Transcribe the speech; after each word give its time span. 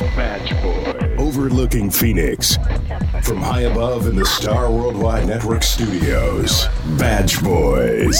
Badge 0.00 0.50
Boy. 0.62 1.14
Overlooking 1.18 1.90
Phoenix. 1.90 2.56
From 3.22 3.36
high 3.38 3.62
above 3.62 4.06
in 4.06 4.16
the 4.16 4.24
Star 4.24 4.70
Worldwide 4.70 5.26
Network 5.26 5.62
studios. 5.62 6.66
Badge 6.98 7.42
Boys. 7.42 8.18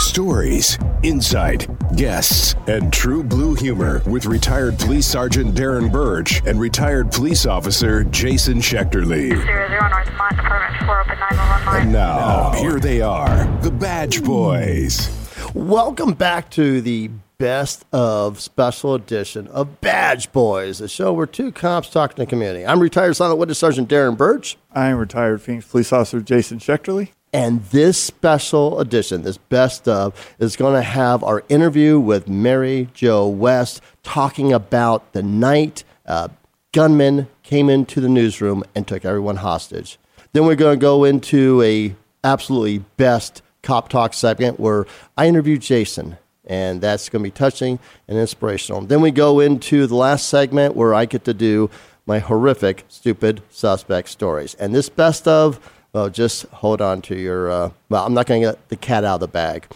Stories, 0.00 0.76
insight, 1.02 1.68
guests, 1.94 2.56
and 2.66 2.92
true 2.92 3.22
blue 3.22 3.54
humor 3.54 4.02
with 4.06 4.26
retired 4.26 4.78
Police 4.78 5.06
Sergeant 5.06 5.54
Darren 5.54 5.92
Birch 5.92 6.42
and 6.46 6.58
retired 6.58 7.12
police 7.12 7.46
officer 7.46 8.02
Jason 8.04 8.58
Schechterly. 8.58 9.28
Zero 9.28 9.68
zero 9.68 9.88
North 9.88 10.10
Mine 10.18 10.36
Department 10.36 10.84
four 10.84 11.00
open 11.00 11.18
nine 11.18 11.36
one 11.36 11.66
one 11.66 11.76
And 11.82 11.92
now, 11.92 12.52
here 12.54 12.80
they 12.80 13.00
are, 13.02 13.44
the 13.60 13.70
Badge 13.70 14.24
Boys. 14.24 15.10
Welcome 15.54 16.14
back 16.14 16.50
to 16.52 16.80
the 16.80 17.10
best 17.40 17.86
of 17.90 18.38
special 18.38 18.94
edition 18.94 19.48
of 19.48 19.80
Badge 19.80 20.30
Boys, 20.30 20.78
a 20.82 20.88
show 20.88 21.10
where 21.10 21.24
two 21.24 21.50
cops 21.50 21.88
talk 21.88 22.10
to 22.10 22.16
the 22.16 22.26
community. 22.26 22.66
I'm 22.66 22.80
retired 22.80 23.14
Silent 23.16 23.38
Witness 23.38 23.58
Sergeant 23.58 23.88
Darren 23.88 24.14
Birch, 24.14 24.58
I 24.72 24.88
am 24.88 24.98
retired 24.98 25.40
Phoenix 25.40 25.66
Police 25.66 25.90
Officer 25.90 26.20
Jason 26.20 26.58
Schechterly. 26.58 27.12
and 27.32 27.62
this 27.66 27.96
special 27.96 28.78
edition, 28.78 29.22
this 29.22 29.38
best 29.38 29.88
of, 29.88 30.34
is 30.38 30.54
going 30.54 30.74
to 30.74 30.82
have 30.82 31.24
our 31.24 31.42
interview 31.48 31.98
with 31.98 32.28
Mary 32.28 32.90
Jo 32.92 33.26
West 33.26 33.80
talking 34.02 34.52
about 34.52 35.14
the 35.14 35.22
night 35.22 35.82
uh, 36.04 36.28
gunmen 36.72 37.26
came 37.42 37.70
into 37.70 38.02
the 38.02 38.08
newsroom 38.10 38.62
and 38.74 38.86
took 38.86 39.06
everyone 39.06 39.36
hostage. 39.36 39.98
Then 40.34 40.44
we're 40.44 40.56
going 40.56 40.78
to 40.78 40.82
go 40.82 41.04
into 41.04 41.62
a 41.62 41.96
absolutely 42.22 42.80
best 42.98 43.40
cop 43.62 43.88
talk 43.88 44.12
segment 44.12 44.60
where 44.60 44.84
I 45.16 45.26
interview 45.26 45.56
Jason, 45.56 46.18
and 46.50 46.80
that's 46.82 47.08
going 47.08 47.22
to 47.22 47.26
be 47.28 47.30
touching 47.30 47.78
and 48.08 48.18
inspirational. 48.18 48.80
Then 48.82 49.00
we 49.00 49.10
go 49.12 49.38
into 49.40 49.86
the 49.86 49.94
last 49.94 50.28
segment 50.28 50.74
where 50.76 50.92
I 50.92 51.04
get 51.06 51.24
to 51.24 51.32
do 51.32 51.70
my 52.06 52.18
horrific, 52.18 52.84
stupid 52.88 53.40
suspect 53.50 54.08
stories. 54.08 54.54
And 54.56 54.74
this 54.74 54.88
best 54.88 55.28
of, 55.28 55.60
well, 55.92 56.10
just 56.10 56.46
hold 56.46 56.80
on 56.82 57.02
to 57.02 57.14
your. 57.16 57.50
Uh, 57.50 57.70
well, 57.88 58.04
I'm 58.04 58.14
not 58.14 58.26
going 58.26 58.42
to 58.42 58.48
get 58.48 58.68
the 58.68 58.76
cat 58.76 59.04
out 59.04 59.14
of 59.14 59.20
the 59.20 59.28
bag. 59.28 59.66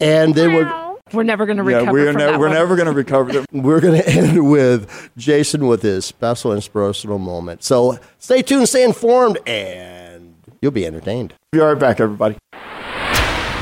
And 0.00 0.34
then 0.34 0.54
we're 0.54 0.96
We're 1.12 1.22
never 1.22 1.44
going 1.44 1.58
to 1.58 1.62
recover 1.62 1.84
Yeah, 1.86 1.92
we're, 1.92 2.06
from 2.12 2.16
ne- 2.20 2.24
that 2.24 2.38
we're 2.40 2.46
one. 2.48 2.54
never 2.56 2.76
going 2.76 2.86
to 2.86 2.92
recover 2.94 3.32
them. 3.32 3.44
we're 3.52 3.80
going 3.80 4.00
to 4.02 4.08
end 4.08 4.50
with 4.50 5.10
Jason 5.18 5.66
with 5.66 5.82
his 5.82 6.06
special 6.06 6.54
inspirational 6.54 7.18
moment. 7.18 7.62
So 7.62 7.98
stay 8.18 8.40
tuned, 8.40 8.68
stay 8.70 8.84
informed, 8.84 9.38
and 9.46 10.34
you'll 10.62 10.72
be 10.72 10.86
entertained. 10.86 11.34
Be 11.52 11.58
right 11.58 11.78
back, 11.78 12.00
everybody. 12.00 12.36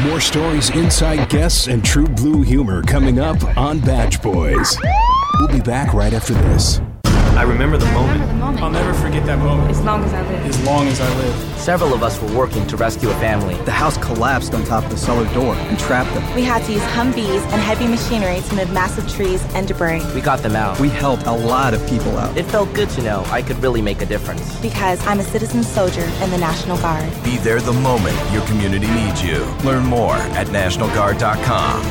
More 0.05 0.21
stories, 0.21 0.71
inside 0.71 1.29
guests, 1.29 1.67
and 1.67 1.85
true 1.85 2.07
blue 2.07 2.41
humor 2.41 2.83
coming 2.83 3.19
up 3.19 3.43
on 3.59 3.81
Badge 3.81 4.23
Boys. 4.23 4.79
We'll 5.39 5.49
be 5.49 5.61
back 5.61 5.93
right 5.93 6.15
after 6.15 6.33
this. 6.33 6.81
I 7.37 7.43
remember 7.45 7.77
the 7.79 7.87
moment. 7.93 8.21
I'll 8.61 8.69
never 8.71 8.93
forget 8.95 9.25
that 9.27 9.39
moment. 9.39 9.71
As 9.71 9.81
long 9.81 10.05
as 10.05 10.13
I 10.13 10.21
live. 10.29 10.47
As 10.47 10.63
long 10.65 10.87
as 10.89 11.01
I 11.01 11.09
live. 11.17 11.35
Several 11.59 11.95
of 11.95 12.03
us 12.03 12.21
were 12.21 12.33
working 12.37 12.67
to 12.67 12.77
rescue 12.77 13.09
a 13.09 13.15
family. 13.15 13.55
The 13.65 13.71
house 13.71 13.97
collapsed 13.97 14.53
on 14.55 14.65
top 14.65 14.85
of 14.85 14.91
the 14.91 14.97
cellar 14.99 15.25
door 15.33 15.55
and 15.55 15.79
trapped 15.79 16.13
them. 16.13 16.35
We 16.35 16.43
had 16.43 16.63
to 16.65 16.73
use 16.73 16.83
Humvees 16.83 17.41
and 17.53 17.63
heavy 17.63 17.87
machinery 17.87 18.41
to 18.41 18.55
move 18.57 18.73
massive 18.73 19.09
trees 19.09 19.43
and 19.55 19.67
debris 19.67 20.03
We 20.15 20.21
got 20.21 20.41
them 20.41 20.57
out. 20.57 20.79
We 20.81 20.89
helped 20.91 21.25
a 21.27 21.33
lot 21.33 21.73
of 21.73 21.87
people 21.89 22.17
out. 22.19 22.37
It 22.37 22.45
felt 22.45 22.73
good 22.75 22.91
to 22.91 23.03
know 23.03 23.23
I 23.27 23.41
could 23.43 23.57
really 23.63 23.81
make 23.81 24.03
a 24.03 24.07
difference. 24.07 24.59
because 24.61 25.05
I'm 25.07 25.21
a 25.21 25.25
citizen 25.25 25.63
soldier 25.63 26.05
in 26.23 26.31
the 26.31 26.39
National 26.39 26.77
Guard. 26.79 27.09
Be 27.25 27.37
there 27.39 27.61
the 27.61 27.73
moment 27.73 28.17
your 28.33 28.45
community 28.47 28.89
needs 28.91 29.23
you. 29.25 29.45
Learn 29.65 29.85
more 29.87 30.17
at 30.17 30.49
NationalGuard.com. 30.49 31.85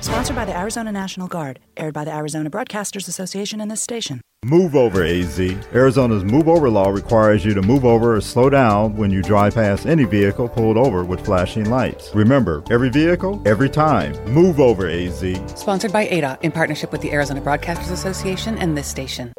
Sponsored 0.00 0.36
by 0.36 0.44
the 0.44 0.56
Arizona 0.56 0.92
National 0.92 1.28
Guard, 1.28 1.60
aired 1.76 1.94
by 1.94 2.04
the 2.04 2.12
Arizona 2.14 2.50
Broadcasters 2.50 3.08
Association 3.08 3.60
and 3.60 3.70
this 3.70 3.80
station. 3.80 4.20
Move 4.46 4.74
over, 4.74 5.04
AZ. 5.04 5.38
Arizona's 5.72 6.24
move 6.24 6.48
over 6.48 6.68
law 6.68 6.88
requires 6.88 7.44
you 7.44 7.54
to 7.54 7.62
move 7.62 7.84
over 7.84 8.16
or 8.16 8.20
slow 8.20 8.50
down 8.50 8.96
when 8.96 9.12
you 9.12 9.22
drive 9.22 9.54
past 9.54 9.86
any 9.86 10.02
vehicle 10.02 10.48
pulled 10.48 10.76
over 10.76 11.04
with 11.04 11.24
flashing 11.24 11.70
lights. 11.70 12.12
Remember, 12.12 12.64
every 12.68 12.90
vehicle, 12.90 13.40
every 13.46 13.70
time. 13.70 14.12
Move 14.24 14.58
over, 14.58 14.88
AZ. 14.88 15.20
Sponsored 15.54 15.92
by 15.92 16.08
ADA 16.08 16.40
in 16.42 16.50
partnership 16.50 16.90
with 16.90 17.00
the 17.02 17.12
Arizona 17.12 17.40
Broadcasters 17.40 17.92
Association 17.92 18.58
and 18.58 18.76
this 18.76 18.88
station. 18.88 19.32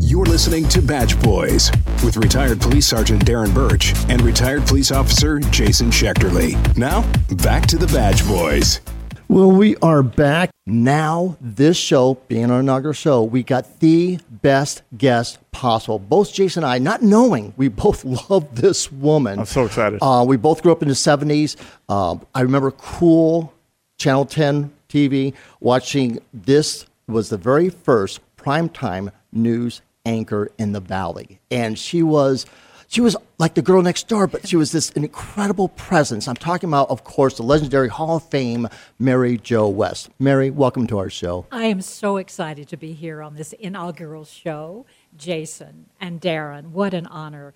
You're 0.00 0.26
listening 0.26 0.68
to 0.70 0.82
Badge 0.82 1.16
Boys 1.22 1.70
with 2.04 2.16
retired 2.16 2.60
Police 2.60 2.88
Sergeant 2.88 3.24
Darren 3.24 3.54
Birch 3.54 3.94
and 4.08 4.20
retired 4.20 4.66
Police 4.66 4.90
Officer 4.90 5.38
Jason 5.38 5.90
Schechterly. 5.90 6.56
Now, 6.76 7.02
back 7.36 7.66
to 7.66 7.78
the 7.78 7.86
Badge 7.86 8.26
Boys. 8.26 8.80
Well, 9.26 9.50
we 9.50 9.74
are 9.76 10.02
back 10.02 10.50
now. 10.66 11.38
This 11.40 11.78
show, 11.78 12.14
being 12.28 12.50
our 12.50 12.60
inaugural 12.60 12.92
show, 12.92 13.22
we 13.22 13.42
got 13.42 13.80
the 13.80 14.18
best 14.30 14.82
guest 14.96 15.38
possible. 15.50 15.98
Both 15.98 16.34
Jason 16.34 16.62
and 16.62 16.70
I, 16.70 16.78
not 16.78 17.02
knowing, 17.02 17.54
we 17.56 17.68
both 17.68 18.04
love 18.30 18.54
this 18.54 18.92
woman. 18.92 19.40
I'm 19.40 19.46
so 19.46 19.64
excited. 19.64 19.98
Uh, 20.02 20.24
we 20.28 20.36
both 20.36 20.62
grew 20.62 20.72
up 20.72 20.82
in 20.82 20.88
the 20.88 20.94
70s. 20.94 21.56
Um, 21.88 22.24
I 22.34 22.42
remember 22.42 22.70
KOOL 22.70 23.52
Channel 23.96 24.26
10 24.26 24.70
TV 24.90 25.32
watching 25.58 26.18
this 26.32 26.84
was 27.08 27.30
the 27.30 27.38
very 27.38 27.70
first 27.70 28.20
primetime 28.36 29.10
news 29.32 29.80
anchor 30.04 30.50
in 30.58 30.72
the 30.72 30.80
valley. 30.80 31.40
And 31.50 31.78
she 31.78 32.02
was 32.02 32.44
she 32.88 33.00
was 33.00 33.16
like 33.38 33.54
the 33.54 33.62
girl 33.62 33.82
next 33.82 34.08
door, 34.08 34.26
but 34.26 34.46
she 34.46 34.56
was 34.56 34.72
this 34.72 34.90
incredible 34.90 35.68
presence. 35.68 36.28
I'm 36.28 36.36
talking 36.36 36.68
about, 36.68 36.90
of 36.90 37.04
course, 37.04 37.36
the 37.36 37.42
legendary 37.42 37.88
Hall 37.88 38.16
of 38.16 38.28
Fame 38.28 38.68
Mary 38.98 39.38
Jo 39.38 39.68
West. 39.68 40.10
Mary, 40.18 40.50
welcome 40.50 40.86
to 40.88 40.98
our 40.98 41.10
show. 41.10 41.46
I 41.50 41.64
am 41.64 41.80
so 41.80 42.16
excited 42.16 42.68
to 42.68 42.76
be 42.76 42.92
here 42.92 43.22
on 43.22 43.34
this 43.34 43.52
inaugural 43.54 44.24
show. 44.24 44.86
Jason 45.16 45.86
and 46.00 46.20
Darren, 46.20 46.68
what 46.68 46.94
an 46.94 47.06
honor. 47.06 47.54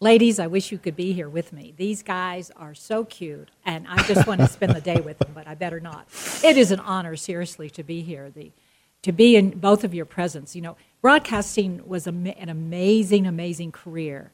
Ladies, 0.00 0.40
I 0.40 0.48
wish 0.48 0.72
you 0.72 0.78
could 0.78 0.96
be 0.96 1.12
here 1.12 1.28
with 1.28 1.52
me. 1.52 1.74
These 1.76 2.02
guys 2.02 2.50
are 2.56 2.74
so 2.74 3.04
cute, 3.04 3.50
and 3.64 3.86
I 3.88 4.02
just 4.02 4.26
want 4.26 4.40
to 4.40 4.48
spend 4.48 4.74
the 4.74 4.80
day 4.80 5.00
with 5.00 5.18
them, 5.20 5.30
but 5.32 5.46
I 5.46 5.54
better 5.54 5.78
not. 5.78 6.08
It 6.42 6.56
is 6.56 6.72
an 6.72 6.80
honor, 6.80 7.14
seriously, 7.14 7.70
to 7.70 7.82
be 7.84 8.02
here. 8.02 8.30
The, 8.30 8.50
to 9.02 9.12
be 9.12 9.36
in 9.36 9.50
both 9.58 9.84
of 9.84 9.94
your 9.94 10.04
presence. 10.04 10.56
You 10.56 10.62
know, 10.62 10.76
broadcasting 11.00 11.86
was 11.86 12.06
an 12.06 12.48
amazing, 12.48 13.26
amazing 13.26 13.72
career, 13.72 14.32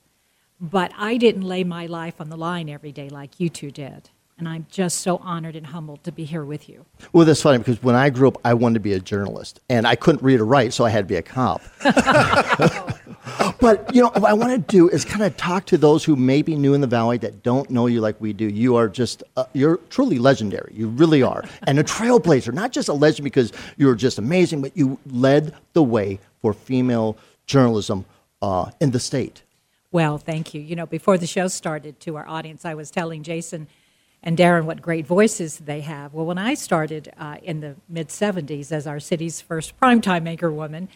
but 0.60 0.92
I 0.96 1.16
didn't 1.16 1.42
lay 1.42 1.64
my 1.64 1.86
life 1.86 2.20
on 2.20 2.28
the 2.28 2.36
line 2.36 2.68
every 2.68 2.92
day 2.92 3.08
like 3.08 3.38
you 3.38 3.48
two 3.48 3.70
did. 3.70 4.10
And 4.38 4.48
I'm 4.48 4.66
just 4.70 5.00
so 5.00 5.16
honored 5.16 5.56
and 5.56 5.66
humbled 5.66 6.04
to 6.04 6.12
be 6.12 6.22
here 6.24 6.44
with 6.44 6.68
you. 6.68 6.86
Well, 7.12 7.26
that's 7.26 7.42
funny 7.42 7.58
because 7.58 7.82
when 7.82 7.96
I 7.96 8.08
grew 8.08 8.28
up, 8.28 8.38
I 8.44 8.54
wanted 8.54 8.74
to 8.74 8.80
be 8.80 8.92
a 8.92 9.00
journalist, 9.00 9.58
and 9.68 9.84
I 9.84 9.96
couldn't 9.96 10.22
read 10.22 10.38
or 10.38 10.44
write, 10.44 10.72
so 10.72 10.84
I 10.84 10.90
had 10.90 11.08
to 11.08 11.12
be 11.12 11.16
a 11.16 11.22
cop. 11.22 11.60
but 13.60 13.92
you 13.92 14.02
know, 14.02 14.10
what 14.10 14.30
I 14.30 14.32
want 14.32 14.52
to 14.52 14.58
do 14.58 14.88
is 14.88 15.04
kind 15.04 15.22
of 15.22 15.36
talk 15.36 15.66
to 15.66 15.78
those 15.78 16.04
who 16.04 16.16
may 16.16 16.42
be 16.42 16.54
new 16.54 16.74
in 16.74 16.80
the 16.80 16.86
valley 16.86 17.18
that 17.18 17.42
don't 17.42 17.68
know 17.70 17.86
you 17.86 18.00
like 18.00 18.20
we 18.20 18.32
do. 18.32 18.46
You 18.46 18.76
are 18.76 18.88
just 18.88 19.22
uh, 19.36 19.44
you're 19.52 19.78
truly 19.90 20.18
legendary. 20.18 20.72
You 20.74 20.88
really 20.88 21.22
are, 21.22 21.44
and 21.64 21.78
a 21.78 21.84
trailblazer. 21.84 22.52
Not 22.52 22.72
just 22.72 22.88
a 22.88 22.92
legend 22.92 23.24
because 23.24 23.52
you're 23.76 23.94
just 23.94 24.18
amazing, 24.18 24.62
but 24.62 24.76
you 24.76 24.98
led 25.06 25.54
the 25.72 25.82
way 25.82 26.20
for 26.40 26.52
female 26.52 27.16
journalism 27.46 28.04
uh, 28.40 28.70
in 28.80 28.90
the 28.92 29.00
state. 29.00 29.42
Well, 29.90 30.18
thank 30.18 30.52
you. 30.52 30.60
You 30.60 30.76
know, 30.76 30.86
before 30.86 31.16
the 31.16 31.26
show 31.26 31.48
started 31.48 31.98
to 32.00 32.16
our 32.16 32.28
audience, 32.28 32.66
I 32.66 32.74
was 32.74 32.90
telling 32.90 33.22
Jason 33.22 33.68
and 34.22 34.36
Darren 34.36 34.64
what 34.64 34.82
great 34.82 35.06
voices 35.06 35.58
they 35.58 35.80
have. 35.80 36.12
Well, 36.12 36.26
when 36.26 36.36
I 36.36 36.54
started 36.54 37.10
uh, 37.16 37.36
in 37.42 37.60
the 37.60 37.76
mid 37.88 38.08
70s 38.08 38.70
as 38.70 38.86
our 38.86 39.00
city's 39.00 39.40
first 39.40 39.80
primetime 39.80 40.28
anchor 40.28 40.50
woman, 40.50 40.88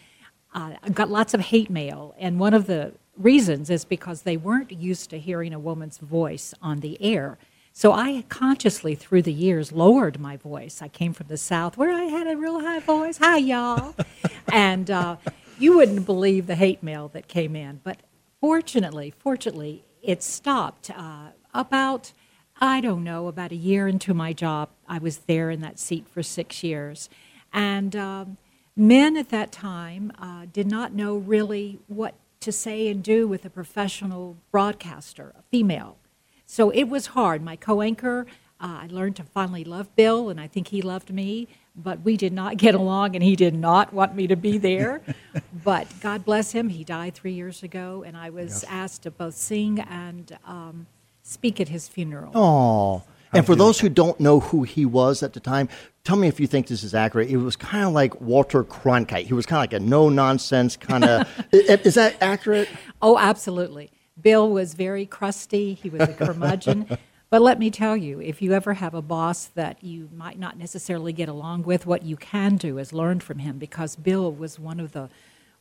uh, 0.53 0.73
I 0.83 0.89
got 0.89 1.09
lots 1.09 1.33
of 1.33 1.39
hate 1.39 1.71
mail. 1.71 2.13
And 2.19 2.39
one 2.39 2.53
of 2.53 2.67
the 2.67 2.93
reasons 3.17 3.71
is 3.71 3.83
because 3.83 4.21
they 4.21 4.37
weren't 4.37 4.71
used 4.71 5.09
to 5.09 5.19
hearing 5.19 5.53
a 5.53 5.59
woman's 5.59 5.97
voice 5.97 6.53
on 6.61 6.81
the 6.81 7.01
air. 7.01 7.39
So 7.71 7.93
I 7.93 8.23
consciously, 8.29 8.93
through 8.93 9.23
the 9.23 9.33
years, 9.33 9.71
lowered 9.71 10.19
my 10.19 10.37
voice. 10.37 10.83
I 10.83 10.87
came 10.87 11.13
from 11.13 11.27
the 11.27 11.37
South 11.37 11.77
where 11.77 11.91
I 11.91 12.03
had 12.03 12.27
a 12.27 12.37
real 12.37 12.59
high 12.59 12.79
voice. 12.79 13.17
Hi, 13.17 13.37
y'all. 13.37 13.95
and 14.51 14.91
uh, 14.91 15.15
you 15.57 15.77
wouldn't 15.77 16.05
believe 16.05 16.45
the 16.45 16.53
hate 16.53 16.83
mail 16.83 17.07
that 17.13 17.27
came 17.27 17.55
in. 17.55 17.81
But 17.83 17.97
fortunately, 18.43 19.13
fortunately, 19.19 19.85
it 20.01 20.21
stopped 20.21 20.91
uh, 20.93 21.27
about, 21.53 22.11
I 22.59 22.81
don't 22.81 23.01
know, 23.01 23.27
about 23.27 23.53
a 23.53 23.55
year 23.55 23.87
into 23.87 24.13
my 24.13 24.33
job. 24.33 24.67
I 24.85 24.97
was 24.97 25.19
there 25.19 25.49
in 25.49 25.61
that 25.61 25.79
seat 25.79 26.09
for 26.09 26.21
six 26.21 26.61
years. 26.61 27.09
And 27.53 27.95
um, 27.95 28.35
men 28.75 29.15
at 29.15 29.29
that 29.29 29.53
time 29.53 30.11
uh, 30.19 30.47
did 30.51 30.69
not 30.69 30.91
know 30.91 31.15
really 31.15 31.79
what 31.87 32.15
to 32.41 32.51
say 32.51 32.89
and 32.89 33.01
do 33.01 33.29
with 33.29 33.45
a 33.45 33.49
professional 33.49 34.35
broadcaster, 34.51 35.33
a 35.39 35.43
female. 35.43 35.97
So 36.45 36.69
it 36.71 36.89
was 36.89 37.05
hard. 37.07 37.41
My 37.41 37.55
co 37.55 37.81
anchor, 37.81 38.25
uh, 38.63 38.79
I 38.83 38.87
learned 38.89 39.17
to 39.17 39.23
finally 39.23 39.65
love 39.65 39.93
Bill, 39.97 40.29
and 40.29 40.39
I 40.39 40.47
think 40.47 40.69
he 40.69 40.81
loved 40.81 41.11
me, 41.13 41.49
but 41.75 41.99
we 42.01 42.15
did 42.15 42.31
not 42.31 42.55
get 42.57 42.73
along, 42.75 43.13
and 43.15 43.23
he 43.23 43.35
did 43.35 43.53
not 43.53 43.93
want 43.93 44.15
me 44.15 44.25
to 44.27 44.37
be 44.37 44.57
there. 44.57 45.01
but 45.65 45.85
God 46.01 46.23
bless 46.23 46.53
him, 46.53 46.69
he 46.69 46.85
died 46.85 47.13
three 47.13 47.33
years 47.33 47.61
ago, 47.61 48.03
and 48.07 48.15
I 48.15 48.29
was 48.29 48.63
Yes. 48.63 48.65
asked 48.69 49.03
to 49.03 49.11
both 49.11 49.35
sing 49.35 49.81
and 49.81 50.37
um, 50.45 50.87
speak 51.23 51.59
at 51.59 51.67
his 51.67 51.89
funeral. 51.89 52.31
Oh, 52.33 53.03
And 53.33 53.45
for 53.45 53.55
those 53.55 53.81
who 53.81 53.89
don't 53.89 54.17
know 54.19 54.39
who 54.39 54.63
he 54.63 54.85
was 54.85 55.23
at 55.23 55.33
the 55.33 55.39
time, 55.41 55.67
tell 56.05 56.15
me 56.15 56.29
if 56.29 56.39
you 56.39 56.47
think 56.47 56.67
this 56.67 56.83
is 56.83 56.93
accurate. 56.95 57.29
It 57.29 57.37
was 57.37 57.57
kind 57.57 57.83
of 57.83 57.91
like 57.91 58.21
Walter 58.21 58.63
Cronkite. 58.63 59.25
He 59.25 59.33
was 59.33 59.45
kind 59.45 59.57
of 59.57 59.63
like 59.63 59.81
a 59.81 59.83
no 59.83 60.07
nonsense 60.07 60.77
kind 60.77 61.03
of. 61.03 61.27
is 61.51 61.95
that 61.95 62.15
accurate? 62.21 62.69
Oh, 63.01 63.17
absolutely. 63.17 63.91
Bill 64.21 64.49
was 64.49 64.73
very 64.75 65.05
crusty. 65.05 65.73
He 65.73 65.89
was 65.89 66.01
a 66.01 66.13
curmudgeon. 66.13 66.97
but 67.33 67.41
let 67.41 67.57
me 67.57 67.71
tell 67.71 67.97
you, 67.97 68.21
if 68.21 68.43
you 68.43 68.53
ever 68.53 68.75
have 68.75 68.93
a 68.93 69.01
boss 69.01 69.45
that 69.55 69.83
you 69.83 70.07
might 70.15 70.37
not 70.37 70.55
necessarily 70.55 71.11
get 71.11 71.27
along 71.27 71.63
with, 71.63 71.87
what 71.87 72.03
you 72.03 72.15
can 72.15 72.57
do 72.57 72.77
is 72.77 72.93
learn 72.93 73.21
from 73.21 73.39
him 73.39 73.57
because 73.57 73.95
Bill 73.95 74.31
was 74.31 74.59
one 74.59 74.79
of 74.79 74.91
the 74.91 75.09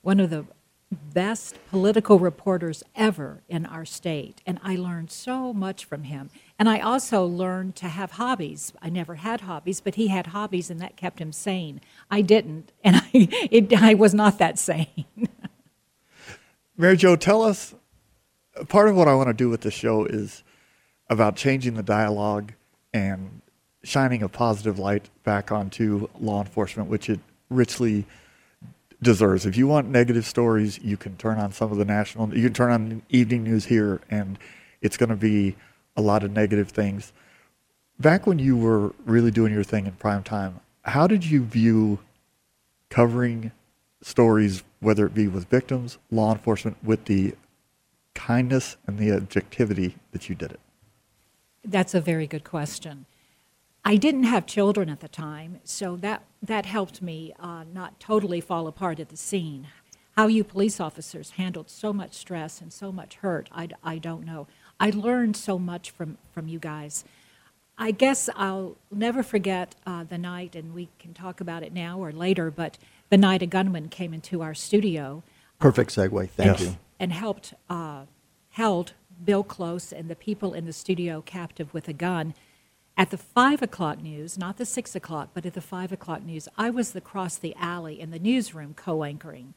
one 0.03 0.21
of 0.21 0.29
the 0.29 0.45
best 0.91 1.57
political 1.71 2.19
reporters 2.19 2.83
ever 2.95 3.43
in 3.49 3.65
our 3.65 3.87
state. 3.87 4.43
And 4.45 4.61
I 4.63 4.77
learned 4.77 5.11
so 5.11 5.55
much 5.55 5.87
from 5.87 6.03
him. 6.03 6.29
And 6.59 6.69
I 6.69 6.79
also 6.79 7.25
learned 7.25 7.75
to 7.77 7.89
have 7.89 8.11
hobbies. 8.11 8.75
I 8.83 8.91
never 8.91 9.15
had 9.15 9.41
hobbies, 9.41 9.81
but 9.81 9.95
he 9.95 10.09
had 10.09 10.27
hobbies, 10.27 10.69
and 10.69 10.79
that 10.81 10.99
kept 10.99 11.21
him 11.21 11.33
sane. 11.33 11.81
I 12.11 12.21
didn't, 12.21 12.71
and 12.85 12.97
I, 12.97 13.09
it, 13.51 13.73
I 13.73 13.95
was 13.95 14.13
not 14.13 14.37
that 14.37 14.59
sane. 14.59 15.07
Mary 16.77 16.99
Jo, 16.99 17.17
tell 17.17 17.41
us 17.41 17.75
part 18.69 18.91
of 18.91 18.95
what 18.95 19.09
I 19.09 19.15
want 19.15 19.29
to 19.29 19.33
do 19.33 19.49
with 19.49 19.63
the 19.63 19.71
show 19.71 20.05
is 20.05 20.45
about 21.09 21.37
changing 21.37 21.75
the 21.75 21.83
dialogue 21.83 22.53
and 22.93 23.41
shining 23.85 24.23
a 24.23 24.29
positive 24.29 24.79
light 24.79 25.11
back 25.25 25.51
onto 25.51 26.09
law 26.21 26.41
enforcement, 26.41 26.89
which 26.89 27.09
it 27.09 27.21
richly 27.51 28.07
deserves. 29.03 29.45
If 29.45 29.57
you 29.57 29.67
want 29.67 29.89
negative 29.89 30.25
stories, 30.25 30.79
you 30.83 30.97
can 30.97 31.17
turn 31.17 31.39
on 31.39 31.53
some 31.53 31.73
of 31.73 31.79
the 31.79 31.85
national, 31.85 32.35
you 32.37 32.45
can 32.45 32.55
turn 32.55 32.71
on 32.71 33.03
evening 33.09 33.43
news 33.43 33.65
here, 33.65 34.01
and 34.11 34.39
it's 34.81 34.97
going 34.97 35.11
to 35.11 35.17
be 35.17 35.57
a 35.97 36.03
lot 36.03 36.23
of 36.23 36.31
negative 36.31 36.69
things. 36.69 37.13
Back 37.99 38.27
when 38.27 38.39
you 38.39 38.57
were 38.57 38.95
really 39.05 39.31
doing 39.31 39.53
your 39.53 39.65
thing 39.65 39.87
in 39.87 39.93
prime 39.93 40.23
time, 40.23 40.61
how 40.83 41.07
did 41.07 41.25
you 41.25 41.45
view 41.45 41.99
covering 42.89 43.53
stories, 44.03 44.63
whether 44.81 45.07
it 45.07 45.15
be 45.15 45.29
with 45.29 45.49
victims, 45.49 45.99
law 46.11 46.33
enforcement, 46.33 46.77
with 46.83 47.05
the 47.05 47.35
kindness 48.15 48.77
and 48.87 48.99
the 48.99 49.13
objectivity 49.13 49.97
that 50.13 50.29
you 50.29 50.35
did 50.35 50.53
it? 50.53 50.61
That's 51.65 51.95
a 51.95 52.01
very 52.01 52.27
good 52.27 52.45
question. 52.45 53.07
I 53.85 53.97
didn't 53.97 54.25
have 54.25 54.47
children 54.47 54.89
at 54.89 55.01
the 55.01 55.09
time, 55.09 55.59
so 55.65 55.97
that, 55.97 56.25
that 56.43 56.67
helped 56.67 57.03
me 57.03 57.33
uh, 57.41 57.65
not 57.73 57.99
totally 57.99 58.41
fall 58.41 58.67
apart 58.67 59.01
at 59.01 59.09
the 59.09 59.17
scene. 59.17 59.69
How 60.17 60.27
you 60.27 60.45
police 60.45 60.79
officers 60.79 61.31
handled 61.31 61.71
so 61.71 61.93
much 61.93 62.13
stress 62.13 62.61
and 62.61 62.73
so 62.73 62.93
much 62.93 63.17
hurt, 63.17 63.49
I, 63.51 63.69
I 63.83 63.99
don't 63.99 64.25
know. 64.25 64.47
I 64.79 64.91
learned 64.91 65.37
so 65.37 65.59
much 65.59 65.91
from, 65.91 66.19
from 66.33 66.49
you 66.49 66.59
guys. 66.59 67.05
I 67.79 67.91
guess 67.91 68.29
I'll 68.37 68.77
never 68.93 69.23
forget 69.23 69.75
uh, 69.87 70.05
the 70.05 70.19
night, 70.19 70.55
and 70.55 70.75
we 70.75 70.89
can 70.99 71.15
talk 71.15 71.41
about 71.41 71.63
it 71.63 71.73
now 71.73 71.99
or 71.99 72.13
later, 72.13 72.51
but 72.51 72.79
the 73.09 73.17
night 73.17 73.43
a 73.43 73.47
gunman 73.47 73.89
came 73.89 74.15
into 74.15 74.43
our 74.43 74.55
studio. 74.55 75.23
Perfect 75.59 75.91
segue. 75.91 76.29
Thank 76.31 76.51
and, 76.51 76.61
you. 76.61 76.77
And 77.01 77.13
helped, 77.13 77.55
uh, 77.71 78.03
held 78.51 78.93
Bill 79.25 79.45
Close 79.45 79.93
and 79.93 80.09
the 80.09 80.17
people 80.17 80.55
in 80.55 80.67
the 80.67 80.73
studio 80.73 81.23
captive 81.25 81.73
with 81.73 81.89
a 81.89 81.93
gun. 81.93 82.35
At 82.97 83.11
the 83.11 83.19
five 83.19 83.63
o'clock 83.63 84.03
news, 84.03 84.37
not 84.37 84.59
the 84.59 84.67
six 84.67 84.95
o'clock, 84.95 85.31
but 85.33 85.47
at 85.47 85.55
the 85.55 85.61
five 85.61 85.93
o'clock 85.93 86.23
news, 86.23 86.49
I 86.59 86.71
was 86.71 86.95
across 86.95 87.37
the 87.37 87.55
alley 87.57 88.01
in 88.01 88.11
the 88.11 88.19
newsroom 88.19 88.75
co 88.75 89.03
anchoring. 89.03 89.55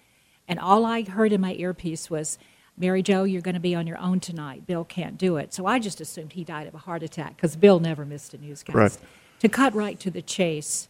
And 0.47 0.59
all 0.59 0.85
I 0.85 1.03
heard 1.03 1.33
in 1.33 1.41
my 1.41 1.53
earpiece 1.53 2.09
was, 2.09 2.37
Mary 2.77 3.01
Jo, 3.01 3.23
you're 3.23 3.41
going 3.41 3.55
to 3.55 3.59
be 3.59 3.75
on 3.75 3.87
your 3.87 3.97
own 3.99 4.19
tonight. 4.19 4.67
Bill 4.67 4.83
can't 4.83 5.17
do 5.17 5.37
it. 5.37 5.53
So 5.53 5.65
I 5.65 5.79
just 5.79 6.01
assumed 6.01 6.33
he 6.33 6.43
died 6.43 6.67
of 6.67 6.75
a 6.75 6.79
heart 6.79 7.03
attack 7.03 7.35
because 7.35 7.55
Bill 7.55 7.79
never 7.79 8.05
missed 8.05 8.33
a 8.33 8.37
newscast. 8.37 8.75
Right. 8.75 8.97
To 9.39 9.49
cut 9.49 9.73
right 9.73 9.99
to 9.99 10.11
the 10.11 10.21
chase, 10.21 10.87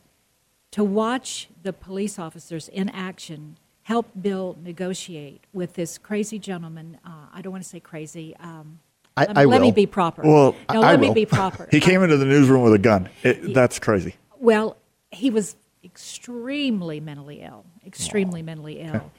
to 0.72 0.84
watch 0.84 1.50
the 1.64 1.74
police 1.74 2.20
officers 2.20 2.68
in 2.68 2.90
action 2.90 3.58
help 3.86 4.08
Bill 4.20 4.58
negotiate 4.64 5.44
with 5.54 5.74
this 5.74 6.00
crazy 6.00 6.40
gentleman. 6.40 6.98
Uh, 7.06 7.28
I 7.32 7.42
don't 7.44 7.52
want 7.52 7.64
to 7.64 7.70
say 7.70 7.80
crazy. 7.80 8.36
Um, 8.38 8.80
I, 9.16 9.26
let, 9.26 9.38
I 9.38 9.44
let 9.46 9.62
me 9.62 9.72
be 9.72 9.86
proper. 9.86 10.24
Well, 10.24 10.56
no, 10.74 10.82
I 10.82 10.92
let 10.92 11.00
me 11.00 11.10
will. 11.10 11.14
be 11.14 11.26
proper. 11.28 11.68
He 11.70 11.80
came 11.80 12.02
into 12.02 12.18
the 12.18 12.26
newsroom 12.26 12.64
with 12.64 12.74
a 12.74 12.80
gun. 12.80 13.10
It, 13.22 13.54
that's 13.54 13.78
crazy. 13.78 14.16
Well, 14.40 14.78
he 15.12 15.30
was 15.30 15.56
extremely 15.84 17.00
mentally 17.00 17.42
ill, 17.42 17.64
extremely 17.86 18.42
mentally 18.42 18.82
ill. 18.82 19.12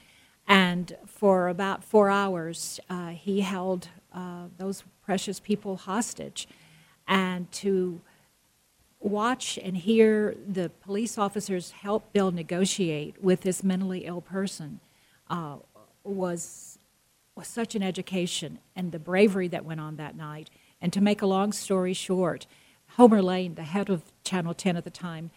And 0.49 0.97
for 1.05 1.47
about 1.47 1.83
four 1.83 2.09
hours, 2.09 2.81
uh, 2.89 3.09
he 3.09 3.41
held 3.41 3.87
uh, 4.13 4.47
those 4.57 4.83
precious 5.01 5.39
people 5.39 5.77
hostage. 5.77 6.45
And 7.07 7.49
to 7.53 8.01
watch 8.99 9.59
and 9.61 9.77
hear 9.77 10.35
the 10.47 10.69
police 10.69 11.17
officers 11.17 11.71
help 11.71 12.11
Bill 12.13 12.31
negotiate 12.31 13.21
with 13.21 13.41
this 13.41 13.63
mentally 13.63 14.05
ill 14.05 14.21
person 14.21 14.79
uh, 15.29 15.57
was, 16.03 16.79
was 17.35 17.47
such 17.47 17.75
an 17.75 17.83
education 17.83 18.59
and 18.75 18.91
the 18.91 18.99
bravery 18.99 19.47
that 19.49 19.65
went 19.65 19.79
on 19.79 19.97
that 19.97 20.15
night. 20.15 20.49
And 20.81 20.91
to 20.93 21.01
make 21.01 21.21
a 21.21 21.27
long 21.27 21.51
story 21.51 21.93
short, 21.93 22.47
Homer 22.91 23.21
Lane, 23.21 23.55
the 23.55 23.63
head 23.63 23.89
of 23.89 24.03
Channel 24.23 24.53
10 24.53 24.77
at 24.77 24.83
the 24.83 24.89
time, 24.89 25.31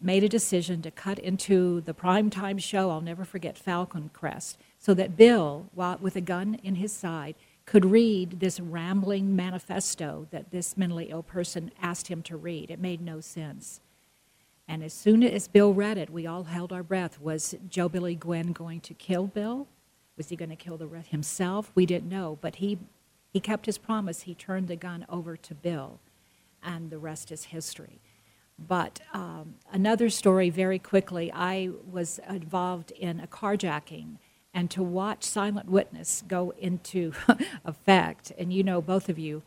made 0.00 0.24
a 0.24 0.28
decision 0.28 0.82
to 0.82 0.90
cut 0.90 1.18
into 1.18 1.80
the 1.80 1.94
primetime 1.94 2.60
show, 2.60 2.90
I'll 2.90 3.00
never 3.00 3.24
forget, 3.24 3.56
Falcon 3.56 4.10
Crest, 4.12 4.58
so 4.78 4.92
that 4.94 5.16
Bill, 5.16 5.70
while, 5.74 5.98
with 6.00 6.16
a 6.16 6.20
gun 6.20 6.58
in 6.62 6.76
his 6.76 6.92
side, 6.92 7.34
could 7.66 7.84
read 7.84 8.40
this 8.40 8.60
rambling 8.60 9.34
manifesto 9.34 10.26
that 10.30 10.50
this 10.50 10.76
mentally 10.76 11.06
ill 11.10 11.22
person 11.22 11.70
asked 11.80 12.08
him 12.08 12.22
to 12.22 12.36
read. 12.36 12.70
It 12.70 12.78
made 12.78 13.00
no 13.00 13.20
sense. 13.20 13.80
And 14.68 14.82
as 14.82 14.92
soon 14.92 15.22
as 15.22 15.48
Bill 15.48 15.74
read 15.74 15.98
it, 15.98 16.10
we 16.10 16.26
all 16.26 16.44
held 16.44 16.72
our 16.72 16.82
breath. 16.82 17.20
Was 17.20 17.54
Joe 17.68 17.88
Billy 17.88 18.14
Gwynn 18.14 18.52
going 18.52 18.80
to 18.80 18.94
kill 18.94 19.26
Bill? 19.26 19.66
Was 20.16 20.28
he 20.28 20.36
going 20.36 20.50
to 20.50 20.56
kill 20.56 20.76
the 20.76 20.86
rest 20.86 21.08
himself? 21.08 21.70
We 21.74 21.86
didn't 21.86 22.08
know, 22.08 22.38
but 22.40 22.56
he, 22.56 22.78
he 23.32 23.40
kept 23.40 23.66
his 23.66 23.78
promise. 23.78 24.22
He 24.22 24.34
turned 24.34 24.68
the 24.68 24.76
gun 24.76 25.04
over 25.08 25.36
to 25.36 25.54
Bill, 25.54 26.00
and 26.62 26.90
the 26.90 26.98
rest 26.98 27.32
is 27.32 27.44
history. 27.44 28.00
But 28.58 29.00
um, 29.12 29.56
another 29.72 30.08
story, 30.08 30.48
very 30.48 30.78
quickly, 30.78 31.32
I 31.32 31.70
was 31.90 32.20
involved 32.28 32.92
in 32.92 33.20
a 33.20 33.26
carjacking, 33.26 34.18
and 34.54 34.70
to 34.70 34.82
watch 34.82 35.24
Silent 35.24 35.68
Witness 35.68 36.22
go 36.26 36.54
into 36.58 37.12
effect, 37.64 38.32
and 38.38 38.52
you 38.52 38.62
know, 38.62 38.80
both 38.80 39.08
of 39.08 39.18
you 39.18 39.42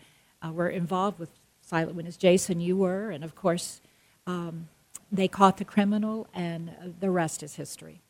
uh, 0.46 0.52
were 0.52 0.70
involved 0.70 1.18
with 1.18 1.30
Silent 1.62 1.96
Witness. 1.96 2.18
Jason, 2.18 2.60
you 2.60 2.76
were, 2.76 3.10
and 3.10 3.24
of 3.24 3.34
course, 3.34 3.82
um, 4.28 4.68
they 5.12 5.28
caught 5.28 5.58
the 5.58 5.66
criminal, 5.66 6.28
and 6.34 6.70
uh, 6.70 6.90
the 7.00 7.10
rest 7.10 7.42
is 7.42 7.56
history. 7.56 8.02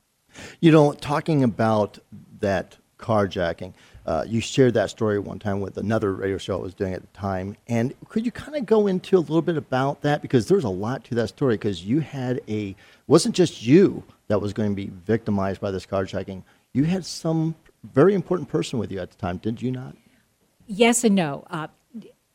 You 0.59 0.71
know, 0.71 0.93
talking 0.93 1.43
about 1.43 1.99
that 2.39 2.77
carjacking, 2.97 3.73
uh, 4.05 4.23
you 4.27 4.39
shared 4.39 4.73
that 4.73 4.89
story 4.89 5.19
one 5.19 5.37
time 5.37 5.59
with 5.59 5.77
another 5.77 6.13
radio 6.13 6.37
show 6.37 6.57
I 6.57 6.61
was 6.61 6.73
doing 6.73 6.93
at 6.93 7.01
the 7.01 7.07
time. 7.07 7.57
And 7.67 7.93
could 8.09 8.25
you 8.25 8.31
kind 8.31 8.55
of 8.55 8.65
go 8.65 8.87
into 8.87 9.17
a 9.17 9.19
little 9.19 9.41
bit 9.41 9.57
about 9.57 10.01
that? 10.01 10.21
Because 10.21 10.47
there's 10.47 10.63
a 10.63 10.69
lot 10.69 11.03
to 11.05 11.15
that 11.15 11.27
story 11.29 11.55
because 11.55 11.85
you 11.85 11.99
had 11.99 12.41
a, 12.47 12.75
wasn't 13.05 13.35
just 13.35 13.63
you 13.63 14.03
that 14.27 14.41
was 14.41 14.53
going 14.53 14.69
to 14.69 14.75
be 14.75 14.89
victimized 15.05 15.61
by 15.61 15.71
this 15.71 15.85
carjacking. 15.85 16.43
You 16.73 16.83
had 16.83 17.05
some 17.05 17.55
very 17.83 18.13
important 18.13 18.49
person 18.49 18.79
with 18.79 18.91
you 18.91 18.99
at 18.99 19.11
the 19.11 19.17
time, 19.17 19.37
did 19.37 19.61
you 19.61 19.71
not? 19.71 19.95
Yes 20.67 21.03
and 21.03 21.15
no. 21.15 21.45
Uh, 21.49 21.67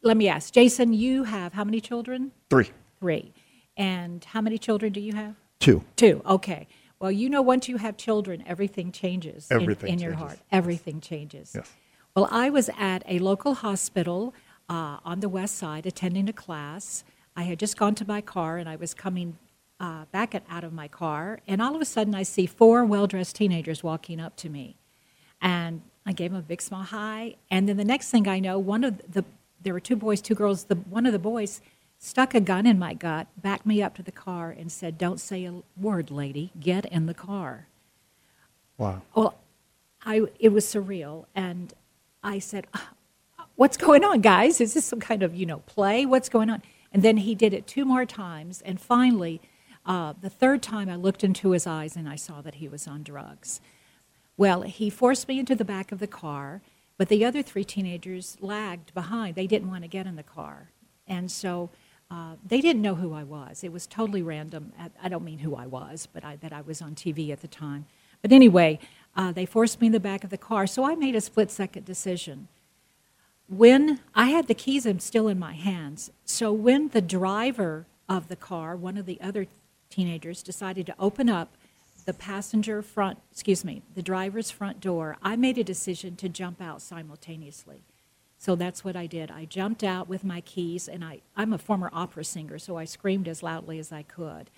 let 0.03 0.17
me 0.17 0.29
ask, 0.29 0.53
Jason, 0.53 0.93
you 0.93 1.25
have 1.25 1.53
how 1.53 1.65
many 1.65 1.81
children? 1.81 2.33
Three. 2.51 2.71
Three. 3.01 3.33
And 3.77 4.25
how 4.25 4.41
many 4.41 4.59
children 4.59 4.93
do 4.93 5.01
you 5.01 5.13
have? 5.15 5.35
Two. 5.61 5.85
Two. 5.97 6.23
Okay. 6.27 6.67
Well, 6.99 7.13
you 7.13 7.29
know, 7.29 7.43
once 7.43 7.69
you 7.69 7.77
have 7.77 7.97
children, 7.97 8.43
everything 8.47 8.93
changes 8.93 9.49
in- 9.51 9.61
Everything 9.61 9.93
in, 9.95 9.99
your 9.99 10.13
changes. 10.13 10.27
heart. 10.29 10.39
Everything 10.51 11.01
changes. 11.01 11.53
Yes. 11.55 11.71
Well, 12.15 12.29
I 12.31 12.51
was 12.51 12.69
at 12.79 13.03
a 13.09 13.19
local 13.21 13.55
hospital 13.55 14.35
uh, 14.69 14.99
on 15.05 15.21
the 15.21 15.29
west 15.29 15.57
side 15.57 15.87
attending 15.87 16.29
a 16.29 16.33
class. 16.33 17.05
I 17.37 17.45
had 17.45 17.59
just 17.59 17.77
gone 17.77 17.95
to 17.97 18.07
my 18.07 18.21
car 18.21 18.59
and 18.59 18.69
I 18.69 18.77
was 18.77 18.93
coming 18.95 19.39
uh, 19.83 20.05
back 20.13 20.33
at, 20.33 20.45
out 20.49 20.63
of 20.63 20.73
my 20.73 20.87
car, 20.87 21.41
and 21.49 21.61
all 21.61 21.75
of 21.75 21.83
a 21.83 21.85
sudden 21.85 22.15
I 22.15 22.23
see 22.23 22.47
four 22.47 22.85
well 22.85 23.09
dressed 23.09 23.35
teenagers 23.35 23.83
walking 23.83 24.21
up 24.21 24.37
to 24.37 24.49
me. 24.49 24.77
And 25.43 25.83
I 26.07 26.13
gave 26.13 26.31
them 26.31 26.39
a 26.39 26.43
big 26.43 26.63
small 26.63 26.85
hi. 26.85 27.35
And 27.51 27.69
then 27.69 27.77
the 27.77 27.85
next 27.85 28.11
thing 28.11 28.29
I 28.29 28.39
know, 28.39 28.61
one 28.61 28.85
of 28.85 28.99
the, 29.13 29.25
there 29.61 29.73
were 29.73 29.81
two 29.81 29.97
boys, 29.97 30.23
two 30.23 30.37
girls, 30.37 30.65
the, 30.65 30.77
one 30.77 31.05
of 31.05 31.13
the 31.13 31.19
boys 31.19 31.61
stuck 31.99 32.33
a 32.33 32.41
gun 32.41 32.65
in 32.65 32.79
my 32.79 32.95
gut, 32.95 33.27
backed 33.37 33.67
me 33.67 33.83
up 33.83 33.97
to 33.97 34.05
the 34.05 34.13
car, 34.13 34.51
and 34.51 34.71
said, 34.71 34.99
Don't 34.99 35.19
say 35.19 35.45
a 35.45 35.63
word, 35.77 36.13
lady, 36.13 36.53
get 36.61 36.85
in 36.87 37.07
the 37.07 37.15
car. 37.15 37.67
Wow. 38.79 39.03
Well, 39.17 39.35
I, 40.05 40.23
it 40.39 40.51
was 40.51 40.65
surreal. 40.65 41.27
And 41.35 41.75
I 42.23 42.39
said, 42.39 42.69
"Uh, 42.73 42.79
What's 43.57 43.77
going 43.77 44.05
on, 44.05 44.21
guys? 44.21 44.61
Is 44.61 44.75
this 44.75 44.85
some 44.85 45.01
kind 45.01 45.23
of, 45.23 45.35
you 45.35 45.45
know, 45.45 45.59
play? 45.67 46.07
What's 46.07 46.29
going 46.29 46.51
on? 46.51 46.63
And 46.93 47.03
then 47.03 47.19
he 47.19 47.35
did 47.35 47.53
it 47.53 47.67
two 47.67 47.85
more 47.85 48.07
times. 48.07 48.63
And 48.63 48.81
finally, 48.81 49.41
uh, 49.85 50.15
the 50.21 50.31
third 50.31 50.63
time 50.63 50.89
I 50.89 50.97
looked 50.97 51.25
into 51.25 51.51
his 51.51 51.67
eyes 51.67 51.97
and 51.97 52.09
I 52.09 52.17
saw 52.17 52.41
that 52.43 52.57
he 52.57 52.69
was 52.69 52.87
on 52.87 53.03
drugs. 53.03 53.61
Well, 54.37 54.63
he 54.63 54.91
forced 54.91 55.29
me 55.29 55.39
into 55.39 55.55
the 55.55 55.65
back 55.65 55.93
of 55.93 55.99
the 55.99 56.07
car, 56.07 56.63
but 56.97 57.09
the 57.09 57.25
other 57.25 57.43
three 57.43 57.65
teenagers 57.65 58.37
lagged 58.41 58.95
behind. 58.95 59.35
They 59.35 59.47
didn't 59.47 59.69
want 59.71 59.83
to 59.83 59.89
get 59.89 60.07
in 60.07 60.17
the 60.17 60.23
car. 60.23 60.69
And 61.07 61.31
so 61.31 61.71
uh, 62.11 62.37
they 62.47 62.61
didn't 62.61 62.83
know 62.83 62.95
who 62.95 63.13
I 63.13 63.23
was. 63.25 63.65
It 63.65 63.73
was 63.73 63.87
totally 63.87 64.23
random. 64.23 64.73
I- 65.03 65.09
don't 65.09 65.25
mean 65.25 65.39
who 65.41 65.57
I 65.57 65.67
was, 65.67 66.07
but 66.13 66.25
I, 66.25 66.37
that 66.37 66.53
I 66.53 66.61
was 66.61 66.81
on 66.83 66.95
TV 66.95 67.31
at 67.31 67.41
the 67.41 67.49
time. 67.49 67.87
But 68.21 68.33
anyway, 68.33 68.79
uh, 69.17 69.33
they 69.33 69.47
forced 69.47 69.81
me 69.81 69.89
in 69.89 69.93
the 69.93 70.01
back 70.01 70.23
of 70.23 70.31
the 70.31 70.39
car, 70.39 70.67
so 70.67 70.85
I 70.85 70.95
made 70.95 71.17
a 71.17 71.21
split 71.21 71.51
second 71.51 71.85
decision. 71.85 72.49
When 73.49 74.01
I 74.15 74.27
had 74.29 74.47
the 74.47 74.55
keys 74.55 74.87
I'm 74.87 75.01
still 75.01 75.29
in 75.29 75.39
my 75.39 75.55
hands, 75.55 76.11
so 76.25 76.53
when 76.53 76.89
the 76.89 77.03
driver 77.03 77.87
of 78.09 78.29
the 78.29 78.37
car, 78.37 78.77
one 78.77 78.97
of 78.97 79.07
the 79.07 79.21
other 79.21 79.47
teenagers, 79.93 80.43
decided 80.43 80.87
to 80.87 80.95
open 80.99 81.29
up 81.29 81.57
the 82.05 82.13
passenger 82.13 82.83
front, 82.83 83.19
excuse 83.31 83.65
me, 83.65 83.83
the 83.95 84.03
driver's 84.03 84.51
front 84.51 84.81
door, 84.81 85.17
I 85.23 85.37
made 85.37 85.59
a 85.59 85.65
decision 85.65 86.17
to 86.17 86.29
jump 86.29 86.61
out 86.61 86.83
simultaneously. 86.83 87.85
So 88.39 88.57
that's 88.57 88.85
what 88.85 88.97
I 88.97 89.07
did. 89.07 89.31
I 89.31 89.45
jumped 89.45 89.85
out 89.85 90.09
with 90.09 90.25
my 90.25 90.41
keys, 90.41 90.89
and 90.89 91.05
I, 91.05 91.21
I'm 91.37 91.53
a 91.53 91.59
former 91.59 91.91
opera 91.93 92.25
singer, 92.25 92.59
so 92.59 92.77
I 92.77 92.85
screamed 92.87 93.29
as 93.29 93.43
loudly 93.43 93.79
as 93.79 93.93
I 93.93 94.03
could. 94.03 94.51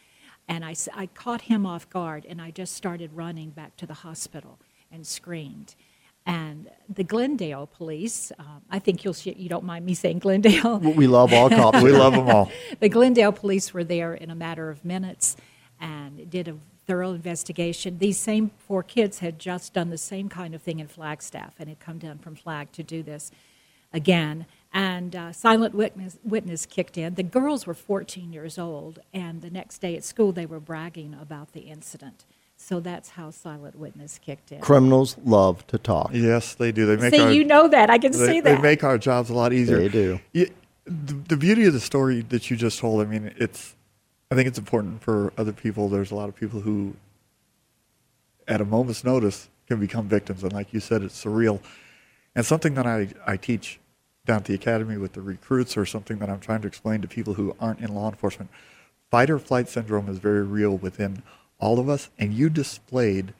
And 0.48 0.64
I 0.64 0.74
caught 1.14 1.42
him 1.42 1.66
off 1.66 1.90
guard, 1.90 2.24
and 2.26 2.40
I 2.40 2.50
just 2.50 2.74
started 2.74 3.12
running 3.12 3.50
back 3.50 3.76
to 3.76 3.86
the 3.86 3.94
hospital 3.94 4.58
and 4.90 5.06
screamed. 5.06 5.74
And 6.26 6.70
the 6.88 7.04
Glendale 7.04 7.66
police, 7.66 8.32
um, 8.38 8.62
I 8.70 8.78
think 8.78 9.04
you'll, 9.04 9.14
sh- 9.14 9.26
you 9.36 9.48
don't 9.48 9.64
mind 9.64 9.84
me 9.84 9.94
saying 9.94 10.20
Glendale. 10.20 10.78
We 10.78 11.06
love 11.06 11.32
all 11.32 11.50
cops. 11.50 11.82
We 11.82 11.92
love 12.04 12.14
them 12.14 12.28
all. 12.28 12.50
the 12.80 12.88
Glendale 12.88 13.32
police 13.32 13.74
were 13.74 13.84
there 13.84 14.14
in 14.14 14.30
a 14.30 14.34
matter 14.34 14.70
of 14.70 14.84
minutes 14.84 15.36
and 15.80 16.30
did 16.30 16.48
a 16.48 16.56
thorough 16.86 17.12
investigation. 17.12 17.98
These 17.98 18.18
same 18.18 18.50
four 18.58 18.82
kids 18.82 19.18
had 19.18 19.38
just 19.38 19.74
done 19.74 19.90
the 19.90 19.98
same 19.98 20.28
kind 20.28 20.54
of 20.54 20.62
thing 20.62 20.80
in 20.80 20.88
Flagstaff 20.88 21.54
and 21.58 21.68
had 21.68 21.80
come 21.80 21.98
down 21.98 22.18
from 22.18 22.34
Flag 22.34 22.72
to 22.72 22.82
do 22.82 23.02
this 23.02 23.30
again. 23.92 24.46
And 24.72 25.14
uh, 25.14 25.32
silent 25.32 25.74
witness, 25.74 26.18
witness 26.24 26.66
kicked 26.66 26.98
in. 26.98 27.14
The 27.14 27.22
girls 27.22 27.66
were 27.66 27.74
14 27.74 28.32
years 28.32 28.58
old, 28.58 28.98
and 29.12 29.40
the 29.40 29.50
next 29.50 29.78
day 29.78 29.96
at 29.96 30.04
school 30.04 30.32
they 30.32 30.46
were 30.46 30.60
bragging 30.60 31.14
about 31.20 31.52
the 31.52 31.60
incident. 31.60 32.24
So 32.56 32.80
that's 32.80 33.10
how 33.10 33.30
silent 33.30 33.78
witness 33.78 34.18
kicked 34.18 34.52
in. 34.52 34.60
Criminals 34.60 35.16
love 35.24 35.66
to 35.66 35.78
talk. 35.78 36.10
Yes, 36.12 36.54
they 36.54 36.72
do. 36.72 36.86
They 36.86 36.96
make 36.96 37.14
See, 37.14 37.20
our, 37.20 37.32
you 37.32 37.44
know 37.44 37.68
that. 37.68 37.90
I 37.90 37.98
can 37.98 38.12
they, 38.12 38.26
see 38.26 38.40
They 38.40 38.58
make 38.58 38.84
our 38.84 38.96
jobs 38.96 39.28
a 39.28 39.34
lot 39.34 39.52
easier. 39.52 39.78
They 39.78 39.88
do. 39.88 40.20
Yeah, 40.32 40.46
the, 40.84 41.14
the 41.14 41.36
beauty 41.36 41.66
of 41.66 41.72
the 41.72 41.80
story 41.80 42.20
that 42.22 42.50
you 42.50 42.56
just 42.56 42.78
told, 42.78 43.00
I 43.02 43.04
mean, 43.04 43.34
it's. 43.36 43.74
I 44.30 44.34
think 44.34 44.48
it's 44.48 44.58
important 44.58 45.02
for 45.02 45.32
other 45.36 45.52
people. 45.52 45.88
There's 45.88 46.10
a 46.10 46.14
lot 46.14 46.28
of 46.28 46.34
people 46.34 46.60
who, 46.60 46.96
at 48.48 48.60
a 48.60 48.64
moment's 48.64 49.04
notice, 49.04 49.48
can 49.68 49.78
become 49.78 50.08
victims, 50.08 50.42
and 50.42 50.52
like 50.52 50.72
you 50.72 50.80
said, 50.80 51.02
it's 51.02 51.22
surreal. 51.22 51.60
And 52.34 52.44
something 52.44 52.74
that 52.74 52.86
I, 52.86 53.08
I 53.26 53.36
teach 53.36 53.78
down 54.24 54.38
at 54.38 54.44
the 54.46 54.54
academy 54.54 54.96
with 54.96 55.12
the 55.12 55.20
recruits, 55.20 55.76
or 55.76 55.84
something 55.84 56.18
that 56.18 56.30
I'm 56.30 56.40
trying 56.40 56.62
to 56.62 56.66
explain 56.66 57.02
to 57.02 57.08
people 57.08 57.34
who 57.34 57.54
aren't 57.60 57.80
in 57.80 57.94
law 57.94 58.08
enforcement, 58.08 58.50
fight 59.10 59.28
or 59.28 59.38
flight 59.38 59.68
syndrome 59.68 60.08
is 60.08 60.18
very 60.18 60.42
real 60.42 60.76
within 60.76 61.22
all 61.58 61.78
of 61.78 61.88
us, 61.88 62.10
and 62.18 62.32
you 62.32 62.50
displayed 62.50 63.32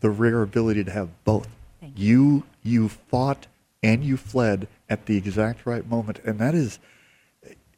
the 0.00 0.10
rare 0.10 0.42
ability 0.42 0.84
to 0.84 0.90
have 0.90 1.08
both. 1.24 1.48
You 1.94 2.44
you 2.62 2.88
fought 2.88 3.46
and 3.82 4.04
you 4.04 4.16
fled 4.16 4.68
at 4.88 5.06
the 5.06 5.16
exact 5.16 5.66
right 5.66 5.88
moment, 5.88 6.20
and 6.24 6.38
that 6.38 6.54
is 6.54 6.78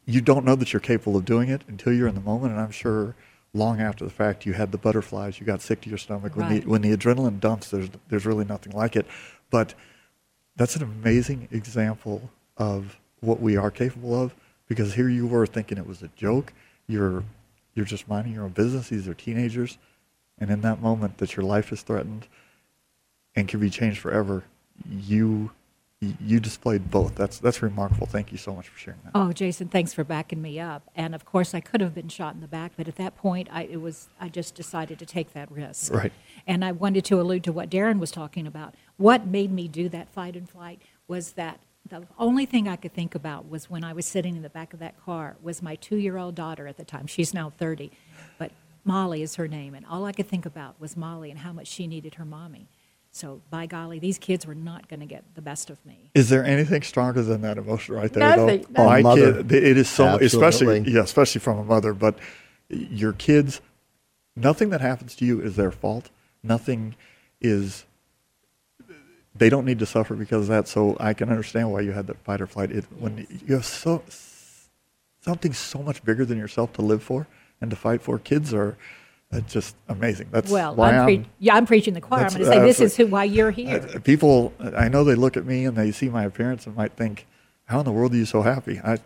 you 0.05 0.21
don't 0.21 0.45
know 0.45 0.55
that 0.55 0.73
you're 0.73 0.79
capable 0.79 1.17
of 1.17 1.25
doing 1.25 1.49
it 1.49 1.61
until 1.67 1.93
you're 1.93 2.07
in 2.07 2.15
the 2.15 2.21
moment. 2.21 2.53
And 2.53 2.61
I'm 2.61 2.71
sure 2.71 3.15
long 3.53 3.79
after 3.81 4.03
the 4.03 4.11
fact, 4.11 4.45
you 4.45 4.53
had 4.53 4.71
the 4.71 4.77
butterflies, 4.77 5.39
you 5.39 5.45
got 5.45 5.61
sick 5.61 5.81
to 5.81 5.89
your 5.89 5.97
stomach. 5.97 6.35
When 6.35 6.49
the 6.49 6.67
when 6.67 6.81
the 6.81 6.95
adrenaline 6.95 7.39
dumps, 7.39 7.69
there's 7.69 7.89
there's 8.09 8.25
really 8.25 8.45
nothing 8.45 8.73
like 8.73 8.95
it. 8.95 9.05
But 9.49 9.73
that's 10.55 10.75
an 10.75 10.83
amazing 10.83 11.47
example 11.51 12.29
of 12.57 12.97
what 13.19 13.39
we 13.39 13.55
are 13.57 13.71
capable 13.71 14.19
of 14.19 14.33
because 14.67 14.93
here 14.93 15.09
you 15.09 15.27
were 15.27 15.45
thinking 15.45 15.77
it 15.77 15.87
was 15.87 16.01
a 16.01 16.09
joke. 16.09 16.53
You're 16.87 17.23
you're 17.73 17.85
just 17.85 18.07
minding 18.07 18.33
your 18.33 18.43
own 18.43 18.51
business. 18.51 18.89
These 18.89 19.07
are 19.07 19.13
teenagers, 19.13 19.77
and 20.37 20.49
in 20.49 20.61
that 20.61 20.81
moment 20.81 21.17
that 21.17 21.35
your 21.35 21.45
life 21.45 21.71
is 21.71 21.81
threatened 21.81 22.27
and 23.35 23.47
can 23.47 23.59
be 23.59 23.69
changed 23.69 23.99
forever, 23.99 24.43
you 24.89 25.51
you 26.19 26.39
displayed 26.39 26.89
both. 26.89 27.13
That's 27.15 27.37
that's 27.37 27.61
remarkable. 27.61 28.07
Thank 28.07 28.31
you 28.31 28.37
so 28.37 28.55
much 28.55 28.67
for 28.67 28.79
sharing 28.79 28.99
that. 29.03 29.11
Oh, 29.13 29.31
Jason, 29.31 29.67
thanks 29.67 29.93
for 29.93 30.03
backing 30.03 30.41
me 30.41 30.59
up. 30.59 30.89
And 30.95 31.13
of 31.13 31.25
course, 31.25 31.53
I 31.53 31.59
could 31.59 31.79
have 31.79 31.93
been 31.93 32.09
shot 32.09 32.33
in 32.33 32.41
the 32.41 32.47
back, 32.47 32.71
but 32.75 32.87
at 32.87 32.95
that 32.95 33.15
point, 33.15 33.47
I 33.51 33.63
it 33.63 33.81
was 33.81 34.09
I 34.19 34.27
just 34.27 34.55
decided 34.55 34.97
to 34.99 35.05
take 35.05 35.33
that 35.33 35.51
risk. 35.51 35.93
Right. 35.93 36.11
And 36.47 36.65
I 36.65 36.71
wanted 36.71 37.05
to 37.05 37.21
allude 37.21 37.43
to 37.43 37.53
what 37.53 37.69
Darren 37.69 37.99
was 37.99 38.09
talking 38.09 38.47
about. 38.47 38.73
What 38.97 39.27
made 39.27 39.51
me 39.51 39.67
do 39.67 39.89
that 39.89 40.09
fight 40.09 40.35
and 40.35 40.49
flight 40.49 40.81
was 41.07 41.33
that 41.33 41.59
the 41.89 42.03
only 42.17 42.45
thing 42.45 42.67
I 42.67 42.75
could 42.75 42.93
think 42.93 43.15
about 43.15 43.49
was 43.49 43.69
when 43.69 43.83
I 43.83 43.93
was 43.93 44.05
sitting 44.05 44.35
in 44.35 44.41
the 44.41 44.49
back 44.49 44.73
of 44.73 44.79
that 44.79 44.99
car 45.03 45.35
was 45.41 45.61
my 45.61 45.75
two-year-old 45.75 46.35
daughter 46.35 46.67
at 46.67 46.77
the 46.77 46.85
time. 46.85 47.07
She's 47.07 47.33
now 47.33 47.49
30, 47.49 47.91
but 48.37 48.51
Molly 48.83 49.21
is 49.21 49.35
her 49.35 49.47
name, 49.47 49.73
and 49.73 49.85
all 49.85 50.05
I 50.05 50.11
could 50.11 50.27
think 50.27 50.45
about 50.45 50.79
was 50.79 50.95
Molly 50.95 51.29
and 51.29 51.39
how 51.39 51.51
much 51.51 51.67
she 51.67 51.87
needed 51.87 52.15
her 52.15 52.25
mommy. 52.25 52.67
So, 53.13 53.41
by 53.49 53.65
golly, 53.65 53.99
these 53.99 54.17
kids 54.17 54.47
were 54.47 54.55
not 54.55 54.87
going 54.87 55.01
to 55.01 55.05
get 55.05 55.25
the 55.35 55.41
best 55.41 55.69
of 55.69 55.85
me. 55.85 56.11
Is 56.15 56.29
there 56.29 56.45
anything 56.45 56.81
stronger 56.81 57.21
than 57.21 57.41
that 57.41 57.57
emotion 57.57 57.95
right 57.95 58.11
there? 58.11 58.37
Nothing, 58.37 58.65
Though? 58.69 58.85
My 58.85 59.01
nothing. 59.01 59.47
kid, 59.47 59.51
it 59.51 59.77
is 59.77 59.89
so, 59.89 60.15
especially 60.15 60.79
yeah, 60.87 61.01
especially 61.01 61.41
from 61.41 61.59
a 61.59 61.63
mother. 61.65 61.93
But 61.93 62.17
your 62.69 63.11
kids, 63.11 63.59
nothing 64.37 64.69
that 64.69 64.79
happens 64.79 65.13
to 65.15 65.25
you 65.25 65.41
is 65.41 65.57
their 65.57 65.71
fault. 65.71 66.09
Nothing 66.41 66.95
is. 67.41 67.85
They 69.35 69.49
don't 69.49 69.65
need 69.65 69.79
to 69.79 69.85
suffer 69.85 70.15
because 70.15 70.43
of 70.43 70.47
that. 70.49 70.67
So 70.67 70.97
I 70.99 71.13
can 71.13 71.29
understand 71.29 71.71
why 71.71 71.81
you 71.81 71.91
had 71.93 72.07
that 72.07 72.17
fight 72.23 72.41
or 72.41 72.47
flight. 72.47 72.71
It, 72.71 72.85
when 72.99 73.25
you 73.47 73.55
have 73.55 73.65
so 73.65 74.03
something 75.21 75.53
so 75.53 75.79
much 75.81 76.03
bigger 76.03 76.25
than 76.25 76.37
yourself 76.37 76.73
to 76.73 76.81
live 76.81 77.03
for 77.03 77.27
and 77.61 77.69
to 77.69 77.75
fight 77.77 78.01
for, 78.01 78.17
kids 78.19 78.53
are 78.53 78.75
uh, 79.31 79.39
just 79.41 79.75
amazing. 79.87 80.27
That's 80.31 80.51
Well, 80.51 80.75
why 80.75 80.97
I'm, 80.97 81.07
I'm, 81.07 81.25
yeah, 81.39 81.55
I'm 81.55 81.65
preaching 81.65 81.93
the 81.93 82.01
choir. 82.01 82.25
I'm 82.25 82.29
going 82.33 82.39
to 82.41 82.45
say 82.47 82.59
this 82.59 82.81
is 82.81 82.97
who, 82.97 83.07
why 83.07 83.23
you're 83.23 83.51
here. 83.51 83.87
uh, 83.95 83.99
people, 83.99 84.51
I 84.59 84.89
know 84.89 85.03
they 85.03 85.15
look 85.15 85.37
at 85.37 85.45
me 85.45 85.65
and 85.65 85.77
they 85.77 85.91
see 85.91 86.09
my 86.09 86.23
appearance 86.25 86.65
and 86.67 86.75
might 86.75 86.93
think, 86.93 87.25
"How 87.65 87.79
in 87.79 87.85
the 87.85 87.91
world 87.91 88.13
are 88.13 88.17
you 88.17 88.25
so 88.25 88.41
happy?" 88.41 88.79
I, 88.83 88.97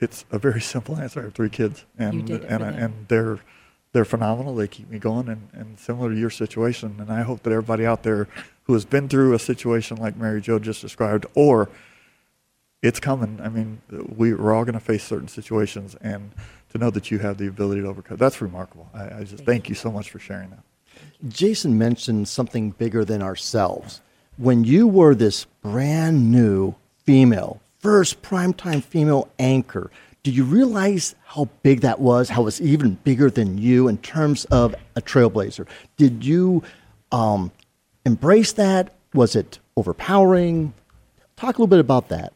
it's 0.00 0.24
a 0.32 0.38
very 0.38 0.60
simple 0.74 0.96
answer. 0.96 1.20
I 1.20 1.24
have 1.24 1.34
three 1.34 1.50
kids, 1.50 1.84
and 1.98 2.28
it 2.28 2.42
and 2.42 2.60
for 2.60 2.66
I- 2.66 2.70
them. 2.72 2.82
and 2.82 2.94
they're 3.08 3.38
they're 3.92 4.04
phenomenal. 4.04 4.54
They 4.54 4.68
keep 4.68 4.90
me 4.90 4.98
going, 4.98 5.28
and, 5.28 5.48
and 5.52 5.78
similar 5.78 6.10
to 6.10 6.16
your 6.18 6.30
situation. 6.30 6.96
And 6.98 7.10
I 7.10 7.22
hope 7.22 7.42
that 7.42 7.52
everybody 7.52 7.86
out 7.86 8.02
there 8.02 8.28
who 8.64 8.74
has 8.74 8.84
been 8.84 9.08
through 9.08 9.34
a 9.34 9.38
situation 9.38 9.96
like 9.96 10.16
Mary 10.16 10.40
Jo 10.40 10.58
just 10.58 10.80
described, 10.80 11.26
or 11.34 11.68
it's 12.82 13.00
coming. 13.00 13.40
I 13.42 13.48
mean, 13.48 13.80
we, 13.90 14.34
we're 14.34 14.54
all 14.54 14.64
going 14.64 14.74
to 14.74 14.80
face 14.80 15.04
certain 15.04 15.28
situations, 15.28 15.96
and 16.00 16.32
to 16.72 16.78
know 16.78 16.90
that 16.90 17.10
you 17.10 17.18
have 17.18 17.38
the 17.38 17.46
ability 17.46 17.80
to 17.80 17.88
overcome 17.88 18.18
that's 18.18 18.42
remarkable. 18.42 18.88
I, 18.92 19.20
I 19.20 19.24
just 19.24 19.44
thank 19.44 19.68
you 19.68 19.74
so 19.74 19.90
much 19.90 20.10
for 20.10 20.18
sharing 20.18 20.50
that. 20.50 20.62
Jason 21.28 21.78
mentioned 21.78 22.28
something 22.28 22.70
bigger 22.72 23.04
than 23.04 23.22
ourselves. 23.22 24.00
When 24.36 24.64
you 24.64 24.86
were 24.86 25.14
this 25.14 25.46
brand 25.62 26.30
new 26.30 26.74
female, 27.04 27.60
first 27.80 28.22
primetime 28.22 28.82
female 28.82 29.28
anchor, 29.38 29.90
do 30.28 30.34
you 30.34 30.44
realize 30.44 31.14
how 31.24 31.48
big 31.62 31.80
that 31.80 32.00
was? 32.00 32.28
How 32.28 32.46
it's 32.46 32.60
even 32.60 32.98
bigger 33.02 33.30
than 33.30 33.56
you 33.56 33.88
in 33.88 33.96
terms 33.96 34.44
of 34.46 34.74
a 34.94 35.00
trailblazer? 35.00 35.66
Did 35.96 36.22
you 36.22 36.62
um, 37.12 37.50
embrace 38.04 38.52
that? 38.52 38.94
Was 39.14 39.34
it 39.34 39.58
overpowering? 39.74 40.74
Talk 41.36 41.56
a 41.56 41.62
little 41.62 41.66
bit 41.66 41.78
about 41.78 42.08
that. 42.10 42.34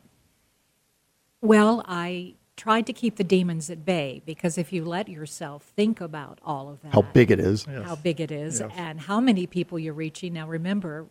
Well, 1.42 1.84
I 1.86 2.32
tried 2.56 2.86
to 2.86 2.94
keep 2.94 3.16
the 3.16 3.24
demons 3.24 3.68
at 3.68 3.84
bay 3.84 4.22
because 4.24 4.56
if 4.56 4.72
you 4.72 4.86
let 4.86 5.06
yourself 5.10 5.62
think 5.76 6.00
about 6.00 6.38
all 6.42 6.70
of 6.70 6.80
that, 6.80 6.94
How 6.94 7.02
big 7.02 7.30
it 7.30 7.40
is. 7.40 7.66
how 7.66 7.96
big 7.96 8.22
it 8.22 8.30
is, 8.30 8.60
Yes. 8.60 8.70
and 8.74 9.00
how 9.00 9.20
many 9.20 9.46
people 9.46 9.78
you're 9.78 9.92
reaching. 9.92 10.32
Now, 10.32 10.48
remember, 10.48 11.08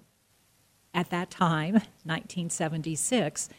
at 0.96 1.12
that 1.12 1.30
time, 1.30 1.74
1976, 2.06 3.50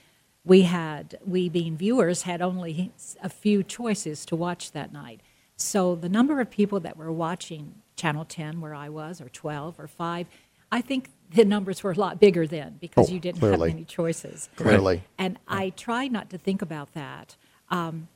we 0.45 0.63
had, 0.63 1.19
we 1.27 1.49
being 1.49 1.77
viewers, 1.77 2.23
had 2.23 2.43
only 2.43 2.93
a 3.23 3.29
few 3.29 3.63
choices 3.63 4.25
to 4.27 4.37
watch 4.37 4.73
that 4.73 4.93
night. 4.93 5.21
So 5.57 5.95
the 5.95 6.09
number 6.09 6.41
of 6.41 6.51
people 6.51 6.81
that 6.81 6.97
were 6.97 7.13
watching 7.13 7.77
Channel 7.97 8.25
10, 8.25 8.61
where 8.61 8.75
I 8.75 8.89
was, 8.89 9.21
or 9.21 9.29
12, 9.29 9.79
or 9.79 9.87
5, 9.87 10.27
I 10.73 10.81
think 10.81 11.11
the 11.31 11.45
numbers 11.45 11.83
were 11.83 11.93
a 11.93 11.95
lot 11.95 12.19
bigger 12.19 12.47
then 12.47 12.77
because 12.81 13.09
Oh, 13.09 13.13
you 13.13 13.21
didn't 13.21 13.39
clearly. 13.41 13.69
have 13.71 13.77
many 13.77 13.85
choices. 13.85 14.49
Clearly. 14.57 15.03
And 15.19 15.39
I 15.47 15.71
try 15.71 16.09
not 16.09 16.31
to 16.31 16.39
think 16.39 16.61
about 16.63 16.93
that. 16.95 17.37
Um, 17.71 18.09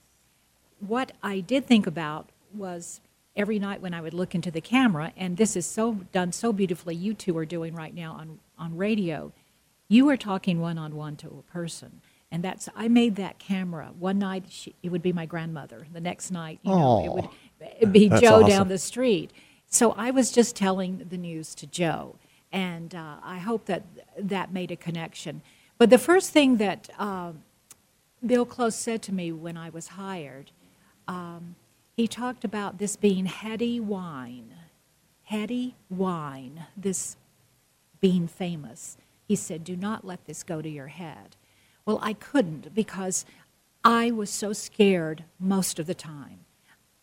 what 0.80 1.12
I 1.22 1.40
did 1.40 1.66
think 1.66 1.86
about 1.86 2.30
was 2.52 3.00
every 3.36 3.58
night 3.58 3.80
when 3.80 3.94
I 3.94 4.00
would 4.00 4.14
look 4.14 4.34
into 4.34 4.50
the 4.50 4.60
camera, 4.60 5.12
and 5.16 5.36
this 5.36 5.56
is 5.56 5.66
so 5.66 5.94
done 6.12 6.32
so 6.32 6.52
beautifully. 6.52 6.94
You 6.96 7.14
two 7.14 7.36
are 7.38 7.46
doing 7.46 7.74
right 7.74 7.94
now 7.94 8.12
on 8.12 8.38
on 8.58 8.76
radio. 8.76 9.32
You 9.88 10.08
are 10.10 10.16
talking 10.16 10.60
one 10.60 10.76
on 10.78 10.94
one 10.96 11.16
to 11.16 11.28
a 11.28 11.52
person, 11.52 12.00
and 12.30 12.42
that's 12.42 12.68
I 12.74 12.88
made 12.88 13.16
that 13.16 13.38
camera 13.38 13.92
one 13.98 14.18
night. 14.18 14.44
She, 14.48 14.74
it 14.82 14.90
would 14.90 15.02
be 15.02 15.12
my 15.12 15.26
grandmother. 15.26 15.86
The 15.92 16.00
next 16.00 16.30
night, 16.30 16.60
you 16.62 16.72
know, 16.72 17.04
it 17.04 17.12
would 17.12 17.28
it'd 17.78 17.92
be 17.92 18.08
That's 18.08 18.22
Joe 18.22 18.36
awesome. 18.36 18.48
down 18.48 18.68
the 18.68 18.78
street. 18.78 19.30
So 19.68 19.92
I 19.92 20.10
was 20.10 20.30
just 20.30 20.56
telling 20.56 21.06
the 21.08 21.18
news 21.18 21.54
to 21.56 21.66
Joe, 21.66 22.16
and 22.52 22.94
uh, 22.94 23.16
I 23.22 23.38
hope 23.38 23.66
that 23.66 23.84
that 24.18 24.52
made 24.52 24.70
a 24.70 24.76
connection. 24.76 25.42
But 25.78 25.90
the 25.90 25.98
first 25.98 26.30
thing 26.30 26.56
that 26.56 26.88
um, 26.98 27.42
Bill 28.24 28.46
Close 28.46 28.76
said 28.76 29.02
to 29.02 29.12
me 29.12 29.32
when 29.32 29.56
I 29.56 29.70
was 29.70 29.88
hired 29.88 30.50
um, 31.08 31.54
he 31.96 32.06
talked 32.06 32.44
about 32.44 32.78
this 32.78 32.96
being 32.96 33.26
heady 33.26 33.80
wine, 33.80 34.52
heady 35.24 35.76
wine, 35.88 36.66
this 36.76 37.16
being 38.00 38.28
famous. 38.28 38.96
He 39.26 39.36
said, 39.36 39.64
Do 39.64 39.76
not 39.76 40.04
let 40.04 40.24
this 40.26 40.42
go 40.42 40.60
to 40.60 40.68
your 40.68 40.88
head. 40.88 41.36
Well, 41.86 42.00
I 42.02 42.14
couldn't 42.14 42.74
because 42.74 43.24
I 43.84 44.10
was 44.10 44.28
so 44.28 44.52
scared 44.52 45.24
most 45.38 45.78
of 45.78 45.86
the 45.86 45.94
time. 45.94 46.40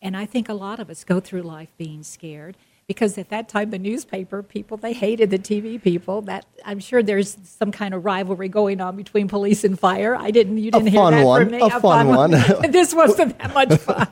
And 0.02 0.14
I 0.14 0.26
think 0.26 0.50
a 0.50 0.54
lot 0.54 0.78
of 0.78 0.90
us 0.90 1.02
go 1.02 1.18
through 1.18 1.42
life 1.42 1.70
being 1.78 2.02
scared 2.02 2.58
because 2.86 3.16
at 3.16 3.30
that 3.30 3.48
time 3.48 3.70
the 3.70 3.78
newspaper 3.78 4.42
people 4.42 4.76
they 4.76 4.92
hated 4.92 5.30
the 5.30 5.38
TV 5.38 5.82
people. 5.82 6.20
That 6.20 6.44
I'm 6.64 6.78
sure 6.78 7.02
there's 7.02 7.38
some 7.42 7.72
kind 7.72 7.94
of 7.94 8.04
rivalry 8.04 8.50
going 8.50 8.82
on 8.82 8.96
between 8.96 9.28
police 9.28 9.64
and 9.64 9.78
fire. 9.78 10.14
I 10.14 10.30
didn't 10.30 10.58
you 10.58 10.70
didn't 10.70 10.88
a 10.88 10.90
hear 10.90 11.10
that 11.10 11.24
one. 11.24 11.42
from 11.48 11.52
me. 11.52 11.60
A, 11.62 11.80
fun, 11.80 12.08
one. 12.08 12.30
this 12.70 12.94
wasn't 12.94 13.38
that 13.38 13.54
much 13.54 13.74
fun. 13.80 14.08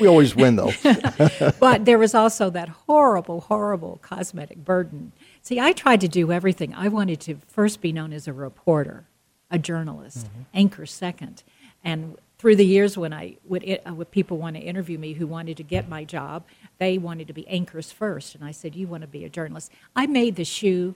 we 0.00 0.08
always 0.08 0.34
win 0.34 0.56
though. 0.56 0.72
but 1.60 1.84
there 1.84 1.98
was 1.98 2.14
also 2.14 2.50
that 2.50 2.68
horrible, 2.68 3.42
horrible 3.42 4.00
cosmetic 4.02 4.64
burden. 4.64 5.12
See, 5.42 5.60
I 5.60 5.70
tried 5.70 6.00
to 6.00 6.08
do 6.08 6.32
everything. 6.32 6.74
I 6.74 6.88
wanted 6.88 7.20
to 7.20 7.36
first 7.46 7.80
be 7.80 7.92
known 7.92 8.12
as 8.12 8.26
a 8.26 8.32
reporter, 8.32 9.04
a 9.50 9.58
journalist, 9.58 10.26
Mm-hmm. 10.26 10.42
anchor 10.54 10.86
second, 10.86 11.42
and 11.84 12.16
through 12.38 12.56
the 12.56 12.66
years 12.66 12.98
when 12.98 13.12
I 13.12 13.36
would, 13.44 13.64
uh, 13.88 13.94
would 13.94 14.10
people 14.10 14.36
want 14.38 14.56
to 14.56 14.62
interview 14.62 14.98
me 14.98 15.14
who 15.14 15.26
wanted 15.26 15.56
to 15.56 15.62
get 15.62 15.88
my 15.88 16.04
job, 16.04 16.44
they 16.78 16.98
wanted 16.98 17.26
to 17.28 17.32
be 17.32 17.46
anchors 17.48 17.90
first, 17.92 18.34
and 18.34 18.44
I 18.44 18.50
said, 18.50 18.74
"You 18.76 18.86
want 18.86 19.02
to 19.02 19.06
be 19.06 19.24
a 19.24 19.28
journalist?" 19.28 19.70
I 19.94 20.06
made 20.06 20.36
the 20.36 20.44
shoe 20.44 20.94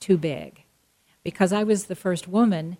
too 0.00 0.16
big 0.16 0.62
because 1.24 1.52
I 1.52 1.62
was 1.64 1.86
the 1.86 1.96
first 1.96 2.26
woman. 2.28 2.76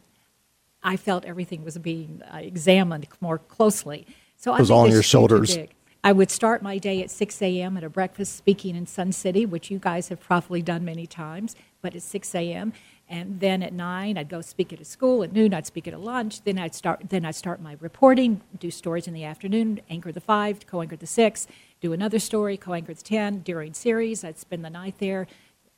I 0.82 0.96
felt 0.96 1.24
everything 1.24 1.64
was 1.64 1.76
being 1.78 2.22
uh, 2.32 2.38
examined 2.38 3.08
more 3.20 3.38
closely, 3.38 4.06
so 4.36 4.52
I 4.52 4.60
was 4.60 4.70
made 4.70 4.74
all 4.76 4.84
on 4.84 4.90
your 4.90 5.02
too 5.02 5.08
shoulders. 5.08 5.56
big. 5.56 5.70
I 6.04 6.12
would 6.12 6.30
start 6.30 6.62
my 6.62 6.78
day 6.78 7.02
at 7.02 7.10
6 7.10 7.42
a.m. 7.42 7.76
at 7.76 7.84
a 7.84 7.90
breakfast 7.90 8.36
speaking 8.36 8.76
in 8.76 8.86
Sun 8.86 9.12
City, 9.12 9.44
which 9.44 9.70
you 9.70 9.78
guys 9.78 10.08
have 10.08 10.20
probably 10.20 10.62
done 10.62 10.84
many 10.84 11.06
times, 11.06 11.56
but 11.82 11.94
at 11.94 12.02
6 12.02 12.34
a.m. 12.34 12.72
And 13.08 13.40
then 13.40 13.62
at 13.62 13.72
9, 13.72 14.16
I'd 14.16 14.28
go 14.28 14.40
speak 14.40 14.72
at 14.72 14.80
a 14.80 14.84
school. 14.84 15.22
At 15.24 15.32
noon, 15.32 15.54
I'd 15.54 15.66
speak 15.66 15.88
at 15.88 15.94
a 15.94 15.98
lunch. 15.98 16.42
Then 16.42 16.58
I'd 16.58 16.74
start, 16.74 17.00
then 17.08 17.24
I'd 17.24 17.34
start 17.34 17.60
my 17.60 17.76
reporting, 17.80 18.42
do 18.60 18.70
stories 18.70 19.08
in 19.08 19.14
the 19.14 19.24
afternoon, 19.24 19.80
anchor 19.90 20.12
the 20.12 20.20
5, 20.20 20.66
co 20.66 20.82
anchor 20.82 20.96
the 20.96 21.06
6, 21.06 21.46
do 21.80 21.92
another 21.92 22.18
story, 22.18 22.56
co 22.56 22.74
anchor 22.74 22.94
the 22.94 23.02
10 23.02 23.40
during 23.40 23.72
series. 23.72 24.24
I'd 24.24 24.38
spend 24.38 24.64
the 24.64 24.70
night 24.70 24.96
there, 24.98 25.26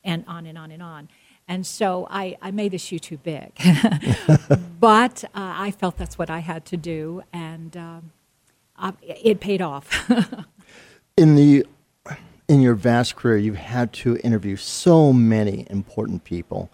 and 0.05 0.25
on 0.27 0.45
and 0.45 0.59
on 0.59 0.71
and 0.71 0.83
on. 0.83 1.09
And 1.49 1.67
so 1.67 2.07
I, 2.11 2.37
I 2.43 2.51
made 2.51 2.73
the 2.73 2.79
shoe 2.79 2.99
too 2.99 3.17
big. 3.17 3.53
but 4.81 5.25
uh, 5.25 5.29
I 5.35 5.71
felt 5.71 5.97
that's 5.97 6.19
what 6.19 6.31
I 6.31 6.41
had 6.41 6.65
to 6.67 6.77
do, 6.77 7.23
and 7.33 7.77
um, 7.77 8.13
I, 8.81 8.93
it 9.03 9.41
paid 9.41 9.63
off. 9.63 10.11
in 11.17 11.37
the 11.37 11.67
in 12.49 12.61
your 12.61 12.75
vast 12.75 13.15
career, 13.15 13.37
you've 13.37 13.57
had 13.57 13.93
to 13.93 14.17
interview 14.25 14.57
so 14.57 15.13
many 15.13 15.67
important 15.71 16.25
people. 16.25 16.71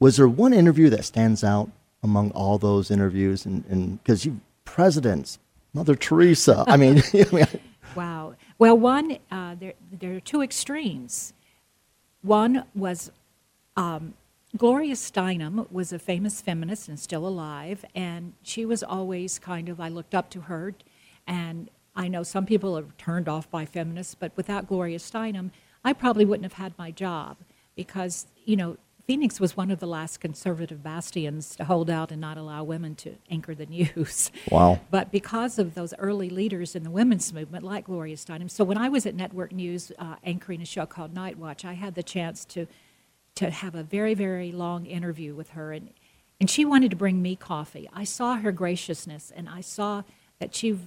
Was 0.00 0.16
there 0.16 0.28
one 0.28 0.54
interview 0.54 0.88
that 0.90 1.04
stands 1.04 1.44
out 1.44 1.70
among 2.02 2.30
all 2.30 2.56
those 2.56 2.90
interviews? 2.90 3.44
And 3.44 4.02
because 4.02 4.24
you 4.24 4.40
presidents, 4.64 5.38
Mother 5.74 5.94
Teresa. 5.94 6.64
I 6.66 6.76
mean, 6.76 7.02
I 7.14 7.26
mean, 7.32 7.46
Wow. 7.94 8.34
Well, 8.58 8.78
one, 8.78 9.18
uh, 9.30 9.54
there, 9.54 9.74
there 9.92 10.16
are 10.16 10.20
two 10.20 10.42
extremes. 10.42 11.32
One 12.22 12.64
was 12.74 13.12
um, 13.76 14.14
Gloria 14.56 14.94
Steinem 14.94 15.70
was 15.72 15.92
a 15.92 15.98
famous 15.98 16.40
feminist 16.40 16.88
and 16.88 16.98
still 16.98 17.26
alive, 17.26 17.84
and 17.94 18.34
she 18.42 18.64
was 18.64 18.84
always 18.84 19.38
kind 19.40 19.68
of, 19.68 19.80
I 19.80 19.88
looked 19.88 20.14
up 20.14 20.30
to 20.30 20.42
her, 20.42 20.74
and 21.26 21.68
I 21.96 22.06
know 22.06 22.22
some 22.22 22.46
people 22.46 22.78
are 22.78 22.84
turned 22.96 23.28
off 23.28 23.50
by 23.50 23.64
feminists, 23.64 24.14
but 24.14 24.30
without 24.36 24.68
Gloria 24.68 24.98
Steinem, 24.98 25.50
I 25.84 25.92
probably 25.92 26.24
wouldn't 26.24 26.44
have 26.44 26.62
had 26.62 26.78
my 26.78 26.92
job 26.92 27.36
because, 27.74 28.26
you 28.44 28.54
know, 28.54 28.76
Phoenix 29.06 29.38
was 29.38 29.56
one 29.56 29.70
of 29.70 29.80
the 29.80 29.86
last 29.86 30.20
conservative 30.20 30.82
bastions 30.82 31.56
to 31.56 31.64
hold 31.64 31.90
out 31.90 32.10
and 32.10 32.20
not 32.20 32.38
allow 32.38 32.64
women 32.64 32.94
to 32.94 33.16
anchor 33.30 33.54
the 33.54 33.66
news. 33.96 34.30
Wow. 34.50 34.80
But 34.90 35.10
because 35.10 35.58
of 35.58 35.74
those 35.74 35.92
early 35.98 36.30
leaders 36.30 36.74
in 36.74 36.84
the 36.84 36.90
women's 36.90 37.32
movement, 37.32 37.64
like 37.64 37.86
Gloria 37.86 38.16
Steinem, 38.16 38.50
so 38.50 38.64
when 38.64 38.78
I 38.78 38.88
was 38.88 39.04
at 39.04 39.14
Network 39.14 39.52
News 39.52 39.92
uh, 39.98 40.16
anchoring 40.24 40.62
a 40.62 40.64
show 40.64 40.86
called 40.86 41.12
Night 41.12 41.38
Watch, 41.38 41.64
I 41.64 41.74
had 41.74 41.96
the 41.96 42.02
chance 42.02 42.44
to 42.46 42.66
to 43.36 43.50
have 43.50 43.74
a 43.74 43.82
very 43.82 44.14
very 44.14 44.52
long 44.52 44.86
interview 44.86 45.34
with 45.34 45.50
her, 45.50 45.72
and 45.72 45.90
and 46.40 46.50
she 46.50 46.64
wanted 46.64 46.90
to 46.90 46.96
bring 46.96 47.22
me 47.22 47.36
coffee. 47.36 47.88
I 47.92 48.04
saw 48.04 48.36
her 48.36 48.52
graciousness, 48.52 49.32
and 49.34 49.48
I 49.48 49.60
saw 49.60 50.02
that 50.40 50.54
she, 50.54 50.78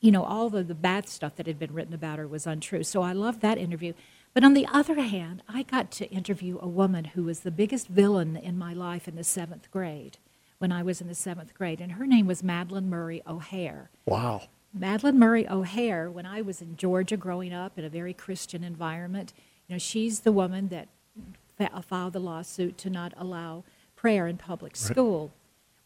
you 0.00 0.10
know, 0.12 0.24
all 0.24 0.50
the 0.50 0.62
the 0.62 0.74
bad 0.74 1.08
stuff 1.08 1.36
that 1.36 1.46
had 1.46 1.58
been 1.58 1.74
written 1.74 1.94
about 1.94 2.18
her 2.18 2.28
was 2.28 2.46
untrue. 2.46 2.82
So 2.84 3.02
I 3.02 3.12
loved 3.12 3.40
that 3.40 3.58
interview. 3.58 3.92
But 4.32 4.42
on 4.42 4.54
the 4.54 4.66
other 4.66 5.00
hand, 5.00 5.42
I 5.48 5.62
got 5.62 5.92
to 5.92 6.10
interview 6.10 6.58
a 6.60 6.66
woman 6.66 7.04
who 7.04 7.22
was 7.22 7.40
the 7.40 7.52
biggest 7.52 7.86
villain 7.86 8.36
in 8.36 8.58
my 8.58 8.72
life 8.72 9.06
in 9.06 9.14
the 9.14 9.22
seventh 9.22 9.70
grade 9.70 10.18
when 10.58 10.72
I 10.72 10.82
was 10.82 11.00
in 11.00 11.06
the 11.06 11.14
seventh 11.14 11.54
grade, 11.54 11.80
and 11.80 11.92
her 11.92 12.06
name 12.06 12.26
was 12.26 12.42
Madalyn 12.42 12.86
Murray 12.86 13.22
O'Hair. 13.26 13.90
Wow. 14.06 14.48
Madalyn 14.76 15.16
Murray 15.16 15.48
O'Hair, 15.48 16.10
when 16.10 16.26
I 16.26 16.40
was 16.40 16.60
in 16.60 16.76
Georgia 16.76 17.16
growing 17.16 17.52
up 17.52 17.78
in 17.78 17.84
a 17.84 17.88
very 17.88 18.12
Christian 18.12 18.64
environment, 18.64 19.32
you 19.68 19.74
know, 19.74 19.78
she's 19.78 20.20
the 20.20 20.32
woman 20.32 20.68
that 20.68 20.88
filed 21.82 22.12
the 22.12 22.20
lawsuit 22.20 22.76
to 22.78 22.90
not 22.90 23.12
allow 23.16 23.64
prayer 23.96 24.26
in 24.26 24.36
public 24.36 24.76
school. 24.76 25.32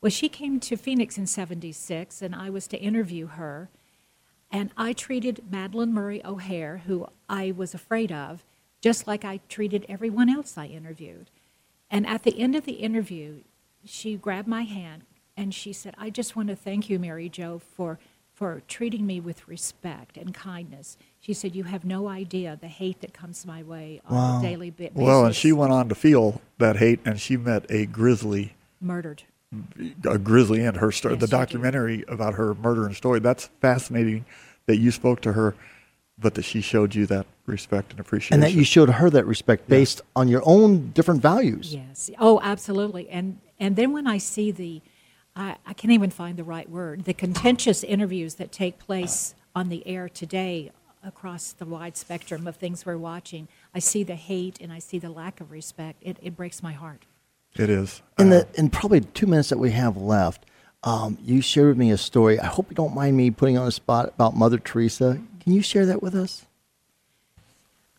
Well, 0.01 0.11
she 0.11 0.29
came 0.29 0.61
to 0.61 0.77
Phoenix 0.77 1.19
in 1.19 1.27
76, 1.27 2.23
and 2.23 2.35
I 2.35 2.51
was 2.51 2.67
to 2.69 2.79
interview 2.79 3.27
her. 3.27 3.69
And 4.51 4.71
I 4.77 4.93
treated 4.93 5.43
Madalyn 5.51 5.91
Murray 5.91 6.25
O'Hair, 6.25 6.83
who 6.87 7.09
I 7.29 7.51
was 7.51 7.75
afraid 7.75 8.11
of, 8.11 8.45
just 8.81 9.07
like 9.07 9.25
I 9.25 9.41
treated 9.49 9.85
everyone 9.89 10.31
else 10.31 10.57
I 10.57 10.67
interviewed. 10.67 11.31
And 11.91 12.07
at 12.07 12.23
the 12.23 12.39
end 12.41 12.55
of 12.55 12.65
the 12.65 12.75
interview, 12.75 13.41
she 13.85 14.17
grabbed 14.17 14.49
my 14.49 14.63
hand 14.63 15.03
and 15.37 15.55
she 15.55 15.73
said, 15.73 15.95
I 15.99 16.11
just 16.11 16.35
want 16.35 16.49
to 16.49 16.57
thank 16.57 16.91
you, 16.91 16.99
Mary 16.99 17.29
Jo, 17.29 17.59
for, 17.59 17.99
for 18.39 18.63
treating 18.69 19.05
me 19.05 19.19
with 19.19 19.49
respect 19.49 20.17
and 20.17 20.33
kindness. 20.33 20.97
She 21.19 21.33
said, 21.35 21.57
You 21.57 21.65
have 21.65 21.85
no 21.85 22.07
idea 22.07 22.57
the 22.61 22.69
hate 22.69 23.01
that 23.01 23.13
comes 23.13 23.45
my 23.45 23.65
way 23.65 24.01
on 24.07 24.15
Wow. 24.15 24.39
a 24.39 24.43
daily 24.43 24.71
basis. 24.71 24.95
Well, 24.97 25.25
and 25.27 25.35
she 25.35 25.51
went 25.51 25.73
on 25.73 25.89
to 25.89 25.97
feel 25.97 26.41
that 26.59 26.77
hate, 26.77 27.01
and 27.05 27.21
she 27.21 27.37
met 27.37 27.67
a 27.69 27.87
grizzly, 27.87 28.55
murdered. 28.81 29.25
a 30.09 30.19
grizzly 30.19 30.65
end. 30.65 30.77
Her 30.77 30.93
story, 30.93 31.15
Yes, 31.15 31.21
the 31.23 31.27
documentary 31.27 32.05
about 32.07 32.35
her 32.35 32.55
murder 32.55 32.87
and 32.87 32.95
story. 32.95 33.19
That's 33.19 33.47
fascinating 33.61 34.25
that 34.67 34.77
you 34.77 34.93
spoke 34.93 35.21
to 35.23 35.33
her, 35.33 35.57
but 36.17 36.35
that 36.35 36.43
she 36.45 36.61
showed 36.61 36.95
you 36.95 37.07
that 37.07 37.27
respect 37.47 37.91
and 37.91 37.99
appreciation. 37.99 38.35
and 38.35 38.43
that 38.45 38.53
you 38.53 38.63
showed 38.63 38.89
her 38.89 39.11
that 39.11 39.27
respect 39.27 39.69
based 39.69 40.01
on 40.15 40.29
your 40.29 40.43
own 40.45 40.93
different 40.93 41.21
values. 41.21 41.75
Yes. 41.75 42.09
Oh, 42.21 42.39
absolutely. 42.41 43.09
And 43.09 43.41
and 43.59 43.75
then 43.75 43.93
when 43.93 44.07
I 44.07 44.19
see 44.19 44.53
the, 44.53 44.81
I, 45.39 45.57
I 45.67 45.73
can't 45.73 45.93
even 45.93 46.11
find 46.11 46.37
the 46.37 46.45
right 46.45 46.69
word, 46.69 47.05
the 47.05 47.15
contentious 47.15 47.85
interviews 47.85 48.35
that 48.35 48.53
take 48.53 48.79
place 48.79 49.35
on 49.55 49.69
the 49.69 49.87
air 49.87 50.09
today 50.09 50.73
across 51.05 51.53
the 51.53 51.65
wide 51.65 51.97
spectrum 51.97 52.47
of 52.47 52.57
things 52.57 52.85
we're 52.85 52.99
watching, 52.99 53.49
I 53.75 53.79
see 53.79 54.03
the 54.03 54.17
hate 54.17 54.61
and 54.61 54.73
I 54.73 54.79
see 54.79 54.99
the 54.99 55.11
lack 55.11 55.41
of 55.41 55.51
respect. 55.51 56.03
It, 56.03 56.19
it 56.23 56.37
breaks 56.37 56.63
my 56.63 56.73
heart. 56.73 57.05
It 57.55 57.71
is. 57.71 58.03
In 58.19 58.31
the 58.31 58.47
in 58.55 58.69
probably 58.71 59.01
two 59.01 59.27
minutes 59.27 59.49
that 59.49 59.59
we 59.59 59.71
have 59.71 59.97
left, 59.97 60.45
um, 60.85 61.19
you 61.25 61.41
shared 61.41 61.69
with 61.69 61.79
me 61.79 61.91
a 61.91 61.97
story. 61.97 62.39
I 62.39 62.47
hope 62.47 62.71
you 62.71 62.77
don't 62.77 62.95
mind 62.95 63.17
me 63.17 63.31
putting 63.31 63.57
on 63.57 63.65
the 63.65 63.73
spot 63.73 64.09
about 64.09 64.37
Mother 64.37 64.59
Teresa. 64.59 65.21
Can 65.41 65.53
you 65.53 65.63
share 65.63 65.87
that 65.87 66.03
with 66.03 66.15
us? 66.15 66.45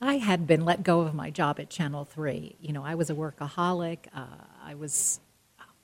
I 0.02 0.16
had 0.16 0.48
been 0.48 0.64
let 0.64 0.84
go 0.84 1.02
of 1.02 1.14
my 1.14 1.30
job 1.30 1.60
at 1.60 1.70
Channel 1.70 2.06
3. 2.06 2.56
You 2.62 2.72
know, 2.72 2.86
I 2.86 2.96
was 2.96 3.10
a 3.10 3.16
workaholic. 3.16 3.98
Uh, 4.16 4.28
I 4.64 4.76
was 4.76 5.20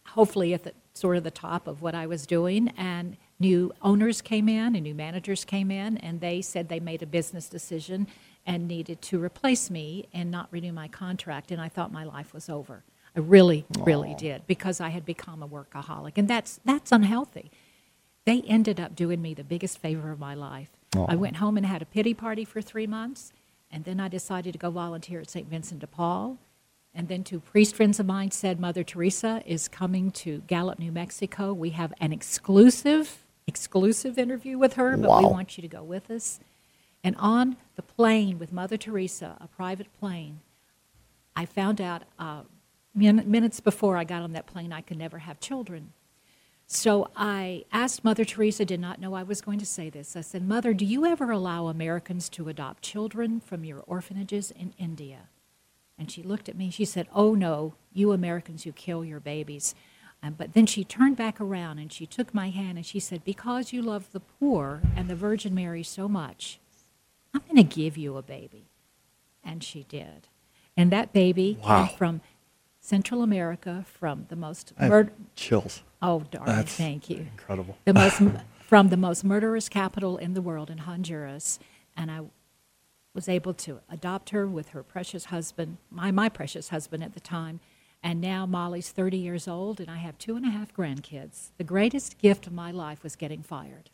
hopefully 0.05 0.53
at 0.53 0.63
the 0.63 0.73
sort 0.95 1.17
of 1.17 1.23
the 1.23 1.31
top 1.31 1.67
of 1.67 1.81
what 1.81 1.93
I 1.93 2.07
was 2.07 2.25
doing, 2.25 2.69
and 2.77 3.17
new 3.39 3.71
owners 3.81 4.21
came 4.21 4.47
in 4.47 4.75
and 4.75 4.83
new 4.83 4.95
managers 4.95 5.45
came 5.45 5.69
in, 5.69 5.97
and 5.97 6.21
they 6.21 6.41
said 6.41 6.69
they 6.69 6.79
made 6.79 7.03
a 7.03 7.05
business 7.05 7.49
decision 7.49 8.07
and 8.45 8.67
needed 8.67 9.01
to 9.01 9.21
replace 9.21 9.69
me 9.69 10.07
and 10.13 10.31
not 10.31 10.47
renew 10.51 10.71
my 10.71 10.87
contract, 10.87 11.51
and 11.51 11.61
I 11.61 11.67
thought 11.69 11.91
my 11.91 12.03
life 12.03 12.33
was 12.33 12.49
over. 12.49 12.83
I 13.15 13.19
really, 13.19 13.65
really 13.79 14.13
did 14.15 14.45
because 14.47 14.81
I 14.81 14.89
had 14.89 15.05
become 15.05 15.41
a 15.43 15.47
workaholic, 15.47 16.13
and 16.17 16.27
that's 16.27 16.59
that's 16.65 16.91
unhealthy. 16.91 17.51
They 18.25 18.41
ended 18.41 18.79
up 18.79 18.95
doing 18.95 19.21
me 19.21 19.33
the 19.33 19.43
biggest 19.43 19.77
favor 19.77 20.11
of 20.11 20.19
my 20.19 20.33
life. 20.33 20.69
Aw. 20.95 21.05
I 21.09 21.15
went 21.15 21.37
home 21.37 21.57
and 21.57 21.65
had 21.65 21.81
a 21.81 21.85
pity 21.85 22.13
party 22.13 22.43
for 22.43 22.61
three 22.61 22.87
months, 22.87 23.31
and 23.71 23.83
then 23.83 23.99
I 23.99 24.07
decided 24.07 24.53
to 24.53 24.59
go 24.59 24.69
volunteer 24.69 25.19
at 25.19 25.29
St. 25.29 25.47
Vincent 25.47 25.79
de 25.79 25.87
Paul. 25.87 26.37
And 26.95 27.09
then 27.09 27.25
two 27.25 27.41
priest 27.41 27.75
friends 27.75 27.99
of 27.99 28.05
mine 28.05 28.31
said, 28.31 28.59
Mother 28.59 28.83
Teresa 28.83 29.43
is 29.45 29.67
coming 29.67 30.11
to 30.11 30.39
Gallup, 30.47 30.79
New 30.79 30.93
Mexico. 30.93 31.51
We 31.51 31.71
have 31.71 31.93
an 31.99 32.13
exclusive, 32.13 33.25
exclusive 33.47 34.17
interview 34.17 34.57
with 34.57 34.75
her, 34.75 34.95
but 34.95 35.21
we 35.21 35.25
want 35.25 35.57
you 35.57 35.61
to 35.61 35.67
go 35.67 35.83
with 35.83 36.09
us. 36.09 36.39
And 37.03 37.15
on 37.19 37.57
the 37.75 37.81
plane 37.81 38.39
with 38.39 38.53
Mother 38.53 38.77
Teresa, 38.77 39.35
a 39.41 39.47
private 39.47 39.87
plane, 39.99 40.39
I 41.35 41.45
found 41.45 41.81
out 41.81 42.03
uh, 42.17 42.43
min- 42.95 43.29
minutes 43.29 43.59
before 43.59 43.97
I 43.97 44.05
got 44.05 44.21
on 44.21 44.31
that 44.31 44.47
plane 44.47 44.71
I 44.71 44.81
could 44.81 44.97
never 44.97 45.19
have 45.19 45.39
children. 45.41 45.91
So 46.65 47.11
I 47.15 47.65
asked 47.71 48.03
Mother 48.03 48.25
Teresa, 48.25 48.65
did 48.65 48.79
not 48.79 48.99
know 48.99 49.13
I 49.13 49.21
was 49.21 49.41
going 49.41 49.59
to 49.59 49.65
say 49.65 49.89
this. 49.89 50.15
I 50.15 50.21
said, 50.21 50.47
Mother, 50.47 50.73
do 50.73 50.85
you 50.85 51.05
ever 51.05 51.29
allow 51.29 51.67
Americans 51.67 52.27
to 52.29 52.49
adopt 52.49 52.81
children 52.81 53.39
from 53.39 53.63
your 53.63 53.81
orphanages 53.81 54.49
in 54.49 54.73
India? 54.79 55.27
And 55.97 56.11
she 56.11 56.21
looked 56.23 56.49
at 56.49 56.57
me. 56.57 56.69
She 56.69 56.85
said, 56.85 57.07
Oh, 57.13 57.35
no, 57.35 57.73
you 57.93 58.11
Americans, 58.11 58.65
you 58.65 58.73
kill 58.73 59.05
your 59.05 59.19
babies. 59.19 59.73
Um, 60.23 60.33
but 60.37 60.53
then 60.53 60.65
she 60.65 60.83
turned 60.83 61.17
back 61.17 61.39
around 61.39 61.77
and 61.79 61.91
she 61.91 62.05
took 62.05 62.33
my 62.33 62.49
hand 62.49 62.77
and 62.77 62.85
she 62.85 62.99
said, 62.99 63.23
Because 63.23 63.71
you 63.73 63.81
love 63.81 64.11
the 64.11 64.19
poor 64.19 64.81
and 64.95 65.07
the 65.09 65.15
Virgin 65.15 65.53
Mary 65.55 65.83
so 65.83 66.07
much, 66.07 66.59
I'm 67.33 67.41
going 67.41 67.57
to 67.57 67.63
give 67.75 67.97
you 67.97 68.17
a 68.17 68.21
baby. 68.21 68.65
And 69.43 69.63
she 69.63 69.83
did. 69.83 70.27
And 70.75 70.91
that 70.91 71.13
baby 71.13 71.57
Wow. 71.63 71.85
came 71.85 71.97
from 71.97 72.21
Central 72.81 73.21
America, 73.23 73.85
from 73.87 74.25
the 74.29 74.35
most 74.35 74.73
murder. 74.79 75.11
chills. 75.35 75.81
Oh, 76.01 76.23
darling, 76.29 76.55
That's 76.55 76.75
thank 76.75 77.09
you. 77.09 77.17
incredible. 77.31 77.77
The 77.85 77.93
most 77.93 78.21
from 78.67 78.89
the 78.89 78.97
most 78.97 79.23
murderous 79.23 79.69
capital 79.69 80.17
in 80.17 80.33
the 80.33 80.41
world 80.41 80.69
in 80.69 80.79
Honduras, 80.79 81.59
and 81.95 82.11
I 82.11 82.21
was 83.15 83.29
able 83.29 83.53
to 83.53 83.79
adopt 83.89 84.29
her 84.31 84.45
with 84.45 84.69
her 84.69 84.83
precious 84.83 85.25
husband, 85.25 85.77
my 85.89 86.11
my 86.11 86.29
precious 86.29 86.69
husband 86.69 87.03
at 87.03 87.13
the 87.13 87.19
time. 87.19 87.61
And 88.03 88.21
now 88.21 88.45
Molly's 88.45 88.91
30 88.91 89.17
years 89.17 89.47
old, 89.47 89.79
and 89.79 89.89
I 89.89 89.97
have 89.97 90.19
two 90.19 90.35
and 90.35 90.45
a 90.45 90.49
half 90.49 90.71
grandkids. 90.75 91.49
The 91.57 91.63
greatest 91.63 92.19
gift 92.19 92.45
of 92.45 92.53
my 92.53 92.69
life 92.69 93.01
was 93.01 93.15
getting 93.15 93.41
fired. 93.41 93.89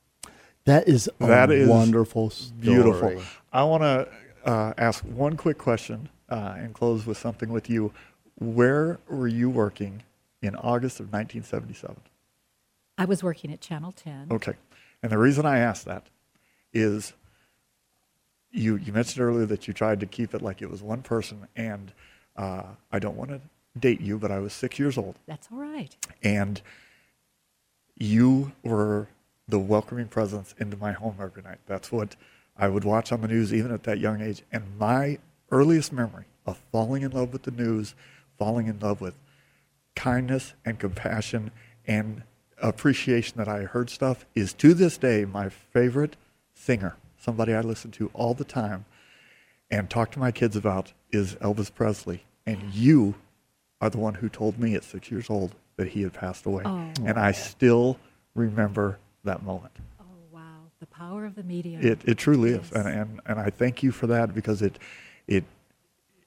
That 0.66 0.88
is 0.90 1.10
a 1.22 1.28
That 1.28 1.50
is 1.50 1.70
wonderful 1.70 2.30
story. 2.30 2.60
Beautiful. 2.60 3.22
I 3.54 3.64
want 3.64 3.84
to 3.84 4.10
uh, 4.44 4.74
ask 4.78 5.04
one 5.06 5.38
quick 5.38 5.58
question 5.58 6.10
uh, 6.30 6.56
and 6.58 6.74
close 6.74 7.06
with 7.06 7.18
something 7.18 7.50
with 7.50 7.70
you. 7.70 7.94
Where 8.36 9.00
were 9.08 9.28
you 9.28 9.50
working 9.50 10.04
in 10.42 10.56
August 10.56 11.00
of 11.00 11.06
1977? 11.06 11.96
I 12.98 13.06
was 13.06 13.24
working 13.24 13.54
at 13.54 13.62
Channel 13.62 13.94
10. 13.94 14.28
Okay. 14.32 14.54
And 15.02 15.12
the 15.12 15.18
reason 15.18 15.46
I 15.46 15.60
ask 15.60 15.86
that 15.86 16.08
is 16.74 17.14
you, 18.52 18.76
you 18.76 18.94
mentioned 18.94 19.24
earlier 19.24 19.46
that 19.46 19.68
you 19.68 19.74
tried 19.74 20.00
to 20.00 20.06
keep 20.06 20.34
it 20.34 20.42
like 20.42 20.62
it 20.62 20.70
was 20.70 20.82
one 20.82 21.02
person. 21.02 21.48
And 21.56 21.92
uh, 22.36 22.64
I 22.92 23.00
don't 23.00 23.16
want 23.16 23.32
to 23.32 23.42
date 23.80 24.02
you, 24.02 24.18
but 24.18 24.32
I 24.32 24.40
was 24.40 24.54
six 24.54 24.80
years 24.80 24.98
old. 24.98 25.16
That's 25.28 25.48
all 25.52 25.60
right. 25.60 25.96
And 26.24 26.62
you 27.98 28.52
were 28.64 29.08
the 29.48 29.60
welcoming 29.60 30.08
presence 30.08 30.56
into 30.58 30.78
my 30.78 30.92
home 30.92 31.16
every 31.22 31.44
night. 31.44 31.60
That's 31.68 31.92
what 31.92 32.16
I 32.58 32.68
would 32.68 32.84
watch 32.84 33.12
on 33.12 33.22
the 33.22 33.28
news 33.28 33.54
even 33.54 33.72
at 33.72 33.84
that 33.84 34.00
young 34.00 34.22
age. 34.22 34.44
And 34.52 34.78
my 34.78 35.20
earliest 35.52 35.92
memory 35.92 36.26
of 36.46 36.58
falling 36.72 37.04
in 37.04 37.12
love 37.12 37.34
with 37.34 37.44
the 37.44 37.52
news, 37.52 37.94
falling 38.38 38.68
in 38.68 38.80
love 38.80 39.02
with 39.02 39.16
kindness 39.96 40.54
and 40.66 40.80
compassion 40.80 41.52
and 41.86 42.24
appreciation 42.62 43.38
that 43.38 43.48
I 43.48 43.64
heard 43.64 43.90
stuff 43.90 44.26
is 44.36 44.54
to 44.54 44.74
this 44.74 44.98
day 44.98 45.26
my 45.26 45.50
favorite 45.50 46.16
singer, 46.54 46.96
somebody 47.22 47.54
I 47.54 47.62
listen 47.62 47.92
to 47.92 48.10
all 48.14 48.34
the 48.34 48.44
time 48.44 48.86
and 49.70 49.90
talk 49.90 50.12
to 50.12 50.20
my 50.20 50.32
kids 50.32 50.56
about 50.56 50.92
is 51.12 51.36
Elvis 51.36 51.74
Presley. 51.74 52.24
And 52.46 52.74
you 52.74 53.16
are 53.80 53.90
the 53.90 54.00
one 54.00 54.16
who 54.16 54.28
told 54.28 54.60
me 54.60 54.76
at 54.76 54.84
six 54.84 55.12
years 55.12 55.30
old 55.30 55.56
that 55.78 55.90
he 55.90 56.02
had 56.02 56.14
passed 56.14 56.46
away. 56.46 56.64
Oh. 56.66 56.92
And 57.06 57.18
I 57.18 57.32
still 57.32 57.98
remember 58.36 58.98
that 59.24 59.44
moment. 59.44 59.72
Oh, 60.00 60.06
wow. 60.32 60.42
The 60.80 60.88
power 60.88 61.26
of 61.26 61.36
the 61.36 61.44
media. 61.44 61.80
It, 61.80 62.02
it 62.06 62.18
truly 62.18 62.52
is. 62.52 62.72
And, 62.72 62.88
and, 62.88 63.22
and 63.28 63.40
I 63.40 63.50
thank 63.52 63.84
you 63.84 63.92
for 63.92 64.08
that 64.08 64.34
because 64.34 64.62
it, 64.62 64.80
it, 65.28 65.44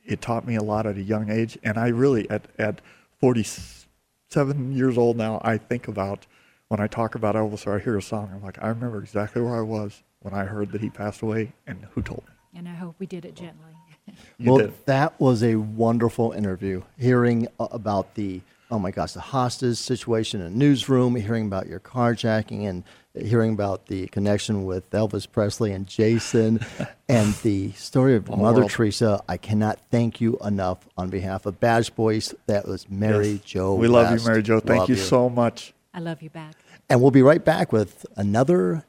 it 0.05 0.21
taught 0.21 0.47
me 0.47 0.55
a 0.55 0.63
lot 0.63 0.87
at 0.87 0.97
a 0.97 1.03
young 1.03 1.29
age. 1.29 1.59
And 1.65 1.77
I 1.77 1.89
really, 1.89 2.31
at, 2.31 2.47
at 2.57 2.81
47 3.21 4.73
years 4.73 4.97
old 4.97 5.17
now, 5.17 5.41
I 5.45 5.59
think 5.59 5.89
about 5.89 6.27
when 6.69 6.81
I 6.81 6.87
talk 6.87 7.15
about 7.15 7.35
Elvis 7.35 7.67
or 7.67 7.77
I 7.77 7.79
hear 7.81 7.99
a 7.99 8.03
song, 8.03 8.31
I'm 8.33 8.43
like, 8.43 8.63
I 8.63 8.69
remember 8.69 8.99
exactly 8.99 9.43
where 9.43 9.57
I 9.57 9.63
was 9.63 10.03
when 10.25 10.35
I 10.35 10.45
heard 10.45 10.73
that 10.73 10.81
he 10.81 10.91
passed 10.91 11.23
away 11.23 11.53
and 11.67 11.87
who 11.93 12.03
told 12.03 12.25
me. 12.27 12.59
And 12.59 12.69
I 12.69 12.75
hope 12.75 12.97
we 12.99 13.07
did 13.07 13.25
it 13.25 13.37
gently. 13.37 13.73
Well, 14.39 14.59
did. 14.59 14.75
that 14.85 15.19
was 15.19 15.43
a 15.43 15.57
wonderful 15.57 16.33
interview. 16.33 16.83
Hearing 16.99 17.49
about 17.59 18.15
the 18.17 18.43
oh 18.71 18.79
my 18.79 18.91
gosh, 18.91 19.13
the 19.13 19.21
hostage 19.21 19.77
situation 19.79 20.41
in 20.41 20.49
a 20.49 20.51
newsroom, 20.51 21.15
hearing 21.15 21.47
about 21.47 21.69
your 21.69 21.81
carjacking, 21.81 22.67
and 22.69 22.83
hearing 23.15 23.53
about 23.53 23.87
the 23.87 24.07
connection 24.09 24.65
with 24.65 24.91
Elvis 24.91 25.31
Presley 25.31 25.73
and 25.73 25.87
Jason, 25.87 26.61
and 27.09 27.35
the 27.37 27.73
story 27.73 28.17
of 28.17 28.27
Whole 28.27 28.37
Mother 28.37 28.61
world. 28.61 28.71
Teresa. 28.71 29.23
I 29.29 29.37
cannot 29.37 29.79
thank 29.91 30.21
you 30.21 30.39
enough 30.45 30.87
on 30.99 31.09
behalf 31.09 31.47
of 31.47 31.61
Badge 31.61 31.95
Boys. 31.95 32.35
That 32.47 32.67
was 32.67 32.91
Mary 32.91 33.33
Yes. 33.33 33.41
Jo. 33.43 33.75
We 33.75 33.89
love 33.89 34.19
you, 34.19 34.27
Mary 34.27 34.43
Jo. 34.43 34.61
Thank 34.61 34.81
Love 34.81 34.91
you 34.91 34.97
so 34.97 35.31
much. 35.31 35.73
I 35.95 36.01
love 36.01 36.21
you 36.21 36.31
back. 36.31 36.57
And 36.91 37.01
we'll 37.01 37.13
be 37.13 37.23
right 37.23 37.43
back 37.45 37.73
with 37.73 38.05
another 38.17 38.85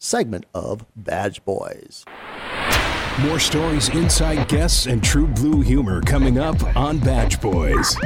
segment 0.00 0.46
of 0.54 0.84
Badge 0.96 1.44
Boys. 1.44 2.04
More 3.20 3.38
stories, 3.38 3.88
inside 3.90 4.48
guests, 4.48 4.86
and 4.86 5.02
true 5.02 5.26
blue 5.28 5.60
humor 5.60 6.02
coming 6.02 6.38
up 6.38 6.60
on 6.76 6.98
Badge 6.98 7.40
Boys. 7.40 7.96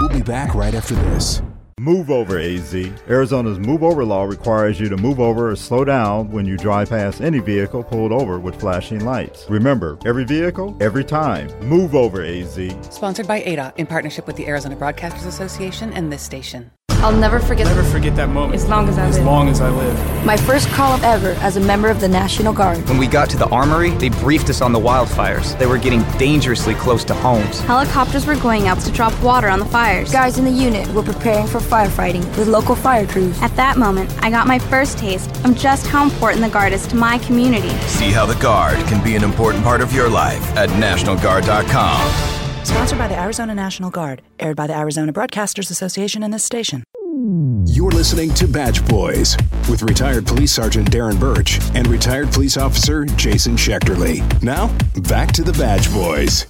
We'll 0.00 0.08
be 0.08 0.22
back 0.22 0.54
right 0.54 0.74
after 0.74 0.94
this. 0.94 1.42
Move 1.78 2.10
over, 2.10 2.38
AZ. 2.38 2.74
Arizona's 3.06 3.58
move 3.58 3.82
over 3.82 4.02
law 4.02 4.24
requires 4.24 4.80
you 4.80 4.88
to 4.88 4.96
move 4.96 5.20
over 5.20 5.50
or 5.50 5.56
slow 5.56 5.84
down 5.84 6.30
when 6.30 6.46
you 6.46 6.56
drive 6.56 6.88
past 6.88 7.20
any 7.20 7.38
vehicle 7.38 7.84
pulled 7.84 8.12
over 8.12 8.38
with 8.38 8.58
flashing 8.58 9.04
lights. 9.04 9.44
Remember, 9.50 9.98
every 10.06 10.24
vehicle, 10.24 10.74
every 10.80 11.04
time. 11.04 11.48
Move 11.60 11.94
over, 11.94 12.24
AZ. 12.24 12.58
Sponsored 12.90 13.28
by 13.28 13.42
ADA 13.42 13.74
in 13.76 13.86
partnership 13.86 14.26
with 14.26 14.36
the 14.36 14.48
Arizona 14.48 14.74
Broadcasters 14.74 15.26
Association 15.26 15.92
and 15.92 16.10
this 16.10 16.22
station. 16.22 16.70
I'll 17.06 17.16
never 17.16 17.38
forget 17.38 17.66
Never 17.66 17.84
forget 17.84 18.16
that 18.16 18.30
moment. 18.30 18.56
As 18.56 18.66
long 18.68 18.88
as 18.88 18.98
I 18.98 19.06
As 19.06 19.16
live. 19.18 19.26
long 19.26 19.48
as 19.48 19.60
I 19.60 19.70
live. 19.70 20.24
my 20.26 20.36
first 20.36 20.68
call 20.70 20.92
up 20.92 21.04
ever 21.04 21.30
as 21.40 21.56
a 21.56 21.60
member 21.60 21.88
of 21.88 22.00
the 22.00 22.08
National 22.08 22.52
Guard. 22.52 22.78
When 22.88 22.98
we 22.98 23.06
got 23.06 23.30
to 23.30 23.36
the 23.36 23.48
armory, 23.50 23.90
they 23.90 24.08
briefed 24.08 24.50
us 24.50 24.60
on 24.60 24.72
the 24.72 24.80
wildfires. 24.80 25.56
They 25.56 25.66
were 25.66 25.78
getting 25.78 26.02
dangerously 26.18 26.74
close 26.74 27.04
to 27.04 27.14
homes. 27.14 27.60
Helicopters 27.60 28.26
were 28.26 28.34
going 28.34 28.66
out 28.66 28.80
to 28.80 28.90
drop 28.90 29.12
water 29.22 29.48
on 29.48 29.60
the 29.60 29.64
fires. 29.66 30.10
Guys 30.10 30.36
in 30.38 30.44
the 30.44 30.50
unit 30.50 30.88
were 30.94 31.04
preparing 31.04 31.46
for 31.46 31.58
firefighting 31.60 32.24
with 32.36 32.48
local 32.48 32.74
fire 32.74 33.06
crews. 33.06 33.40
At 33.40 33.54
that 33.54 33.76
moment, 33.78 34.12
I 34.20 34.28
got 34.28 34.48
my 34.48 34.58
first 34.58 34.98
taste 34.98 35.30
of 35.44 35.56
just 35.56 35.86
how 35.86 36.02
important 36.02 36.42
the 36.42 36.50
Guard 36.50 36.72
is 36.72 36.88
to 36.88 36.96
my 36.96 37.18
community. 37.18 37.70
See 37.86 38.10
how 38.10 38.26
the 38.26 38.34
Guard 38.42 38.78
can 38.88 39.00
be 39.04 39.14
an 39.14 39.22
important 39.22 39.62
part 39.62 39.80
of 39.80 39.92
your 39.92 40.08
life 40.08 40.42
at 40.56 40.70
NationalGuard.com. 40.70 42.64
Sponsored 42.64 42.98
by 42.98 43.06
the 43.06 43.16
Arizona 43.16 43.54
National 43.54 43.90
Guard. 43.90 44.22
Aired 44.40 44.56
by 44.56 44.66
the 44.66 44.76
Arizona 44.76 45.12
Broadcasters 45.12 45.70
Association 45.70 46.24
and 46.24 46.34
this 46.34 46.42
station. 46.42 46.82
You're 47.28 47.90
listening 47.90 48.32
to 48.34 48.46
Badge 48.46 48.86
Boys 48.86 49.36
with 49.68 49.82
retired 49.82 50.28
police 50.28 50.52
sergeant 50.52 50.92
Darren 50.92 51.18
Birch 51.18 51.58
and 51.74 51.84
retired 51.88 52.30
police 52.30 52.56
officer 52.56 53.04
Jason 53.04 53.56
Schechterly. 53.56 54.22
Now, 54.44 54.68
back 55.08 55.32
to 55.32 55.42
the 55.42 55.52
Badge 55.54 55.92
Boys. 55.92 56.46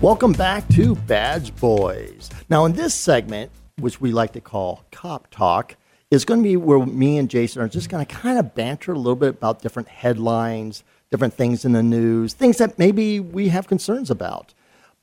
Welcome 0.00 0.32
back 0.32 0.66
to 0.68 0.94
Badge 0.94 1.54
Boys. 1.56 2.30
Now, 2.48 2.64
in 2.64 2.72
this 2.72 2.94
segment, 2.94 3.50
which 3.78 4.00
we 4.00 4.10
like 4.10 4.32
to 4.32 4.40
call 4.40 4.84
Cop 4.90 5.28
Talk, 5.30 5.76
is 6.10 6.24
going 6.24 6.40
to 6.40 6.48
be 6.48 6.56
where 6.56 6.86
me 6.86 7.18
and 7.18 7.28
Jason 7.28 7.60
are 7.60 7.68
just 7.68 7.90
going 7.90 8.06
to 8.06 8.14
kind 8.14 8.38
of 8.38 8.54
banter 8.54 8.92
a 8.92 8.96
little 8.96 9.16
bit 9.16 9.34
about 9.34 9.60
different 9.60 9.88
headlines, 9.88 10.82
different 11.10 11.34
things 11.34 11.66
in 11.66 11.72
the 11.72 11.82
news, 11.82 12.32
things 12.32 12.56
that 12.56 12.78
maybe 12.78 13.20
we 13.20 13.48
have 13.48 13.68
concerns 13.68 14.10
about. 14.10 14.54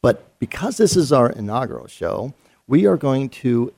But 0.02 0.40
because 0.40 0.78
this 0.78 0.98
is 0.98 1.12
our 1.12 1.30
inaugural 1.30 1.86
show, 1.86 2.34
we 2.66 2.88
are 2.88 2.98
going 2.98 3.30
to, 3.30 3.72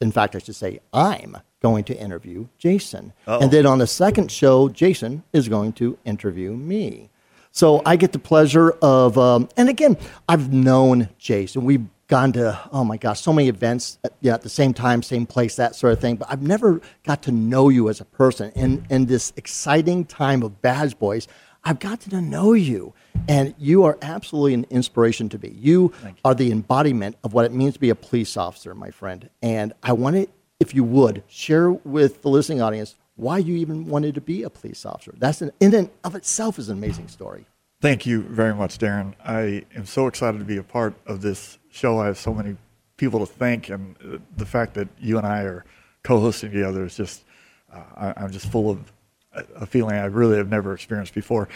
in 0.00 0.12
fact, 0.12 0.34
I 0.34 0.38
should 0.38 0.56
say, 0.56 0.80
I'm 0.92 1.36
going 1.60 1.84
to 1.84 1.96
interview 1.96 2.48
Jason. 2.58 3.12
Uh-oh. 3.26 3.40
And 3.40 3.50
then 3.50 3.66
on 3.66 3.78
the 3.78 3.86
second 3.86 4.30
show, 4.30 4.68
Jason 4.68 5.22
is 5.32 5.48
going 5.48 5.74
to 5.74 5.98
interview 6.04 6.52
me. 6.52 7.10
So 7.52 7.82
I 7.84 7.96
get 7.96 8.12
the 8.12 8.18
pleasure 8.18 8.70
of, 8.80 9.18
um, 9.18 9.48
and 9.56 9.68
again, 9.68 9.96
I've 10.28 10.52
known 10.52 11.08
Jason. 11.18 11.64
We've 11.64 11.86
gone 12.06 12.32
to, 12.32 12.58
oh 12.72 12.84
my 12.84 12.96
gosh, 12.96 13.20
so 13.20 13.32
many 13.32 13.48
events 13.48 13.98
at, 14.04 14.12
yeah, 14.20 14.34
at 14.34 14.42
the 14.42 14.48
same 14.48 14.72
time, 14.72 15.02
same 15.02 15.26
place, 15.26 15.56
that 15.56 15.74
sort 15.74 15.92
of 15.92 16.00
thing. 16.00 16.16
But 16.16 16.30
I've 16.30 16.42
never 16.42 16.80
got 17.04 17.22
to 17.22 17.32
know 17.32 17.68
you 17.68 17.88
as 17.88 18.00
a 18.00 18.04
person. 18.04 18.52
In, 18.54 18.86
in 18.88 19.06
this 19.06 19.32
exciting 19.36 20.04
time 20.04 20.42
of 20.42 20.62
Badge 20.62 20.98
Boys, 20.98 21.28
I've 21.64 21.78
gotten 21.78 22.10
to 22.10 22.20
know 22.20 22.52
you. 22.52 22.94
And 23.28 23.54
you 23.58 23.84
are 23.84 23.98
absolutely 24.02 24.54
an 24.54 24.66
inspiration 24.70 25.28
to 25.30 25.38
me. 25.38 25.54
You, 25.56 25.92
are 26.24 26.34
the 26.34 26.50
embodiment 26.50 27.16
of 27.22 27.32
what 27.32 27.44
it 27.44 27.52
means 27.52 27.74
to 27.74 27.80
be 27.80 27.90
a 27.90 27.94
police 27.94 28.36
officer, 28.36 28.74
my 28.74 28.90
friend. 28.90 29.28
And 29.42 29.72
I 29.82 29.92
wanted, 29.92 30.30
if 30.58 30.74
you 30.74 30.84
would, 30.84 31.22
share 31.28 31.70
with 31.70 32.22
the 32.22 32.28
listening 32.28 32.60
audience 32.60 32.96
why 33.16 33.38
you 33.38 33.56
even 33.56 33.86
wanted 33.86 34.14
to 34.14 34.20
be 34.20 34.42
a 34.42 34.50
police 34.50 34.86
officer. 34.86 35.14
That's 35.18 35.42
an, 35.42 35.52
in 35.60 35.74
and 35.74 35.90
of 36.04 36.14
itself 36.14 36.58
is 36.58 36.68
an 36.68 36.78
amazing 36.78 37.08
story. 37.08 37.46
Thank 37.80 38.04
you 38.04 38.22
very 38.22 38.54
much, 38.54 38.78
Darren. 38.78 39.14
I 39.24 39.64
am 39.74 39.86
so 39.86 40.06
excited 40.06 40.38
to 40.38 40.44
be 40.44 40.58
a 40.58 40.62
part 40.62 40.94
of 41.06 41.22
this 41.22 41.58
show. 41.70 41.98
I 41.98 42.06
have 42.06 42.18
so 42.18 42.34
many 42.34 42.56
people 42.96 43.20
to 43.20 43.26
thank, 43.26 43.70
and 43.70 43.96
uh, 44.04 44.18
the 44.36 44.44
fact 44.44 44.74
that 44.74 44.88
you 44.98 45.16
and 45.16 45.26
I 45.26 45.42
are 45.42 45.64
co-hosting 46.02 46.50
together 46.50 46.84
is 46.84 46.96
just, 46.96 47.24
uh, 47.72 47.82
I, 47.96 48.14
I'm 48.16 48.30
just 48.30 48.50
full 48.50 48.70
of 48.70 48.92
a, 49.32 49.44
a 49.56 49.66
feeling 49.66 49.96
I 49.96 50.04
really 50.06 50.36
have 50.36 50.50
never 50.50 50.74
experienced 50.74 51.14
before. 51.14 51.48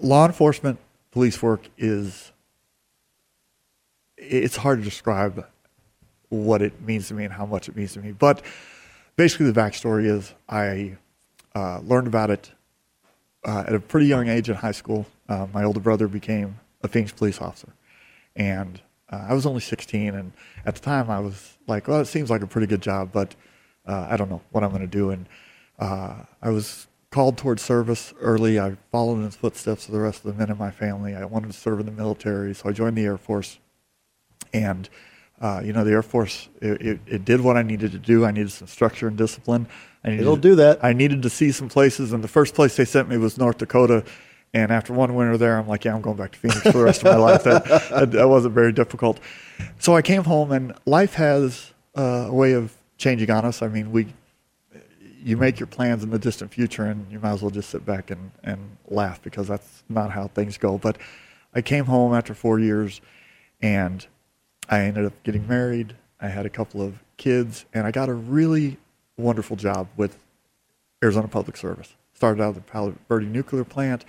Law 0.00 0.26
enforcement, 0.26 0.78
police 1.10 1.40
work 1.42 1.68
is, 1.78 2.32
it's 4.16 4.56
hard 4.56 4.78
to 4.78 4.84
describe 4.84 5.46
what 6.28 6.62
it 6.62 6.80
means 6.82 7.08
to 7.08 7.14
me 7.14 7.24
and 7.24 7.32
how 7.32 7.46
much 7.46 7.68
it 7.68 7.76
means 7.76 7.92
to 7.94 8.00
me. 8.00 8.12
But 8.12 8.42
basically, 9.16 9.50
the 9.50 9.58
backstory 9.58 10.06
is 10.06 10.34
I 10.48 10.96
uh, 11.54 11.80
learned 11.80 12.06
about 12.06 12.30
it 12.30 12.50
uh, 13.44 13.64
at 13.66 13.74
a 13.74 13.80
pretty 13.80 14.06
young 14.06 14.28
age 14.28 14.48
in 14.48 14.56
high 14.56 14.72
school. 14.72 15.06
Uh, 15.28 15.46
my 15.52 15.64
older 15.64 15.80
brother 15.80 16.08
became 16.08 16.58
a 16.82 16.88
Phoenix 16.88 17.12
police 17.12 17.40
officer, 17.40 17.72
and 18.36 18.80
uh, 19.10 19.26
I 19.28 19.34
was 19.34 19.46
only 19.46 19.60
16. 19.60 20.14
And 20.14 20.32
at 20.66 20.74
the 20.74 20.80
time, 20.80 21.10
I 21.10 21.20
was 21.20 21.56
like, 21.66 21.88
"Well, 21.88 22.00
it 22.00 22.06
seems 22.06 22.30
like 22.30 22.42
a 22.42 22.46
pretty 22.46 22.66
good 22.66 22.82
job, 22.82 23.10
but 23.12 23.34
uh, 23.86 24.06
I 24.10 24.16
don't 24.16 24.30
know 24.30 24.42
what 24.50 24.64
I'm 24.64 24.70
going 24.70 24.82
to 24.82 24.86
do." 24.86 25.10
And 25.10 25.26
uh, 25.78 26.16
I 26.42 26.50
was 26.50 26.86
called 27.14 27.38
towards 27.38 27.62
service 27.62 28.12
early. 28.20 28.58
I 28.58 28.76
followed 28.90 29.18
in 29.18 29.22
the 29.22 29.30
footsteps 29.30 29.86
of 29.86 29.94
the 29.94 30.00
rest 30.00 30.24
of 30.24 30.32
the 30.32 30.36
men 30.36 30.50
in 30.50 30.58
my 30.58 30.72
family. 30.72 31.14
I 31.14 31.24
wanted 31.24 31.46
to 31.46 31.52
serve 31.56 31.78
in 31.78 31.86
the 31.86 31.92
military, 31.92 32.52
so 32.56 32.68
I 32.68 32.72
joined 32.72 32.96
the 32.98 33.04
Air 33.04 33.16
Force. 33.16 33.60
And 34.52 34.88
uh, 35.40 35.62
you 35.64 35.72
know, 35.72 35.84
the 35.84 35.92
Air 35.92 36.02
Force 36.02 36.48
it, 36.60 36.82
it, 36.82 37.00
it, 37.06 37.24
did 37.24 37.40
what 37.40 37.56
I 37.56 37.62
needed 37.62 37.92
to 37.92 38.00
do. 38.00 38.24
I 38.24 38.32
needed 38.32 38.50
some 38.50 38.66
structure 38.66 39.06
and 39.06 39.16
discipline. 39.16 39.68
I 40.02 40.10
needed, 40.10 40.22
It'll 40.22 40.34
do 40.34 40.56
that. 40.56 40.84
I 40.84 40.92
needed 40.92 41.22
to 41.22 41.30
see 41.30 41.52
some 41.52 41.68
places, 41.68 42.12
and 42.12 42.24
the 42.24 42.28
first 42.28 42.52
place 42.52 42.74
they 42.74 42.84
sent 42.84 43.08
me 43.08 43.16
was 43.16 43.38
North 43.38 43.58
Dakota. 43.58 44.04
And 44.52 44.72
after 44.72 44.92
one 44.92 45.14
winter 45.14 45.38
there, 45.38 45.56
I'm 45.56 45.68
like, 45.68 45.84
yeah, 45.84 45.94
I'm 45.94 46.02
going 46.02 46.16
back 46.16 46.32
to 46.32 46.38
Phoenix 46.38 46.62
for 46.62 46.72
the 46.72 46.82
rest 46.82 47.04
of 47.04 47.12
my 47.12 47.16
life. 47.16 47.44
That, 47.44 47.64
that, 47.90 48.10
that, 48.10 48.28
wasn't 48.28 48.54
very 48.54 48.72
difficult. 48.72 49.20
So 49.78 49.94
I 49.94 50.02
came 50.02 50.24
home, 50.24 50.50
and 50.50 50.74
life 50.84 51.14
has 51.14 51.74
uh, 51.96 52.26
a 52.28 52.34
way 52.34 52.54
of 52.54 52.76
changing 52.98 53.30
on 53.30 53.44
us. 53.44 53.62
I 53.62 53.68
mean, 53.68 53.92
we 53.92 54.08
you 55.24 55.38
make 55.38 55.58
your 55.58 55.66
plans 55.66 56.04
in 56.04 56.10
the 56.10 56.18
distant 56.18 56.52
future, 56.52 56.84
and 56.84 57.10
you 57.10 57.18
might 57.18 57.32
as 57.32 57.42
well 57.42 57.50
just 57.50 57.70
sit 57.70 57.86
back 57.86 58.10
and, 58.10 58.30
and 58.42 58.76
laugh 58.88 59.22
because 59.22 59.48
that's 59.48 59.82
not 59.88 60.10
how 60.10 60.28
things 60.28 60.58
go. 60.58 60.76
But 60.76 60.98
I 61.54 61.62
came 61.62 61.86
home 61.86 62.12
after 62.12 62.34
four 62.34 62.60
years, 62.60 63.00
and 63.62 64.06
I 64.68 64.80
ended 64.80 65.06
up 65.06 65.14
getting 65.22 65.48
married. 65.48 65.96
I 66.20 66.28
had 66.28 66.44
a 66.44 66.50
couple 66.50 66.82
of 66.82 67.02
kids, 67.16 67.64
and 67.72 67.86
I 67.86 67.90
got 67.90 68.10
a 68.10 68.12
really 68.12 68.76
wonderful 69.16 69.56
job 69.56 69.88
with 69.96 70.18
Arizona 71.02 71.26
Public 71.26 71.56
Service. 71.56 71.94
Started 72.12 72.42
out 72.42 72.50
at 72.50 72.54
the 72.56 72.60
Palo 72.60 72.94
Verde 73.08 73.26
Nuclear 73.26 73.64
Plant, 73.64 74.04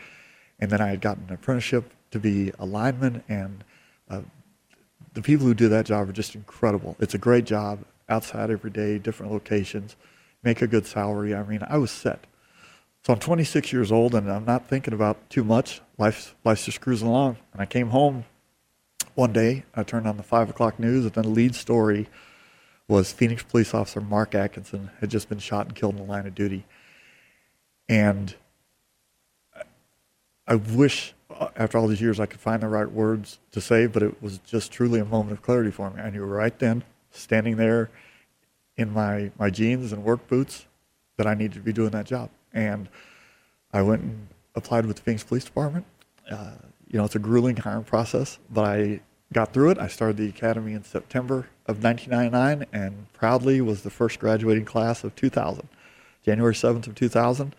and 0.59 0.69
then 0.69 0.81
I 0.81 0.87
had 0.87 0.99
gotten 0.99 1.25
an 1.29 1.35
apprenticeship 1.35 1.91
to 2.11 2.19
be 2.19 2.51
a 2.59 2.65
lineman, 2.65 3.23
and 3.29 3.63
uh, 4.09 4.21
the 5.13 5.21
people 5.21 5.45
who 5.45 5.53
do 5.53 5.69
that 5.69 5.85
job 5.85 6.09
are 6.09 6.13
just 6.13 6.35
incredible. 6.35 6.97
It's 6.99 7.13
a 7.13 7.17
great 7.17 7.45
job, 7.45 7.79
outside 8.09 8.49
every 8.49 8.69
day, 8.69 8.99
different 8.99 9.31
locations, 9.31 9.95
make 10.45 10.61
a 10.61 10.67
good 10.67 10.85
salary. 10.85 11.35
I 11.35 11.43
mean, 11.43 11.61
I 11.67 11.77
was 11.77 11.91
set. 11.91 12.25
So 13.03 13.13
I'm 13.13 13.19
26 13.19 13.73
years 13.73 13.91
old, 13.91 14.15
and 14.15 14.31
I'm 14.31 14.45
not 14.45 14.67
thinking 14.67 14.93
about 14.93 15.29
too 15.29 15.43
much. 15.43 15.81
Life's, 15.97 16.33
just 16.43 16.79
cruising 16.79 17.07
along. 17.07 17.37
And 17.51 17.61
I 17.61 17.65
came 17.65 17.89
home 17.89 18.25
one 19.15 19.33
day, 19.33 19.63
I 19.73 19.83
turned 19.83 20.07
on 20.07 20.17
the 20.17 20.23
5 20.23 20.49
o'clock 20.49 20.79
news, 20.79 21.05
and 21.05 21.13
the 21.13 21.27
lead 21.27 21.55
story 21.55 22.07
was 22.87 23.11
Phoenix 23.11 23.43
police 23.43 23.73
officer 23.73 24.01
Marc 24.01 24.35
Atkinson 24.35 24.91
had 24.99 25.09
just 25.09 25.29
been 25.29 25.39
shot 25.39 25.65
and 25.65 25.75
killed 25.75 25.95
in 25.95 26.05
the 26.05 26.11
line 26.11 26.27
of 26.27 26.35
duty. 26.35 26.65
And 27.87 28.35
I 30.47 30.55
wish 30.55 31.13
uh, 31.29 31.47
after 31.55 31.77
all 31.77 31.87
these 31.87 32.01
years 32.01 32.19
I 32.19 32.25
could 32.25 32.39
find 32.39 32.61
the 32.61 32.67
right 32.67 32.91
words 32.91 33.39
to 33.51 33.61
say, 33.61 33.87
but 33.87 34.03
it 34.03 34.21
was 34.21 34.37
just 34.39 34.71
truly 34.71 34.99
a 34.99 35.05
moment 35.05 35.31
of 35.31 35.41
clarity 35.41 35.71
for 35.71 35.89
me. 35.89 36.01
I 36.01 36.09
knew 36.09 36.23
right 36.23 36.57
then, 36.59 36.83
standing 37.11 37.55
there 37.55 37.89
in 38.77 38.91
my, 38.91 39.31
my 39.37 39.49
jeans 39.49 39.91
and 39.93 40.03
work 40.03 40.27
boots, 40.27 40.65
that 41.17 41.27
I 41.27 41.33
needed 41.33 41.53
to 41.53 41.59
be 41.61 41.73
doing 41.73 41.91
that 41.91 42.05
job. 42.05 42.29
And 42.53 42.89
I 43.71 43.81
went 43.81 44.01
and 44.01 44.27
applied 44.55 44.85
with 44.85 44.97
the 44.97 45.01
Phoenix 45.01 45.23
Police 45.23 45.45
Department. 45.45 45.85
Uh, 46.29 46.51
you 46.87 46.97
know, 46.97 47.05
it's 47.05 47.15
a 47.15 47.19
grueling 47.19 47.57
hiring 47.57 47.83
process, 47.83 48.39
but 48.49 48.65
I 48.65 48.99
got 49.33 49.53
through 49.53 49.71
it. 49.71 49.77
I 49.79 49.87
started 49.87 50.17
the 50.17 50.29
academy 50.29 50.73
in 50.73 50.83
September 50.83 51.47
of 51.67 51.83
1999 51.83 52.67
and 52.71 53.11
proudly 53.13 53.59
was 53.61 53.81
the 53.81 53.89
first 53.89 54.19
graduating 54.19 54.65
class 54.65 55.03
of 55.03 55.15
2000, 55.15 55.67
January 56.23 56.53
7th 56.53 56.87
of 56.87 56.95
2000, 56.95 57.55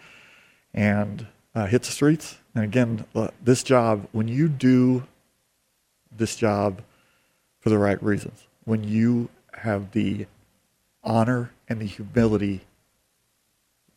and 0.73 1.27
uh, 1.55 1.67
hit 1.67 1.83
the 1.83 1.91
streets. 1.91 2.39
And 2.55 2.65
again, 2.65 3.05
uh, 3.15 3.29
this 3.43 3.63
job, 3.63 4.09
when 4.13 4.29
you 4.29 4.49
do 4.49 5.05
this 6.11 6.37
job 6.37 6.83
for 7.61 7.71
the 7.71 7.79
right 7.79 8.03
reasons, 8.03 8.47
when 8.65 8.85
you 8.85 9.29
have 9.53 9.93
the 9.93 10.27
honor 11.07 11.53
and 11.69 11.81
the 11.81 11.87
humility 11.87 12.63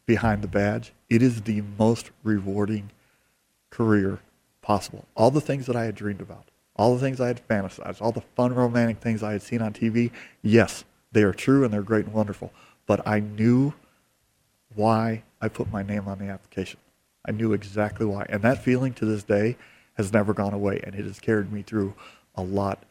behind 0.05 0.41
the 0.41 0.47
badge, 0.47 0.93
it 1.09 1.21
is 1.21 1.41
the 1.41 1.61
most 1.77 2.11
rewarding 2.23 2.91
career 3.71 4.19
possible. 4.61 5.05
All 5.15 5.31
the 5.31 5.41
things 5.41 5.65
that 5.65 5.75
I 5.75 5.85
had 5.85 5.95
dreamed 5.95 6.21
about, 6.21 6.45
all 6.75 6.93
the 6.93 7.01
things 7.01 7.19
I 7.19 7.27
had 7.27 7.45
fantasized, 7.47 8.01
all 8.01 8.11
the 8.11 8.21
fun 8.21 8.53
romantic 8.53 8.99
things 8.99 9.23
I 9.23 9.33
had 9.33 9.41
seen 9.41 9.61
on 9.61 9.73
TV, 9.73 10.11
yes, 10.41 10.85
they 11.11 11.23
are 11.23 11.33
true 11.33 11.63
and 11.63 11.73
they're 11.73 11.81
great 11.81 12.05
and 12.05 12.13
wonderful. 12.13 12.53
But 12.85 13.05
I 13.07 13.19
knew 13.19 13.73
why 14.75 15.23
I 15.41 15.47
put 15.47 15.71
my 15.71 15.83
name 15.83 16.07
on 16.07 16.19
the 16.19 16.27
application. 16.27 16.79
I 17.27 17.31
knew 17.31 17.53
exactly 17.53 18.05
why. 18.05 18.25
And 18.29 18.41
that 18.43 18.63
feeling 18.63 18.93
to 18.93 19.05
this 19.05 19.23
day 19.23 19.57
has 19.95 20.13
never 20.13 20.33
gone 20.33 20.53
away 20.53 20.79
and 20.83 20.95
it 20.95 21.05
has 21.05 21.19
carried 21.19 21.51
me 21.51 21.63
through 21.63 21.95
a 22.35 22.43
lot 22.43 22.83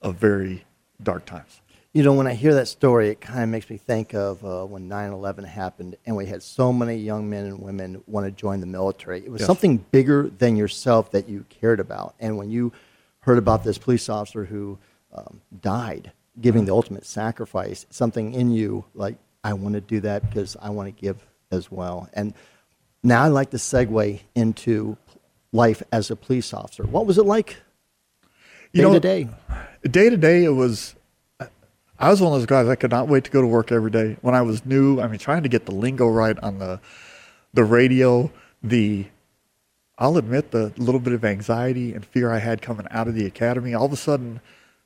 of 0.00 0.16
very 0.16 0.64
dark 1.02 1.24
times. 1.24 1.61
You 1.94 2.02
know, 2.02 2.14
when 2.14 2.26
I 2.26 2.32
hear 2.32 2.54
that 2.54 2.68
story, 2.68 3.10
it 3.10 3.20
kind 3.20 3.42
of 3.42 3.50
makes 3.50 3.68
me 3.68 3.76
think 3.76 4.14
of 4.14 4.42
uh, 4.44 4.64
when 4.64 4.88
9 4.88 5.12
11 5.12 5.44
happened 5.44 5.96
and 6.06 6.16
we 6.16 6.24
had 6.24 6.42
so 6.42 6.72
many 6.72 6.96
young 6.96 7.28
men 7.28 7.44
and 7.44 7.60
women 7.60 8.02
want 8.06 8.24
to 8.24 8.30
join 8.30 8.60
the 8.60 8.66
military. 8.66 9.18
It 9.18 9.30
was 9.30 9.40
yes. 9.40 9.46
something 9.46 9.76
bigger 9.76 10.30
than 10.38 10.56
yourself 10.56 11.10
that 11.10 11.28
you 11.28 11.44
cared 11.50 11.80
about. 11.80 12.14
And 12.18 12.38
when 12.38 12.50
you 12.50 12.72
heard 13.20 13.36
about 13.36 13.62
this 13.62 13.76
police 13.76 14.08
officer 14.08 14.46
who 14.46 14.78
um, 15.12 15.42
died 15.60 16.12
giving 16.40 16.64
the 16.64 16.72
ultimate 16.72 17.04
sacrifice, 17.04 17.84
something 17.90 18.32
in 18.32 18.50
you 18.50 18.84
like, 18.94 19.16
I 19.44 19.52
want 19.52 19.74
to 19.74 19.80
do 19.80 20.00
that 20.00 20.26
because 20.26 20.56
I 20.60 20.70
want 20.70 20.94
to 20.94 21.00
give 21.00 21.18
as 21.50 21.70
well. 21.70 22.08
And 22.14 22.32
now 23.02 23.24
I'd 23.24 23.28
like 23.28 23.50
to 23.50 23.56
segue 23.56 24.20
into 24.34 24.96
life 25.52 25.82
as 25.92 26.10
a 26.10 26.16
police 26.16 26.54
officer. 26.54 26.84
What 26.84 27.06
was 27.06 27.18
it 27.18 27.26
like 27.26 27.48
day 27.48 27.56
you 28.72 28.82
know, 28.82 28.94
to 28.94 29.00
day? 29.00 29.28
Day 29.82 30.08
to 30.08 30.16
day, 30.16 30.44
it 30.44 30.50
was 30.50 30.94
I 31.98 32.10
was 32.10 32.20
one 32.20 32.32
of 32.32 32.38
those 32.38 32.46
guys 32.46 32.68
I 32.68 32.74
could 32.74 32.90
not 32.90 33.08
wait 33.08 33.24
to 33.24 33.30
go 33.30 33.40
to 33.40 33.46
work 33.46 33.70
every 33.70 33.90
day. 33.90 34.16
When 34.22 34.34
I 34.34 34.42
was 34.42 34.64
new, 34.66 35.00
I 35.00 35.06
mean, 35.08 35.18
trying 35.18 35.42
to 35.44 35.48
get 35.48 35.66
the 35.66 35.74
lingo 35.74 36.08
right 36.08 36.38
on 36.40 36.58
the 36.58 36.80
the 37.54 37.64
radio, 37.64 38.30
the 38.62 39.06
I'll 39.98 40.16
admit 40.16 40.50
the 40.50 40.72
little 40.78 41.00
bit 41.00 41.12
of 41.12 41.24
anxiety 41.24 41.92
and 41.92 42.04
fear 42.04 42.32
I 42.32 42.38
had 42.38 42.62
coming 42.62 42.86
out 42.90 43.08
of 43.08 43.14
the 43.14 43.26
academy. 43.26 43.74
All 43.74 43.86
of 43.86 43.92
a 43.92 43.96
sudden, 43.96 44.40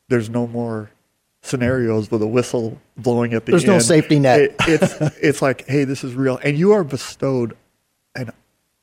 there's 0.08 0.28
no 0.28 0.46
more 0.46 0.90
scenarios 1.42 2.10
with 2.10 2.20
a 2.22 2.26
whistle 2.26 2.80
blowing 2.96 3.32
at 3.32 3.46
the 3.46 3.52
there's 3.52 3.64
end. 3.64 3.72
no 3.72 3.78
safety 3.78 4.18
net. 4.18 4.40
It, 4.40 4.56
it's 4.60 5.00
it's 5.22 5.42
like, 5.42 5.66
hey, 5.66 5.84
this 5.84 6.04
is 6.04 6.14
real, 6.14 6.38
and 6.42 6.58
you 6.58 6.72
are 6.72 6.84
bestowed 6.84 7.56
an 8.14 8.30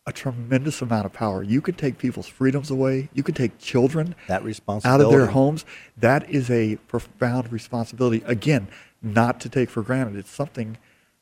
a 0.05 0.11
tremendous 0.11 0.81
amount 0.81 1.05
of 1.05 1.13
power. 1.13 1.43
You 1.43 1.61
could 1.61 1.77
take 1.77 1.97
people's 1.97 2.27
freedoms 2.27 2.69
away. 2.69 3.09
You 3.13 3.23
could 3.23 3.35
take 3.35 3.57
children 3.59 4.15
that 4.27 4.43
out 4.83 4.99
of 4.99 5.09
their 5.09 5.27
homes. 5.27 5.65
That 5.97 6.29
is 6.29 6.49
a 6.49 6.75
profound 6.87 7.51
responsibility. 7.51 8.21
Again, 8.25 8.67
not 9.01 9.39
to 9.41 9.49
take 9.49 9.69
for 9.69 9.81
granted. 9.81 10.17
It's 10.17 10.29
something 10.29 10.77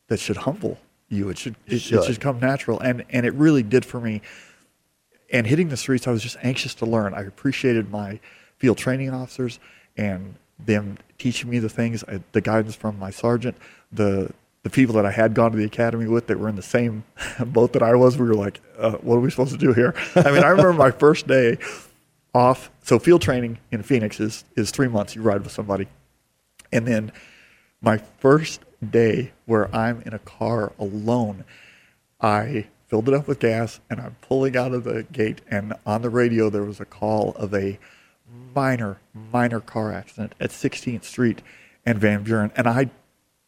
that 0.07 0.19
should 0.19 0.37
humble 0.37 0.79
you. 1.09 1.29
It 1.29 1.37
should 1.37 1.55
it, 1.67 1.79
should. 1.79 1.99
it 1.99 2.05
should 2.05 2.19
come 2.19 2.39
natural, 2.39 2.79
and 2.79 3.05
and 3.09 3.25
it 3.25 3.33
really 3.33 3.63
did 3.63 3.85
for 3.85 3.99
me. 3.99 4.21
And 5.31 5.47
hitting 5.47 5.69
the 5.69 5.77
streets, 5.77 6.07
I 6.07 6.11
was 6.11 6.23
just 6.23 6.37
anxious 6.41 6.73
to 6.75 6.85
learn. 6.85 7.13
I 7.13 7.21
appreciated 7.21 7.89
my 7.89 8.19
field 8.57 8.77
training 8.77 9.11
officers 9.11 9.59
and 9.95 10.35
them 10.59 10.97
teaching 11.17 11.49
me 11.49 11.59
the 11.59 11.69
things, 11.69 12.03
uh, 12.03 12.19
the 12.31 12.41
guidance 12.41 12.75
from 12.75 12.99
my 12.99 13.11
sergeant, 13.11 13.55
the 13.91 14.31
the 14.63 14.69
people 14.69 14.93
that 14.95 15.05
I 15.05 15.11
had 15.11 15.33
gone 15.33 15.51
to 15.51 15.57
the 15.57 15.65
academy 15.65 16.07
with 16.07 16.27
that 16.27 16.39
were 16.39 16.49
in 16.49 16.55
the 16.55 16.61
same 16.61 17.03
boat 17.45 17.73
that 17.73 17.81
I 17.81 17.95
was, 17.95 18.17
we 18.17 18.27
were 18.27 18.35
like, 18.35 18.61
uh, 18.77 18.93
what 18.97 19.15
are 19.15 19.19
we 19.19 19.29
supposed 19.31 19.51
to 19.51 19.57
do 19.57 19.73
here? 19.73 19.95
I 20.15 20.31
mean, 20.31 20.43
I 20.43 20.49
remember 20.49 20.73
my 20.73 20.91
first 20.91 21.27
day 21.27 21.57
off. 22.33 22.69
So 22.83 22.99
field 22.99 23.21
training 23.21 23.57
in 23.71 23.83
Phoenix 23.83 24.19
is, 24.19 24.45
is 24.55 24.71
three 24.71 24.87
months. 24.87 25.15
You 25.15 25.21
ride 25.21 25.43
with 25.43 25.51
somebody. 25.51 25.87
And 26.71 26.87
then 26.87 27.11
my 27.81 27.97
first 27.97 28.61
day 28.87 29.31
where 29.45 29.73
I'm 29.75 30.01
in 30.01 30.13
a 30.13 30.19
car 30.19 30.71
alone, 30.79 31.43
I 32.19 32.67
filled 32.87 33.07
it 33.07 33.13
up 33.13 33.27
with 33.27 33.39
gas 33.39 33.79
and 33.89 33.99
I'm 33.99 34.15
pulling 34.21 34.55
out 34.55 34.73
of 34.73 34.83
the 34.83 35.03
gate. 35.03 35.41
And 35.49 35.73
on 35.85 36.01
the 36.01 36.09
radio, 36.09 36.49
there 36.49 36.63
was 36.63 36.79
a 36.79 36.85
call 36.85 37.31
of 37.31 37.53
a 37.53 37.79
minor, 38.55 38.99
minor 39.31 39.59
car 39.59 39.91
accident 39.91 40.33
at 40.39 40.51
16th 40.51 41.03
Street 41.03 41.41
and 41.85 41.97
Van 41.97 42.23
Buren. 42.23 42.51
And 42.55 42.67
I 42.67 42.89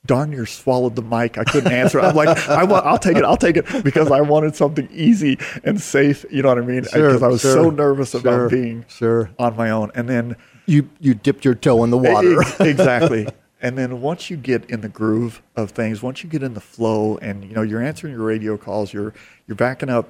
darn 0.06 0.32
near 0.32 0.46
swallowed 0.46 0.96
the 0.96 1.02
mic. 1.02 1.38
I 1.38 1.44
couldn't 1.44 1.72
answer. 1.72 2.00
I'm 2.00 2.16
like, 2.16 2.50
I 2.50 2.64
want, 2.64 2.86
I'll 2.86 2.98
take 2.98 3.18
it. 3.18 3.24
I'll 3.24 3.38
take 3.38 3.58
it 3.58 3.66
because 3.84 4.12
I 4.12 4.22
wanted 4.22 4.56
something 4.56 4.90
easy 4.92 5.38
and 5.64 5.80
safe. 5.80 6.26
You 6.30 6.42
know 6.42 6.50
what 6.50 6.58
I 6.58 6.62
mean? 6.62 6.82
Because 6.84 7.20
sure, 7.20 7.26
I 7.26 7.28
was 7.28 7.42
sure, 7.42 7.54
so 7.54 7.70
nervous 7.70 8.12
sure, 8.12 8.20
about 8.20 8.52
being 8.52 8.86
sure. 8.88 9.32
on 9.40 9.56
my 9.56 9.70
own. 9.70 9.92
And 9.96 10.10
then 10.10 10.36
you 10.66 10.90
you 11.00 11.14
dipped 11.14 11.46
your 11.46 11.56
toe 11.56 11.84
in 11.84 11.90
the 11.90 11.98
water. 11.98 12.42
exactly. 12.60 13.28
And 13.62 13.78
then 13.78 14.02
once 14.02 14.30
you 14.30 14.36
get 14.36 14.70
in 14.70 14.82
the 14.82 14.90
groove 14.90 15.42
of 15.56 15.72
things, 15.72 16.04
once 16.04 16.22
you 16.22 16.30
get 16.30 16.44
in 16.44 16.54
the 16.54 16.62
flow, 16.62 17.18
and 17.18 17.46
you 17.46 17.54
know 17.54 17.62
you're 17.62 17.82
answering 17.82 18.14
your 18.14 18.24
radio 18.24 18.58
calls, 18.58 18.92
you're 18.92 19.14
you're 19.48 19.56
backing 19.56 19.90
up 19.90 20.10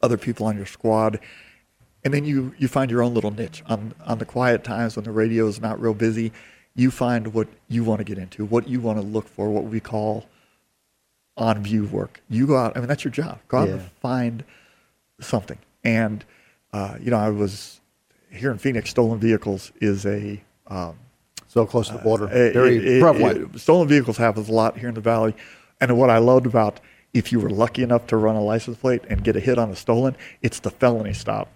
other 0.00 0.16
people 0.16 0.46
on 0.46 0.56
your 0.56 0.66
squad, 0.66 1.18
and 2.04 2.14
then 2.14 2.24
you 2.24 2.54
you 2.58 2.68
find 2.68 2.88
your 2.88 3.02
own 3.02 3.14
little 3.14 3.32
niche 3.32 3.64
on 3.66 3.94
on 4.06 4.18
the 4.18 4.24
quiet 4.24 4.62
times 4.62 4.94
when 4.94 5.04
the 5.04 5.10
radio 5.10 5.48
is 5.48 5.60
not 5.60 5.80
real 5.80 5.94
busy 5.94 6.32
you 6.74 6.90
find 6.90 7.34
what 7.34 7.48
you 7.68 7.84
want 7.84 7.98
to 7.98 8.04
get 8.04 8.18
into, 8.18 8.44
what 8.44 8.68
you 8.68 8.80
want 8.80 8.98
to 8.98 9.04
look 9.04 9.28
for, 9.28 9.50
what 9.50 9.64
we 9.64 9.80
call 9.80 10.26
on 11.36 11.62
view 11.62 11.84
work. 11.86 12.20
You 12.28 12.46
go 12.46 12.56
out. 12.56 12.76
I 12.76 12.80
mean, 12.80 12.88
that's 12.88 13.04
your 13.04 13.10
job. 13.12 13.38
Go 13.48 13.58
out 13.58 13.68
Yeah. 13.68 13.74
and 13.74 13.82
find 14.00 14.44
something. 15.20 15.58
And 15.84 16.24
uh, 16.72 16.96
you 17.00 17.10
know, 17.10 17.18
I 17.18 17.28
was 17.30 17.80
here 18.30 18.50
in 18.50 18.58
Phoenix. 18.58 18.90
Stolen 18.90 19.18
vehicles 19.18 19.72
is 19.80 20.06
a 20.06 20.40
um, 20.68 20.94
So 21.48 21.66
close 21.66 21.88
to 21.88 21.94
the 21.94 22.00
border. 22.02 22.24
uh, 22.26 22.52
Very 22.52 22.76
it- 22.78 23.00
prevalent. 23.00 23.54
it- 23.54 23.58
stolen 23.58 23.88
vehicles 23.88 24.16
happens 24.16 24.48
a 24.48 24.52
lot 24.52 24.78
here 24.78 24.88
in 24.88 24.94
the 24.94 25.00
valley, 25.02 25.34
and 25.80 25.98
what 25.98 26.08
I 26.10 26.18
loved 26.18 26.46
about 26.46 26.80
if 27.12 27.30
you 27.30 27.40
were 27.40 27.50
lucky 27.50 27.82
enough 27.82 28.06
to 28.06 28.16
run 28.16 28.36
a 28.36 28.40
license 28.40 28.78
plate 28.78 29.02
and 29.10 29.22
get 29.22 29.36
a 29.36 29.40
hit 29.40 29.58
on 29.58 29.70
a 29.70 29.76
stolen, 29.76 30.16
it's 30.40 30.60
the 30.60 30.70
felony 30.70 31.12
stop 31.12 31.48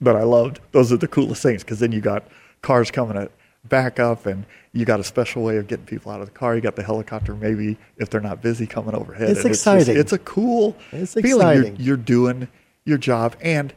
that 0.00 0.16
I 0.16 0.24
loved. 0.24 0.58
Those 0.72 0.92
are 0.92 0.96
the 0.96 1.06
coolest 1.06 1.40
things 1.40 1.62
because 1.62 1.78
then 1.78 1.92
you 1.92 2.00
got 2.00 2.24
cars 2.62 2.90
coming 2.90 3.16
at 3.16 3.30
back 3.68 3.98
up, 3.98 4.26
and 4.26 4.44
you 4.72 4.84
got 4.84 5.00
a 5.00 5.04
special 5.04 5.42
way 5.42 5.56
of 5.56 5.66
getting 5.66 5.86
people 5.86 6.12
out 6.12 6.20
of 6.20 6.26
the 6.26 6.32
car. 6.34 6.54
You 6.54 6.60
got 6.60 6.76
the 6.76 6.82
helicopter, 6.82 7.34
maybe 7.34 7.76
if 7.96 8.10
they're 8.10 8.20
not 8.20 8.42
busy, 8.42 8.66
coming 8.66 8.94
overhead. 8.94 9.30
It's 9.30 9.40
and 9.40 9.50
exciting. 9.50 9.96
it's 9.96 10.12
a 10.12 10.18
cool 10.18 10.76
It's 10.92 11.14
feeling. 11.14 11.62
You're- 11.64 11.76
You're, 11.78 11.96
doing 11.96 12.48
your 12.84 12.98
job, 12.98 13.36
and 13.40 13.72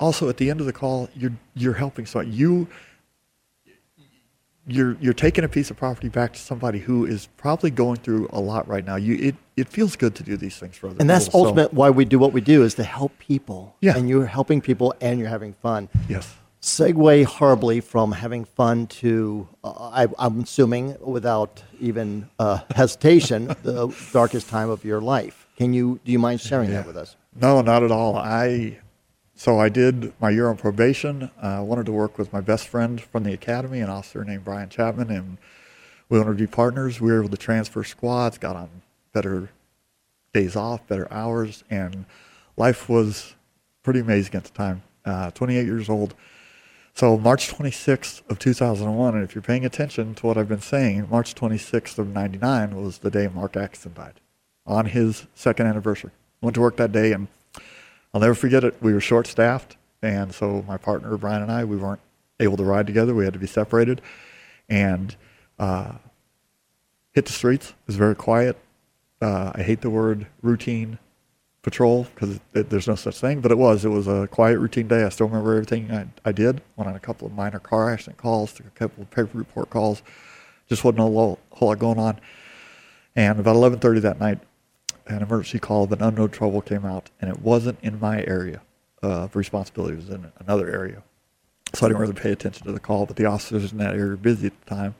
also 0.00 0.28
at 0.28 0.36
the 0.38 0.50
end 0.50 0.60
of 0.60 0.66
the 0.66 0.72
call, 0.72 1.08
you're 1.14 1.32
you're 1.54 1.74
helping 1.74 2.06
someone. 2.06 2.32
You 2.32 2.66
you're 4.66 4.96
you're 4.98 5.12
taking 5.12 5.44
a 5.44 5.48
piece 5.48 5.70
of 5.70 5.76
property 5.76 6.08
back 6.08 6.32
to 6.32 6.38
somebody 6.40 6.78
who 6.78 7.04
is 7.04 7.28
probably 7.36 7.70
going 7.70 7.96
through 7.96 8.28
a 8.32 8.40
lot 8.40 8.66
right 8.66 8.84
now. 8.84 8.96
You 8.96 9.14
it, 9.16 9.34
it 9.58 9.68
feels 9.68 9.94
good 9.94 10.14
to 10.16 10.22
do 10.22 10.36
these 10.38 10.56
things 10.56 10.76
for 10.76 10.86
other 10.88 10.96
And 11.00 11.10
that's 11.10 11.26
people. 11.26 11.40
so- 11.42 11.46
ultimate 11.48 11.74
why 11.74 11.90
we 11.90 12.04
do 12.06 12.18
what 12.18 12.32
we 12.32 12.40
do 12.40 12.62
is 12.64 12.74
to 12.74 12.84
help 12.84 13.18
people. 13.18 13.76
Yeah. 13.82 13.94
And 13.96 14.08
you're 14.08 14.24
helping 14.26 14.62
people 14.62 14.94
and 15.02 15.18
you're 15.20 15.28
having 15.28 15.52
fun. 15.54 15.90
Yes. 16.08 16.34
Segue 16.64 17.26
horribly 17.26 17.80
from 17.82 18.10
having 18.10 18.46
fun 18.46 18.86
to, 18.86 19.46
uh, 19.62 19.90
I, 19.92 20.06
I'm 20.18 20.40
assuming, 20.40 20.96
without 20.98 21.62
even 21.78 22.30
uh, 22.38 22.60
hesitation, 22.74 23.48
the 23.62 23.94
darkest 24.14 24.48
time 24.48 24.70
of 24.70 24.82
your 24.82 25.02
life. 25.02 25.46
Can 25.58 25.74
you, 25.74 26.00
do 26.06 26.10
you 26.10 26.18
mind 26.18 26.40
sharing 26.40 26.70
that 26.70 26.86
with 26.86 26.96
us? 26.96 27.16
No, 27.38 27.60
not 27.60 27.82
at 27.82 27.90
all. 27.90 28.16
I 28.16 28.78
so 29.34 29.58
I 29.58 29.68
did 29.68 30.14
my 30.22 30.30
year 30.30 30.48
on 30.48 30.56
probation. 30.56 31.30
I 31.42 31.60
wanted 31.60 31.84
to 31.84 31.92
work 31.92 32.16
with 32.16 32.32
my 32.32 32.40
best 32.40 32.66
friend 32.66 32.98
from 32.98 33.24
the 33.24 33.34
academy, 33.34 33.80
an 33.80 33.90
officer 33.90 34.24
named 34.24 34.44
Brian 34.44 34.70
Chapman, 34.70 35.10
and 35.10 35.36
we 36.08 36.18
wanted 36.18 36.38
to 36.38 36.38
be 36.38 36.46
partners. 36.46 36.98
We 36.98 37.12
were 37.12 37.18
able 37.18 37.28
to 37.28 37.36
transfer 37.36 37.84
squads, 37.84 38.38
got 38.38 38.56
on 38.56 38.70
better 39.12 39.50
days 40.32 40.56
off, 40.56 40.86
better 40.86 41.12
hours, 41.12 41.62
and 41.68 42.06
life 42.56 42.88
was 42.88 43.34
pretty 43.82 44.00
amazing 44.00 44.34
at 44.34 44.44
the 44.44 44.50
time. 44.50 44.82
Uh, 45.04 45.30
28 45.32 45.66
years 45.66 45.90
old. 45.90 46.14
So 46.96 47.18
March 47.18 47.52
26th 47.52 48.22
of 48.30 48.38
2001, 48.38 49.16
and 49.16 49.24
if 49.24 49.34
you're 49.34 49.42
paying 49.42 49.64
attention 49.64 50.14
to 50.14 50.26
what 50.28 50.38
I've 50.38 50.48
been 50.48 50.60
saying, 50.60 51.08
March 51.10 51.34
26th 51.34 51.98
of 51.98 52.06
99 52.06 52.80
was 52.80 52.98
the 52.98 53.10
day 53.10 53.26
Marc 53.26 53.56
Atkinson 53.56 53.94
died 53.94 54.20
on 54.64 54.86
his 54.86 55.26
second 55.34 55.66
anniversary. 55.66 56.12
Went 56.40 56.54
to 56.54 56.60
work 56.60 56.76
that 56.76 56.92
day, 56.92 57.10
and 57.10 57.26
I'll 58.12 58.20
never 58.20 58.36
forget 58.36 58.62
it. 58.62 58.76
We 58.80 58.94
were 58.94 59.00
short 59.00 59.26
staffed, 59.26 59.76
and 60.02 60.32
so 60.32 60.64
my 60.68 60.76
partner 60.76 61.16
Brian 61.16 61.42
and 61.42 61.50
I, 61.50 61.64
we 61.64 61.76
weren't 61.76 62.00
able 62.38 62.56
to 62.58 62.64
ride 62.64 62.86
together. 62.86 63.12
We 63.12 63.24
had 63.24 63.32
to 63.32 63.40
be 63.40 63.48
separated, 63.48 64.00
and 64.68 65.16
uh, 65.58 65.94
hit 67.10 67.26
the 67.26 67.32
streets. 67.32 67.70
It 67.70 67.88
was 67.88 67.96
very 67.96 68.14
quiet. 68.14 68.56
Uh, 69.20 69.50
I 69.52 69.64
hate 69.64 69.80
the 69.80 69.90
word 69.90 70.28
routine 70.42 71.00
patrol 71.64 72.06
because 72.14 72.38
there's 72.52 72.86
no 72.86 72.94
such 72.94 73.18
thing, 73.18 73.40
but 73.40 73.50
it 73.50 73.58
was. 73.58 73.84
It 73.84 73.88
was 73.88 74.06
a 74.06 74.28
quiet, 74.28 74.58
routine 74.58 74.86
day. 74.86 75.02
I 75.02 75.08
still 75.08 75.26
remember 75.26 75.54
everything 75.54 75.90
I, 75.90 76.06
I 76.24 76.30
did. 76.30 76.60
Went 76.76 76.88
on 76.88 76.94
a 76.94 77.00
couple 77.00 77.26
of 77.26 77.32
minor 77.32 77.58
car 77.58 77.90
accident 77.90 78.18
calls, 78.18 78.52
took 78.52 78.66
a 78.66 78.70
couple 78.70 79.02
of 79.02 79.10
paper 79.10 79.30
report 79.32 79.70
calls. 79.70 80.02
Just 80.68 80.84
wasn't 80.84 81.00
a 81.00 81.04
lo- 81.04 81.38
whole 81.50 81.68
lot 81.68 81.78
going 81.78 81.98
on. 81.98 82.20
And 83.16 83.40
about 83.40 83.56
11:30 83.56 84.02
that 84.02 84.20
night, 84.20 84.38
an 85.06 85.22
emergency 85.22 85.58
call 85.58 85.84
of 85.84 85.92
an 85.92 86.02
unknown 86.02 86.30
trouble 86.30 86.60
came 86.60 86.84
out, 86.84 87.10
and 87.20 87.30
it 87.30 87.40
wasn't 87.40 87.78
in 87.82 87.98
my 87.98 88.22
area 88.24 88.60
of 89.02 89.34
responsibility. 89.34 89.94
It 89.94 89.96
was 89.96 90.10
in 90.10 90.32
another 90.38 90.70
area, 90.70 91.02
so 91.72 91.86
I 91.86 91.88
didn't 91.88 92.00
really 92.02 92.12
pay 92.12 92.30
attention 92.30 92.66
to 92.66 92.72
the 92.72 92.80
call. 92.80 93.06
But 93.06 93.16
the 93.16 93.24
officers 93.24 93.72
in 93.72 93.78
that 93.78 93.94
area 93.94 94.10
were 94.10 94.16
busy 94.16 94.48
at 94.48 94.60
the 94.60 94.74
time, 94.74 94.94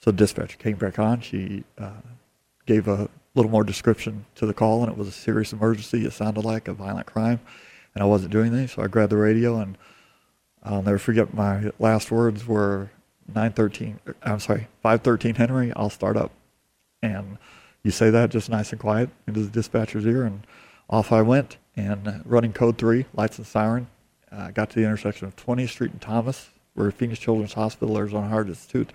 so 0.00 0.10
the 0.10 0.16
dispatcher 0.16 0.56
came 0.56 0.76
back 0.76 0.98
on. 0.98 1.20
She 1.20 1.64
uh, 1.78 2.00
gave 2.64 2.88
a 2.88 3.10
little 3.36 3.50
more 3.50 3.64
description 3.64 4.24
to 4.34 4.46
the 4.46 4.54
call, 4.54 4.82
and 4.82 4.90
it 4.90 4.98
was 4.98 5.08
a 5.08 5.12
serious 5.12 5.52
emergency. 5.52 6.04
It 6.04 6.12
sounded 6.12 6.44
like 6.44 6.68
a 6.68 6.72
violent 6.72 7.06
crime, 7.06 7.40
and 7.94 8.02
I 8.02 8.06
wasn't 8.06 8.32
doing 8.32 8.48
anything. 8.48 8.68
So 8.68 8.82
I 8.82 8.86
grabbed 8.86 9.12
the 9.12 9.16
radio, 9.16 9.58
and 9.58 9.76
I'll 10.62 10.82
never 10.82 10.98
forget 10.98 11.34
my 11.34 11.70
last 11.78 12.10
words 12.10 12.46
were 12.46 12.90
913. 13.28 14.00
I'm 14.22 14.40
sorry, 14.40 14.68
513 14.82 15.34
Henry. 15.34 15.72
I'll 15.76 15.90
start 15.90 16.16
up, 16.16 16.32
and 17.02 17.38
you 17.82 17.90
say 17.90 18.10
that 18.10 18.30
just 18.30 18.50
nice 18.50 18.72
and 18.72 18.80
quiet 18.80 19.10
into 19.26 19.40
the 19.40 19.50
dispatcher's 19.50 20.06
ear, 20.06 20.24
and 20.24 20.46
off 20.88 21.12
I 21.12 21.22
went. 21.22 21.58
And 21.76 22.22
running 22.24 22.54
code 22.54 22.78
three, 22.78 23.04
lights 23.12 23.36
and 23.36 23.46
siren, 23.46 23.88
uh, 24.32 24.50
got 24.50 24.70
to 24.70 24.76
the 24.76 24.84
intersection 24.84 25.26
of 25.26 25.36
20th 25.36 25.68
Street 25.68 25.92
and 25.92 26.00
Thomas, 26.00 26.48
where 26.72 26.90
Phoenix 26.90 27.20
Children's 27.20 27.52
Hospital, 27.52 27.98
Arizona 27.98 28.28
Heart 28.28 28.48
Institute, 28.48 28.92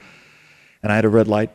and 0.81 0.91
I 0.91 0.95
had 0.95 1.05
a 1.05 1.09
red 1.09 1.27
light 1.27 1.51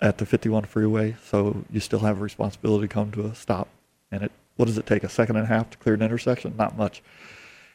at 0.00 0.18
the 0.18 0.26
51 0.26 0.64
freeway, 0.64 1.16
so 1.24 1.64
you 1.70 1.80
still 1.80 2.00
have 2.00 2.18
a 2.18 2.22
responsibility 2.22 2.88
to 2.88 2.92
come 2.92 3.10
to 3.12 3.26
a 3.26 3.34
stop. 3.34 3.68
And 4.10 4.24
it, 4.24 4.32
what 4.56 4.66
does 4.66 4.78
it 4.78 4.86
take? 4.86 5.04
A 5.04 5.08
second 5.08 5.36
and 5.36 5.44
a 5.44 5.48
half 5.48 5.70
to 5.70 5.78
clear 5.78 5.94
an 5.94 6.02
intersection? 6.02 6.54
Not 6.56 6.76
much. 6.76 7.02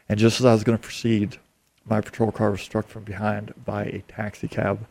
And 0.08 0.20
just 0.20 0.40
as 0.40 0.46
I 0.46 0.54
was 0.54 0.64
going 0.64 0.78
to 0.78 0.82
proceed, 0.82 1.38
my 1.86 2.02
patrol 2.02 2.32
car 2.32 2.52
was 2.52 2.62
struck 2.62 2.88
from 2.88 3.04
behind 3.04 3.54
by 3.66 3.86
a 3.86 4.04
taxi 4.08 4.48
cab. 4.48 4.86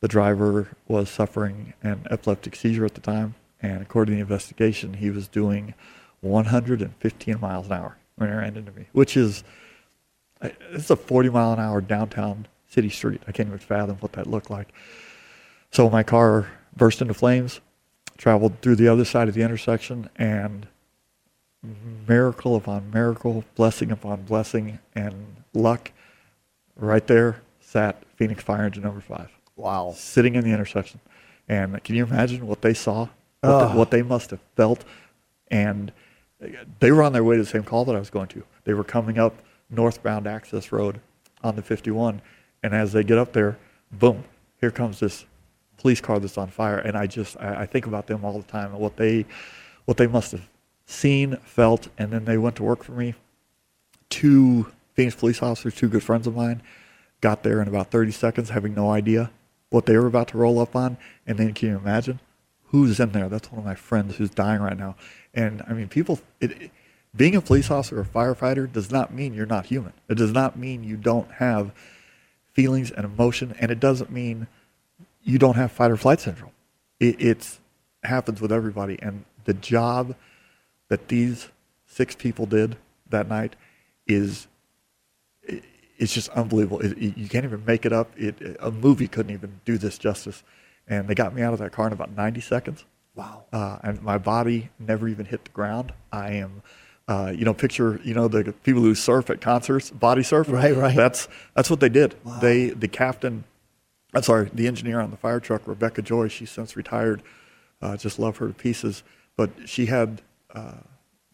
The 0.00 0.08
driver 0.08 0.76
was 0.86 1.08
suffering 1.08 1.72
an 1.82 2.06
epileptic 2.10 2.54
seizure 2.54 2.84
at 2.84 2.94
the 2.94 3.00
time, 3.00 3.34
and 3.60 3.82
according 3.82 4.12
to 4.12 4.16
the 4.16 4.22
investigation, 4.22 4.94
he 4.94 5.10
was 5.10 5.28
doing 5.28 5.74
115 6.20 7.40
miles 7.40 7.66
an 7.66 7.72
hour 7.72 7.96
when 8.16 8.28
he 8.28 8.36
ran 8.36 8.56
into 8.56 8.72
me, 8.72 8.86
which 8.92 9.16
is 9.16 9.44
it's 10.42 10.90
a 10.90 10.96
40 10.96 11.30
mile 11.30 11.52
an 11.52 11.60
hour 11.60 11.80
downtown 11.80 12.46
city 12.68 12.90
street. 12.90 13.22
I 13.26 13.32
can't 13.32 13.48
even 13.48 13.58
fathom 13.58 13.96
what 14.00 14.12
that 14.12 14.26
looked 14.26 14.50
like. 14.50 14.68
So 15.70 15.88
my 15.88 16.02
car 16.02 16.50
burst 16.76 17.00
into 17.00 17.14
flames, 17.14 17.60
traveled 18.16 18.60
through 18.60 18.76
the 18.76 18.88
other 18.88 19.04
side 19.04 19.28
of 19.28 19.34
the 19.34 19.42
intersection, 19.42 20.08
and 20.16 20.66
miracle 22.08 22.56
upon 22.56 22.90
miracle, 22.90 23.44
blessing 23.54 23.90
upon 23.90 24.22
blessing, 24.22 24.78
and 24.94 25.36
luck, 25.54 25.90
right 26.76 27.06
there 27.06 27.42
sat 27.60 28.02
Phoenix 28.16 28.42
Fire 28.42 28.64
Engine 28.64 28.82
number 28.82 29.00
five. 29.00 29.30
Wow. 29.56 29.94
Sitting 29.96 30.34
in 30.34 30.44
the 30.44 30.50
intersection. 30.50 31.00
And 31.48 31.82
can 31.82 31.94
you 31.94 32.04
imagine 32.04 32.46
what 32.46 32.62
they 32.62 32.74
saw? 32.74 33.08
What, 33.40 33.68
the, 33.68 33.74
what 33.74 33.90
they 33.90 34.02
must 34.02 34.30
have 34.30 34.40
felt? 34.56 34.84
And 35.48 35.92
they 36.80 36.92
were 36.92 37.02
on 37.02 37.12
their 37.12 37.24
way 37.24 37.36
to 37.36 37.42
the 37.42 37.48
same 37.48 37.62
call 37.62 37.84
that 37.86 37.96
I 37.96 37.98
was 37.98 38.10
going 38.10 38.28
to. 38.28 38.42
They 38.64 38.74
were 38.74 38.84
coming 38.84 39.18
up 39.18 39.34
northbound 39.70 40.26
access 40.26 40.72
road 40.72 41.00
on 41.42 41.56
the 41.56 41.62
51. 41.62 42.20
And 42.62 42.74
as 42.74 42.92
they 42.92 43.04
get 43.04 43.18
up 43.18 43.32
there, 43.32 43.58
boom, 43.92 44.24
here 44.60 44.70
comes 44.70 45.00
this 45.00 45.24
police 45.86 46.00
car 46.00 46.18
that's 46.18 46.36
on 46.36 46.48
fire. 46.48 46.78
And 46.78 46.96
I 46.96 47.06
just, 47.06 47.36
I, 47.38 47.62
I 47.62 47.66
think 47.66 47.86
about 47.86 48.08
them 48.08 48.24
all 48.24 48.36
the 48.40 48.50
time 48.50 48.72
and 48.72 48.80
what 48.80 48.96
they, 48.96 49.24
what 49.84 49.96
they 49.98 50.08
must 50.08 50.32
have 50.32 50.48
seen, 50.84 51.36
felt. 51.44 51.86
And 51.96 52.10
then 52.12 52.24
they 52.24 52.36
went 52.38 52.56
to 52.56 52.64
work 52.64 52.82
for 52.82 52.90
me. 52.90 53.14
Two 54.10 54.72
Phoenix 54.94 55.14
police 55.14 55.40
officers, 55.42 55.76
two 55.76 55.88
good 55.88 56.02
friends 56.02 56.26
of 56.26 56.34
mine, 56.34 56.60
got 57.20 57.44
there 57.44 57.62
in 57.62 57.68
about 57.68 57.92
30 57.92 58.10
seconds, 58.10 58.50
having 58.50 58.74
no 58.74 58.90
idea 58.90 59.30
what 59.70 59.86
they 59.86 59.96
were 59.96 60.08
about 60.08 60.26
to 60.28 60.38
roll 60.38 60.58
up 60.58 60.74
on. 60.74 60.96
And 61.24 61.38
then 61.38 61.54
can 61.54 61.68
you 61.68 61.76
imagine 61.76 62.18
who's 62.70 62.98
in 62.98 63.12
there? 63.12 63.28
That's 63.28 63.52
one 63.52 63.60
of 63.60 63.64
my 63.64 63.76
friends 63.76 64.16
who's 64.16 64.30
dying 64.30 64.60
right 64.60 64.76
now. 64.76 64.96
And 65.34 65.62
I 65.68 65.72
mean, 65.72 65.86
people, 65.88 66.18
it, 66.40 66.50
it- 66.62 66.70
being 67.14 67.36
a 67.36 67.40
police 67.40 67.70
officer 67.70 68.00
or 68.00 68.04
firefighter 68.04 68.70
does 68.70 68.90
not 68.90 69.14
mean 69.14 69.32
you're 69.32 69.46
not 69.46 69.66
human. 69.66 69.92
It 70.08 70.16
does 70.18 70.32
not 70.32 70.58
mean 70.58 70.82
you 70.84 70.96
don't 70.98 71.30
have 71.30 71.70
feelings 72.52 72.90
and 72.90 73.04
emotion, 73.06 73.54
and 73.58 73.70
it 73.70 73.80
doesn't 73.80 74.10
mean 74.10 74.48
you 75.26 75.38
don't 75.38 75.56
have 75.56 75.72
fight 75.72 75.90
or 75.90 75.96
flight 75.96 76.20
syndrome. 76.20 76.52
It 77.00 77.16
it's, 77.20 77.60
happens 78.04 78.40
with 78.40 78.52
everybody, 78.52 78.98
and 79.02 79.24
the 79.44 79.52
job 79.54 80.14
that 80.88 81.08
these 81.08 81.48
six 81.86 82.14
people 82.14 82.46
did 82.46 82.76
that 83.10 83.28
night 83.28 83.56
is 84.06 84.46
it- 85.42 85.64
it's 85.98 86.12
just 86.14 86.28
unbelievable. 86.30 86.80
It, 86.80 86.92
it- 86.98 87.16
you 87.18 87.28
can't 87.28 87.44
even 87.44 87.64
make 87.64 87.84
it 87.84 87.92
up. 87.92 88.12
It, 88.16 88.56
a 88.60 88.70
movie 88.70 89.08
couldn't 89.08 89.32
even 89.32 89.60
do 89.64 89.76
this 89.78 89.98
justice. 89.98 90.42
And 90.88 91.08
they 91.08 91.14
got 91.14 91.34
me 91.34 91.42
out 91.42 91.52
of 91.52 91.58
that 91.58 91.72
car 91.72 91.86
in 91.88 91.92
about 91.92 92.12
90 92.12 92.40
seconds. 92.40 92.84
Wow. 93.16 93.44
Uh, 93.52 93.78
and 93.82 94.02
my 94.02 94.18
body 94.18 94.70
never 94.78 95.08
even 95.08 95.26
hit 95.26 95.44
the 95.44 95.50
ground. 95.50 95.92
I 96.12 96.32
am, 96.32 96.62
uh, 97.08 97.32
you 97.34 97.44
know, 97.44 97.54
picture, 97.54 97.98
you 98.04 98.14
know, 98.14 98.28
the 98.28 98.52
people 98.62 98.82
who 98.82 98.94
surf 98.94 99.30
at 99.30 99.40
concerts, 99.40 99.90
body 99.90 100.22
surf. 100.22 100.48
Right, 100.48 100.76
right. 100.76 100.94
That's 100.94 101.26
that's 101.54 101.70
what 101.70 101.80
they 101.80 101.88
did. 101.88 102.14
They, 102.40 102.68
the 102.70 102.88
captain, 102.88 103.44
I'm 104.16 104.22
sorry, 104.22 104.50
the 104.54 104.66
engineer 104.66 105.00
on 105.00 105.10
the 105.10 105.16
fire 105.18 105.40
truck, 105.40 105.66
Rebecca 105.66 106.00
Joy. 106.00 106.28
She's 106.28 106.50
since 106.50 106.74
retired. 106.74 107.22
Uh, 107.82 107.98
just 107.98 108.18
love 108.18 108.38
her 108.38 108.48
to 108.48 108.54
pieces. 108.54 109.02
But 109.36 109.50
she 109.66 109.86
had 109.86 110.22
uh, 110.54 110.78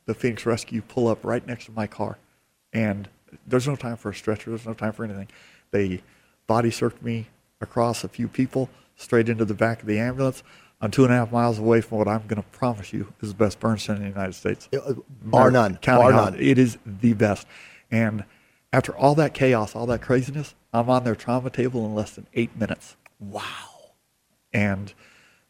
the 0.07 0.15
Phoenix 0.15 0.45
Rescue 0.45 0.83
pull 0.83 1.07
up 1.07 1.25
right 1.25 1.47
next 1.47 1.67
to 1.67 1.73
my 1.73 1.87
car, 1.87 2.19
and 2.73 3.09
there's 3.47 3.69
no 3.69 3.77
time 3.77 3.97
for 3.97 4.11
a 4.11 4.15
stretcher. 4.15 4.51
There's 4.51 4.67
no 4.67 4.75
time 4.75 4.93
for 4.93 5.05
anything. 5.05 5.29
They 5.71 6.03
body 6.49 6.71
surfed 6.71 7.03
me 7.03 7.29
across 7.61 8.03
a 8.03 8.09
few 8.09 8.27
people, 8.27 8.69
straight 8.97 9.29
into 9.29 9.45
the 9.45 9.55
back 9.55 9.83
of 9.83 9.87
the 9.87 10.01
ambulance. 10.01 10.43
I'm 10.81 10.91
two 10.91 11.05
and 11.05 11.13
a 11.13 11.17
half 11.17 11.31
miles 11.31 11.61
away 11.61 11.83
from 11.83 11.99
what 11.99 12.09
I'm 12.09 12.27
going 12.27 12.43
to 12.43 12.49
promise 12.49 12.93
you 12.93 13.13
is 13.21 13.29
the 13.29 13.37
best 13.37 13.61
burn 13.61 13.79
center 13.79 13.99
in 13.99 14.09
the 14.09 14.09
United 14.09 14.35
States. 14.35 14.69
Uh, 14.75 14.95
bar 15.23 15.53
none. 15.53 15.77
County 15.77 16.11
Bar 16.11 16.11
none. 16.11 16.41
It 16.41 16.59
is 16.59 16.79
the 16.85 17.13
best. 17.13 17.47
And 17.93 18.25
after 18.73 18.97
all 18.97 19.15
that 19.17 19.35
chaos, 19.35 19.77
all 19.77 19.87
that 19.87 20.01
craziness, 20.01 20.55
I'm 20.73 20.89
on 20.89 21.05
their 21.05 21.15
trauma 21.15 21.51
table 21.51 21.85
in 21.85 21.95
less 21.95 22.13
than 22.13 22.27
eight 22.35 22.57
minutes. 22.57 22.97
Wow. 23.21 23.43
And 24.53 24.93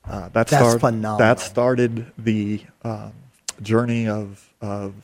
uh, 0.05 0.23
that 0.31 0.33
That's 0.33 0.51
started, 0.51 0.81
phenomenal. 0.81 1.19
That 1.19 1.41
started 1.41 2.13
the 2.19 2.63
um, 2.83 3.13
journey 3.61 4.09
of, 4.09 4.53
of 4.61 4.95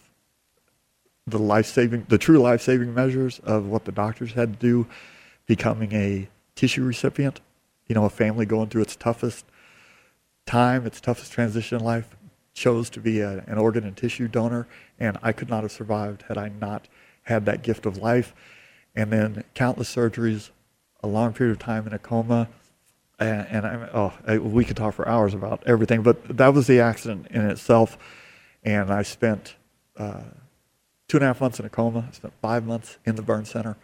the 1.27 1.39
life 1.39 1.66
saving, 1.66 2.07
the 2.09 2.19
true 2.19 2.39
life 2.39 2.62
saving 2.62 2.95
measures 2.95 3.39
of 3.41 3.66
what 3.66 3.85
the 3.85 3.93
doctors 3.93 4.33
had 4.33 4.55
to 4.55 4.59
do, 4.59 4.87
becoming 5.47 5.93
a 5.93 6.29
tissue 6.55 6.85
recipient. 6.85 7.41
You 7.87 7.95
know, 7.95 8.05
a 8.05 8.11
family 8.11 8.45
going 8.45 8.69
through 8.69 8.83
its 8.83 8.97
toughest 8.97 9.47
time, 10.45 10.85
its 10.85 11.01
toughest 11.01 11.33
transition 11.33 11.79
in 11.79 11.85
life, 11.85 12.16
chose 12.53 12.91
to 12.91 13.01
be 13.01 13.21
a, 13.21 13.45
an 13.47 13.57
organ 13.57 13.85
and 13.85 13.97
tissue 13.97 14.29
donor, 14.29 14.66
and 14.99 15.16
I 15.23 15.33
could 15.33 15.49
not 15.49 15.62
have 15.62 15.73
survived 15.73 16.23
had 16.29 16.37
I 16.37 16.49
not 16.49 16.89
had 17.29 17.47
that 17.47 17.62
gift 17.62 17.87
of 17.87 17.99
life. 17.99 18.35
And 18.97 19.12
then 19.12 19.45
countless 19.55 19.95
surgeries, 19.95 20.51
a 21.03 21.07
long 21.07 21.33
period 21.33 21.53
of 21.53 21.59
time 21.59 21.87
in 21.87 21.93
a 21.93 21.99
coma, 21.99 22.49
and, 23.18 23.47
and 23.49 23.66
I, 23.66 23.89
oh, 23.93 24.12
I, 24.26 24.39
we 24.39 24.64
could 24.64 24.76
talk 24.76 24.95
for 24.95 25.09
hours 25.09 25.35
about 25.35 25.62
everything, 25.66 26.03
but 26.03 26.37
that 26.37 26.55
was 26.55 26.66
the 26.66 26.81
accident 26.81 27.29
in 27.31 27.49
itself. 27.49 27.99
And 28.64 28.91
I 28.91 29.03
spent 29.03 29.57
uh, 29.97 30.22
two 31.09 31.16
and 31.16 31.24
a 31.24 31.26
half 31.26 31.41
months 31.41 31.61
in 31.61 31.66
a 31.66 31.68
coma. 31.68 32.07
I 32.09 32.12
spent 32.12 32.35
five 32.41 32.64
months 32.64 32.99
in 33.05 33.16
the 33.16 33.22
burn 33.22 33.45
center, 33.45 33.76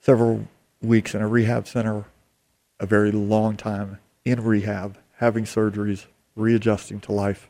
several 0.00 0.48
weeks 0.80 1.14
in 1.14 1.20
a 1.20 1.28
rehab 1.28 1.66
center, 1.66 2.06
a 2.80 2.86
very 2.86 3.10
long 3.10 3.56
time 3.56 3.98
in 4.24 4.42
rehab, 4.42 4.98
having 5.16 5.44
surgeries, 5.44 6.06
readjusting 6.36 7.00
to 7.00 7.12
life. 7.12 7.48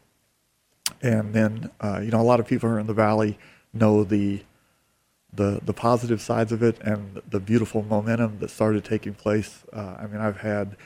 And 1.02 1.34
then, 1.34 1.70
uh, 1.80 2.00
you 2.02 2.10
know, 2.10 2.20
a 2.20 2.22
lot 2.22 2.40
of 2.40 2.46
people 2.46 2.68
here 2.70 2.78
in 2.78 2.86
the 2.86 2.94
valley 2.94 3.38
know 3.74 4.04
the 4.04 4.42
the 5.32 5.60
the 5.64 5.72
positive 5.72 6.20
sides 6.20 6.52
of 6.52 6.62
it 6.62 6.78
and 6.80 7.20
the 7.28 7.40
beautiful 7.40 7.82
momentum 7.82 8.38
that 8.38 8.50
started 8.50 8.84
taking 8.84 9.14
place. 9.14 9.64
Uh, 9.72 9.96
I 9.98 10.06
mean, 10.06 10.20
I've 10.20 10.38
had 10.38 10.76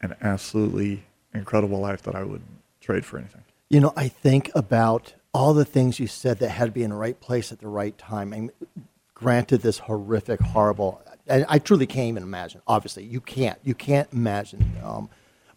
an 0.00 0.14
absolutely 0.20 1.04
incredible 1.32 1.80
life 1.80 2.02
that 2.02 2.14
I 2.14 2.22
wouldn't 2.22 2.60
trade 2.80 3.04
for 3.04 3.18
anything. 3.18 3.42
You 3.68 3.80
know, 3.80 3.92
I 3.96 4.08
think 4.08 4.50
about 4.54 5.14
all 5.32 5.52
the 5.54 5.64
things 5.64 5.98
you 5.98 6.06
said 6.06 6.38
that 6.38 6.50
had 6.50 6.66
to 6.66 6.70
be 6.70 6.82
in 6.82 6.90
the 6.90 6.96
right 6.96 7.20
place 7.20 7.52
at 7.52 7.60
the 7.60 7.68
right 7.68 7.96
time. 7.98 8.32
And 8.32 8.50
granted, 9.14 9.62
this 9.62 9.78
horrific, 9.78 10.40
horrible, 10.40 11.02
and 11.26 11.44
I 11.48 11.58
truly 11.58 11.86
can't 11.86 12.08
even 12.08 12.22
imagine. 12.22 12.62
Obviously, 12.66 13.04
you 13.04 13.20
can't. 13.20 13.58
You 13.64 13.74
can't 13.74 14.08
imagine. 14.12 14.76
Um, 14.84 15.10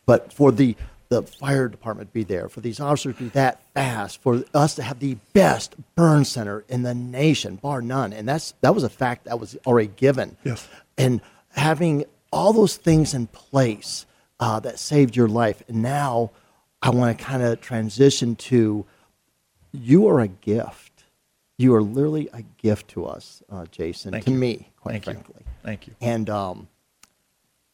but 0.06 0.34
for 0.34 0.52
the 0.52 0.76
the 1.10 1.24
fire 1.24 1.68
department 1.68 2.14
be 2.14 2.24
there, 2.24 2.48
for 2.48 2.62
these 2.62 2.80
officers 2.80 3.16
to 3.18 3.24
be 3.24 3.30
that 3.30 3.62
fast, 3.74 4.22
for 4.22 4.44
us 4.54 4.76
to 4.76 4.84
have 4.84 5.00
the 5.00 5.18
best 5.34 5.76
burn 5.96 6.24
center 6.24 6.64
in 6.70 6.84
the 6.84 6.94
nation, 6.94 7.56
bar 7.56 7.82
none, 7.82 8.14
and 8.14 8.28
that's 8.28 8.54
that 8.62 8.76
was 8.76 8.84
a 8.84 8.90
fact 8.90 9.26
that 9.26 9.40
was 9.40 9.58
already 9.66 9.92
given. 9.96 10.38
Yes. 10.44 10.68
And 10.98 11.20
having 11.50 12.06
all 12.32 12.54
those 12.54 12.78
things 12.78 13.14
in 13.16 13.26
place 13.28 14.06
uh, 14.40 14.60
that 14.60 14.78
saved 14.78 15.16
your 15.16 15.28
life, 15.28 15.64
and 15.68 15.82
now 15.82 16.30
I 16.82 16.92
want 16.92 17.18
to 17.18 17.24
kind 17.24 17.42
of 17.42 17.60
transition 17.60 18.36
to 18.36 18.86
you 19.72 20.08
are 20.08 20.20
a 20.20 20.28
gift. 20.28 21.04
You 21.58 21.76
are 21.76 21.82
literally 21.82 22.30
a 22.32 22.44
gift 22.58 22.90
to 22.90 23.06
us, 23.06 23.44
uh, 23.50 23.66
Jason. 23.72 24.12
Thank 24.12 24.26
to 24.26 24.32
you. 24.32 24.38
me, 24.38 24.70
quite 24.80 24.92
Thank 24.94 25.08
you. 25.08 25.14
frankly. 25.14 25.46
Thank 25.64 25.88
you. 25.88 25.96
And 26.00 26.30
um, 26.30 26.68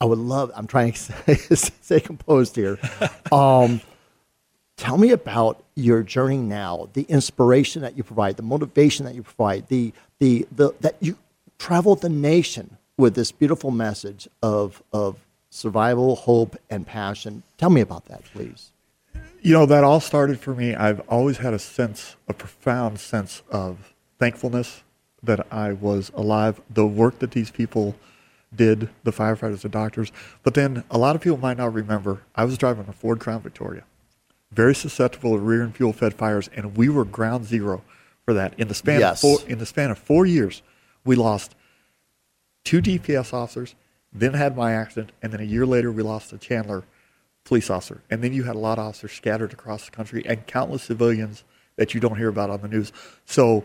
I 0.02 0.06
would 0.06 0.20
love. 0.20 0.52
I'm 0.56 0.68
trying 0.68 0.94
to 0.94 1.56
stay, 1.56 2.00
composed 2.00 2.56
here. 2.56 2.78
Um, 3.32 3.82
tell 4.78 4.98
me 4.98 5.12
about 5.12 5.64
your 5.76 6.04
journey 6.04 6.38
now, 6.38 6.90
the 6.94 7.04
inspiration 7.04 7.82
that 7.82 7.98
you 7.98 8.04
provide, 8.04 8.38
the 8.38 8.44
motivation 8.44 9.06
that 9.06 9.16
you 9.16 9.24
provide, 9.24 9.68
the 9.70 9.94
the, 10.20 10.48
the 10.52 10.74
that 10.82 10.96
you 11.00 11.18
travel 11.58 11.96
the 11.96 12.10
nation 12.10 12.78
with 12.98 13.16
this 13.16 13.32
beautiful 13.32 13.72
message 13.72 14.28
of 14.44 14.84
of 14.92 15.18
survival, 15.50 16.16
hope, 16.16 16.58
and 16.70 16.86
passion. 16.86 17.44
Tell 17.58 17.70
me 17.70 17.82
about 17.82 18.06
that, 18.06 18.24
please. 18.26 18.72
You 19.42 19.54
know, 19.54 19.66
that 19.68 19.84
all 19.84 20.00
started 20.00 20.40
for 20.40 20.54
me. 20.54 20.76
I've 20.76 21.02
always 21.08 21.38
had 21.38 21.54
a 21.54 21.60
sense, 21.60 22.16
a 22.28 22.34
profound 22.34 23.00
sense 23.00 23.44
of 23.50 23.94
thankfulness 24.20 24.84
that 25.24 25.48
I 25.52 25.72
was 25.74 26.12
alive. 26.16 26.60
The 26.70 26.86
work 26.86 27.20
that 27.20 27.32
these 27.32 27.52
people 27.52 27.96
did, 28.56 28.90
the 29.04 29.12
firefighters, 29.12 29.62
the 29.62 29.70
doctors. 29.70 30.12
But 30.44 30.54
then 30.54 30.84
a 30.90 30.98
lot 30.98 31.16
of 31.16 31.22
people 31.22 31.38
might 31.38 31.58
not 31.58 31.74
remember, 31.74 32.22
I 32.36 32.46
was 32.46 32.58
driving 32.58 32.86
a 32.88 32.94
Ford 32.94 33.20
Crown 33.20 33.42
Victoria, 33.42 33.84
very 34.52 34.76
susceptible 34.76 35.34
to 35.36 35.40
rear 35.42 35.62
and 35.62 35.76
fuel 35.76 35.94
fed 35.94 36.14
fires, 36.14 36.50
and 36.56 36.76
we 36.78 36.90
were 36.90 37.06
ground 37.06 37.46
zero 37.46 37.84
for 38.24 38.34
that. 38.34 38.54
In 38.58 38.68
the 38.68 38.74
span, 38.74 39.00
Yes. 39.00 39.24
of, 39.24 39.40
four, 39.42 39.50
in 39.50 39.60
the 39.60 39.66
span 39.66 39.92
of 39.92 39.98
four 39.98 40.26
years, 40.26 40.62
we 41.04 41.16
lost 41.16 41.56
two 42.64 42.82
DPS 42.82 43.34
officers, 43.34 43.76
then 44.12 44.34
had 44.34 44.56
my 44.56 44.72
accident, 44.74 45.12
and 45.22 45.32
then 45.34 45.40
a 45.42 45.44
year 45.46 45.66
later 45.66 45.92
we 45.92 46.02
lost 46.02 46.34
a 46.34 46.38
Chandler 46.38 46.84
police 47.44 47.70
officer. 47.70 48.02
And 48.10 48.24
then 48.24 48.34
you 48.34 48.44
had 48.44 48.56
a 48.56 48.60
lot 48.60 48.80
of 48.80 48.86
officers 48.88 49.12
scattered 49.12 49.54
across 49.54 49.86
the 49.86 49.92
country 49.92 50.24
and 50.26 50.48
countless 50.48 50.84
civilians 50.84 51.44
that 51.76 51.94
you 51.94 52.00
don't 52.00 52.18
hear 52.18 52.30
about 52.30 52.50
on 52.50 52.62
the 52.62 52.68
news. 52.68 52.92
So 53.26 53.64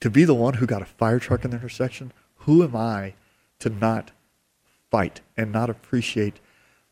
to 0.00 0.08
be 0.08 0.24
the 0.24 0.32
one 0.34 0.54
who 0.54 0.66
got 0.66 0.80
a 0.80 0.86
fire 0.86 1.18
truck 1.18 1.44
in 1.44 1.50
the 1.50 1.58
intersection, 1.58 2.12
who 2.38 2.62
am 2.62 2.74
I 2.74 3.14
to 3.58 3.68
not 3.68 4.12
fight 4.90 5.20
and 5.36 5.52
not 5.52 5.70
appreciate 5.70 6.40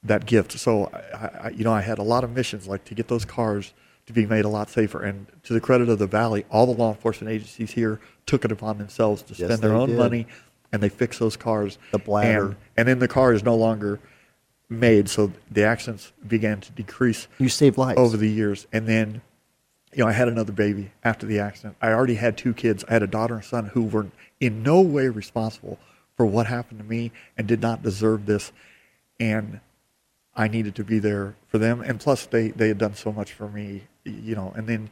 that 0.03 0.27
gift? 0.27 0.53
So, 0.59 0.87
I, 1.15 1.47
I, 1.47 1.51
you 1.51 1.65
know, 1.65 1.73
I 1.73 1.81
had 1.81 1.99
a 1.99 2.03
lot 2.03 2.25
of 2.25 2.31
missions 2.31 2.67
like 2.67 2.85
to 2.87 2.95
get 2.95 3.09
those 3.09 3.25
cars 3.25 3.73
to 4.07 4.13
be 4.13 4.25
made 4.27 4.45
a 4.45 4.49
lot 4.49 4.71
safer. 4.71 5.03
And 5.03 5.27
to 5.45 5.53
the 5.53 5.61
credit 5.61 5.89
of 5.89 5.99
the 5.99 6.07
Valley, 6.07 6.45
all 6.51 6.67
the 6.67 6.73
law 6.73 6.91
enforcement 6.91 7.33
agencies 7.33 7.73
here 7.73 8.01
took 8.27 8.45
it 8.45 8.53
upon 8.53 8.79
themselves 8.79 9.23
to 9.23 9.35
Yes, 9.35 9.49
spend 9.49 9.63
their 9.63 9.75
own 9.75 9.91
did. 9.91 9.99
money 9.99 10.27
and 10.73 10.83
they 10.83 10.89
fixed 10.89 11.19
those 11.21 11.37
cars. 11.37 11.79
The 11.93 11.99
bladder. 11.99 12.45
And, 12.47 12.57
and 12.77 12.89
then 12.89 12.99
the 13.01 13.09
car 13.09 13.33
is 13.33 13.43
no 13.43 13.55
longer 13.57 14.01
made, 14.71 15.09
so 15.09 15.33
the 15.51 15.65
accidents 15.65 16.13
began 16.27 16.61
to 16.61 16.73
decrease 16.73 17.27
You 17.39 17.49
saved 17.49 17.79
lives. 17.79 17.99
over 17.99 18.17
the 18.19 18.29
years. 18.29 18.67
And 18.73 18.87
then, 18.87 19.23
you 19.95 20.05
know, 20.05 20.09
I 20.09 20.13
had 20.13 20.29
another 20.29 20.53
baby 20.53 20.91
after 21.03 21.27
the 21.27 21.39
accident. 21.41 21.77
I 21.81 21.93
already 21.93 22.17
had 22.17 22.37
two 22.37 22.53
kids. 22.53 22.85
I 22.89 22.93
had 22.93 23.03
a 23.03 23.07
daughter 23.07 23.35
and 23.37 23.45
son 23.45 23.67
who 23.67 23.85
were 23.85 24.09
in 24.41 24.63
no 24.63 24.83
way 24.83 25.09
responsible 25.09 25.79
for 26.19 26.27
what 26.27 26.49
happened 26.49 26.81
to 26.81 26.85
me 26.85 27.13
and 27.39 27.47
did 27.47 27.63
not 27.63 27.83
deserve 27.83 28.27
this. 28.27 28.53
And 29.21 29.61
I 30.35 30.49
needed 30.49 30.75
to 30.75 30.85
be 30.85 30.99
there 30.99 31.37
for 31.47 31.59
them. 31.59 31.81
And 31.81 31.99
plus, 31.99 32.27
they, 32.27 32.49
they 32.49 32.69
had 32.69 32.79
done 32.79 32.95
so 32.95 33.13
much 33.13 33.33
for 33.33 33.49
me, 33.49 33.85
you 34.05 34.35
know. 34.35 34.53
And 34.57 34.67
then 34.67 34.91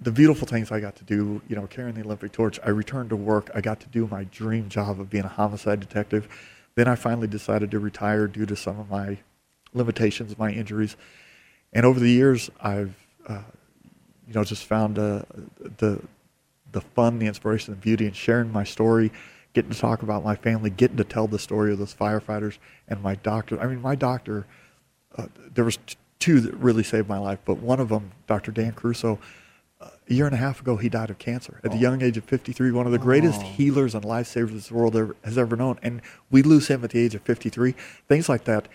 the 0.00 0.12
beautiful 0.12 0.46
things 0.46 0.70
I 0.70 0.78
got 0.78 0.94
to 0.96 1.04
do, 1.04 1.42
you 1.48 1.56
know, 1.56 1.66
carrying 1.66 1.96
the 1.96 2.02
Olympic 2.02 2.30
torch. 2.30 2.60
I 2.64 2.70
returned 2.70 3.10
to 3.10 3.16
work. 3.16 3.50
I 3.52 3.60
got 3.60 3.80
to 3.80 3.88
do 3.88 4.06
my 4.06 4.24
dream 4.24 4.68
job 4.68 5.00
of 5.00 5.10
being 5.10 5.24
a 5.24 5.28
homicide 5.28 5.80
detective. 5.80 6.28
Then 6.76 6.86
I 6.86 6.94
finally 6.94 7.26
decided 7.26 7.72
to 7.72 7.80
retire 7.80 8.28
due 8.28 8.46
to 8.46 8.54
some 8.54 8.78
of 8.78 8.88
my 8.88 9.18
limitations, 9.74 10.38
my 10.38 10.52
injuries. 10.52 10.96
And 11.72 11.84
over 11.84 11.98
the 11.98 12.10
years, 12.10 12.48
I've, 12.60 12.94
uh, 13.26 13.42
you 14.28 14.34
know, 14.34 14.44
just 14.44 14.64
found 14.64 14.98
uh, 14.98 15.22
the 15.78 16.00
the 16.72 16.80
fun, 16.80 17.18
the 17.18 17.26
inspiration, 17.26 17.72
the 17.72 17.80
beauty 17.80 18.06
in 18.06 18.12
sharing 18.12 18.52
my 18.52 18.64
story, 18.64 19.10
getting 19.56 19.70
to 19.70 19.78
talk 19.78 20.02
about 20.02 20.22
my 20.22 20.36
family, 20.36 20.68
getting 20.68 20.98
to 20.98 21.04
tell 21.04 21.26
the 21.26 21.38
story 21.38 21.72
of 21.72 21.78
those 21.78 21.94
firefighters 21.94 22.58
and 22.88 23.02
my 23.02 23.14
doctor. 23.14 23.58
I 23.58 23.66
mean, 23.66 23.80
my 23.80 23.94
doctor, 23.94 24.46
uh, 25.16 25.28
there 25.54 25.64
was 25.64 25.78
t- 25.78 25.96
two 26.18 26.40
that 26.40 26.54
really 26.56 26.82
saved 26.82 27.08
my 27.08 27.16
life, 27.16 27.38
but 27.46 27.56
one 27.56 27.80
of 27.80 27.88
them, 27.88 28.12
Dr. 28.26 28.52
Dan 28.52 28.72
Caruso, 28.72 29.18
uh, 29.80 29.88
a 30.10 30.12
year 30.12 30.26
and 30.26 30.34
a 30.34 30.38
half 30.38 30.60
ago, 30.60 30.76
he 30.76 30.90
died 30.90 31.08
of 31.08 31.16
cancer 31.16 31.58
at 31.64 31.70
the 31.70 31.78
young 31.78 32.02
age 32.02 32.18
of 32.18 32.24
53. 32.24 32.70
One 32.70 32.84
of 32.84 32.92
the 32.92 32.98
greatest 32.98 33.40
healers 33.40 33.94
and 33.94 34.04
lifesavers 34.04 34.52
this 34.52 34.70
world 34.70 34.94
ever, 34.94 35.16
has 35.24 35.38
ever 35.38 35.56
known, 35.56 35.78
and 35.82 36.02
we 36.30 36.42
lose 36.42 36.68
him 36.68 36.84
at 36.84 36.90
the 36.90 37.00
age 37.00 37.14
of 37.14 37.22
53. 37.22 37.74
Things 38.08 38.28
like 38.28 38.44
that 38.44 38.68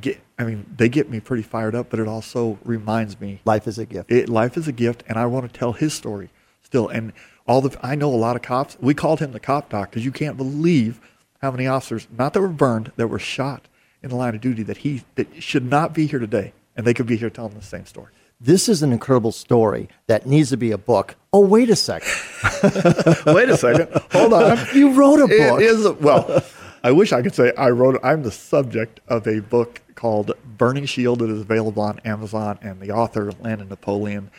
get. 0.00 0.20
I 0.38 0.44
mean, 0.44 0.64
they 0.74 0.88
get 0.88 1.10
me 1.10 1.20
pretty 1.20 1.42
fired 1.42 1.74
up, 1.74 1.90
but 1.90 2.00
it 2.00 2.08
also 2.08 2.58
reminds 2.64 3.20
me 3.20 3.42
Life 3.44 3.66
is 3.68 3.78
a 3.78 3.84
gift. 3.84 4.10
it, 4.10 4.30
life 4.30 4.56
is 4.56 4.66
a 4.68 4.72
gift, 4.72 5.04
and 5.06 5.18
I 5.18 5.26
want 5.26 5.52
to 5.52 5.58
tell 5.58 5.74
his 5.74 5.92
story 5.92 6.30
still. 6.62 6.88
And 6.88 7.12
all 7.48 7.62
the 7.62 7.76
I 7.82 7.96
know 7.96 8.14
a 8.14 8.16
lot 8.16 8.36
of 8.36 8.42
cops. 8.42 8.76
We 8.80 8.94
called 8.94 9.18
him 9.18 9.32
the 9.32 9.40
cop 9.40 9.70
doc 9.70 9.90
because 9.90 10.04
you 10.04 10.12
can't 10.12 10.36
believe 10.36 11.00
how 11.40 11.50
many 11.50 11.66
officers, 11.66 12.06
not 12.16 12.34
that 12.34 12.40
were 12.40 12.48
burned, 12.48 12.92
that 12.96 13.08
were 13.08 13.18
shot 13.18 13.66
in 14.02 14.10
the 14.10 14.16
line 14.16 14.34
of 14.34 14.40
duty 14.40 14.62
that 14.64 14.78
he 14.78 15.02
that 15.16 15.42
should 15.42 15.64
not 15.68 15.94
be 15.94 16.06
here 16.06 16.18
today, 16.18 16.52
and 16.76 16.86
they 16.86 16.94
could 16.94 17.06
be 17.06 17.16
here 17.16 17.30
telling 17.30 17.54
the 17.54 17.62
same 17.62 17.86
story. 17.86 18.12
This 18.40 18.68
is 18.68 18.84
an 18.84 18.92
incredible 18.92 19.32
story 19.32 19.88
that 20.06 20.24
needs 20.26 20.50
to 20.50 20.56
be 20.56 20.70
a 20.70 20.78
book. 20.78 21.16
Oh, 21.32 21.40
wait 21.40 21.70
a 21.70 21.76
second. 21.76 22.08
Wait 23.26 23.48
a 23.48 23.56
second, 23.56 23.88
hold 24.12 24.32
on. 24.32 24.56
You 24.72 24.92
wrote 24.92 25.18
a 25.20 25.26
book. 25.26 25.60
It 25.60 25.66
is 25.66 25.84
a, 25.84 25.92
well. 25.94 26.44
I 26.84 26.92
wish 26.92 27.12
I 27.12 27.20
could 27.22 27.34
say 27.34 27.52
I 27.58 27.70
wrote. 27.70 27.96
it. 27.96 28.00
I'm 28.04 28.22
the 28.22 28.30
subject 28.30 29.00
of 29.08 29.26
a 29.26 29.40
book 29.40 29.82
called 29.96 30.30
Burning 30.56 30.86
Shield. 30.86 31.20
It 31.20 31.30
is 31.30 31.40
available 31.40 31.82
on 31.82 31.98
Amazon, 32.04 32.60
and 32.62 32.80
the 32.80 32.92
author 32.92 33.32
Landon 33.40 33.68
Napoleon 33.68 34.30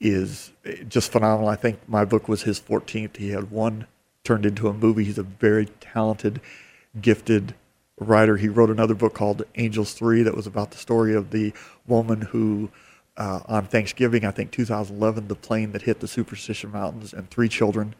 is 0.00 0.52
just 0.88 1.12
phenomenal. 1.12 1.48
I 1.48 1.56
think 1.56 1.78
my 1.88 2.04
book 2.04 2.28
was 2.28 2.42
his 2.42 2.58
14th. 2.60 3.16
He 3.16 3.30
had 3.30 3.50
one 3.50 3.86
turned 4.24 4.46
into 4.46 4.68
a 4.68 4.72
movie. 4.72 5.04
He's 5.04 5.18
a 5.18 5.22
very 5.22 5.66
talented, 5.80 6.40
gifted 7.00 7.54
writer. 7.98 8.36
He 8.38 8.48
wrote 8.48 8.70
another 8.70 8.94
book 8.94 9.14
called 9.14 9.42
Angels 9.56 9.92
Three 9.92 10.22
that 10.22 10.34
was 10.34 10.46
about 10.46 10.70
the 10.70 10.78
story 10.78 11.14
of 11.14 11.30
the 11.30 11.52
woman 11.86 12.22
who, 12.22 12.70
uh, 13.18 13.40
on 13.46 13.66
Thanksgiving, 13.66 14.24
I 14.24 14.30
think 14.30 14.50
2011, 14.52 15.28
the 15.28 15.34
plane 15.34 15.72
that 15.72 15.82
hit 15.82 16.00
the 16.00 16.08
Superstition 16.08 16.72
Mountains 16.72 17.12
and 17.12 17.28
three 17.30 17.48
children 17.48 17.94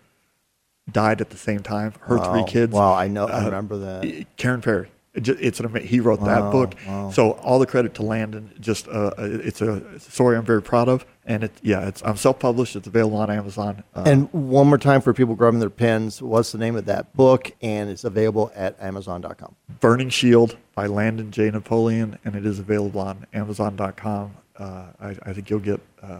died 0.90 1.20
at 1.20 1.30
the 1.30 1.36
same 1.36 1.60
time. 1.60 1.92
Her 2.02 2.16
Wow. 2.16 2.32
three 2.32 2.44
kids. 2.44 2.72
Wow, 2.72 2.94
I 2.94 3.08
know- 3.08 3.28
I 3.28 3.42
Uh, 3.42 3.44
remember 3.44 3.76
that. 3.78 4.26
Karen 4.38 4.62
Perry. 4.62 4.88
It's 5.12 5.58
an 5.58 5.74
he 5.74 5.98
wrote 5.98 6.20
that 6.24 6.52
book. 6.52 6.74
wow. 6.86 7.10
So 7.10 7.32
all 7.32 7.58
the 7.58 7.66
credit 7.66 7.94
to 7.94 8.02
Landon. 8.02 8.52
Just 8.60 8.86
uh, 8.86 9.10
it's 9.18 9.60
a, 9.60 9.74
it's 9.94 10.06
a 10.06 10.10
story 10.10 10.36
I'm 10.36 10.44
very 10.44 10.62
proud 10.62 10.88
of, 10.88 11.04
and 11.26 11.42
it 11.42 11.52
yeah, 11.62 11.88
it's 11.88 12.00
I'm 12.04 12.16
self 12.16 12.38
published. 12.38 12.76
It's 12.76 12.86
available 12.86 13.18
on 13.18 13.28
Amazon. 13.28 13.82
Uh, 13.94 14.04
And 14.06 14.32
one 14.32 14.68
more 14.68 14.78
time 14.78 15.00
for 15.00 15.12
people 15.12 15.34
grabbing 15.34 15.58
their 15.58 15.68
pens, 15.68 16.22
what's 16.22 16.52
the 16.52 16.58
name 16.58 16.76
of 16.76 16.84
that 16.84 17.12
book? 17.16 17.50
And 17.60 17.90
it's 17.90 18.04
available 18.04 18.52
at 18.54 18.80
Amazon.com. 18.80 19.56
Burning 19.80 20.10
Shield 20.10 20.56
by 20.76 20.86
Landon 20.86 21.32
J. 21.32 21.50
Napoleon, 21.50 22.16
and 22.24 22.36
it 22.36 22.46
is 22.46 22.60
available 22.60 23.00
on 23.00 23.26
Amazon.com. 23.32 24.36
Uh, 24.56 24.86
I, 25.00 25.16
I 25.26 25.32
think 25.32 25.50
you'll 25.50 25.58
get 25.58 25.80
uh, 26.02 26.18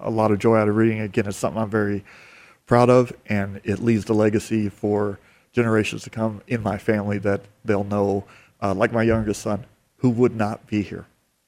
a 0.00 0.08
lot 0.10 0.30
of 0.30 0.38
joy 0.38 0.56
out 0.56 0.68
of 0.68 0.76
reading. 0.76 1.00
Again, 1.00 1.26
it's 1.26 1.36
something 1.36 1.60
I'm 1.60 1.68
very 1.68 2.02
proud 2.64 2.88
of, 2.88 3.12
and 3.26 3.60
it 3.64 3.80
leaves 3.80 4.06
the 4.06 4.14
legacy 4.14 4.70
for 4.70 5.18
generations 5.52 6.02
to 6.04 6.10
come 6.10 6.42
in 6.46 6.62
my 6.62 6.78
family 6.78 7.18
that 7.18 7.42
they'll 7.64 7.84
know, 7.84 8.24
uh, 8.60 8.74
like 8.74 8.92
my 8.92 9.02
youngest 9.02 9.42
son, 9.42 9.66
who 9.98 10.10
would 10.10 10.34
not 10.34 10.66
be 10.66 10.82
here. 10.82 11.06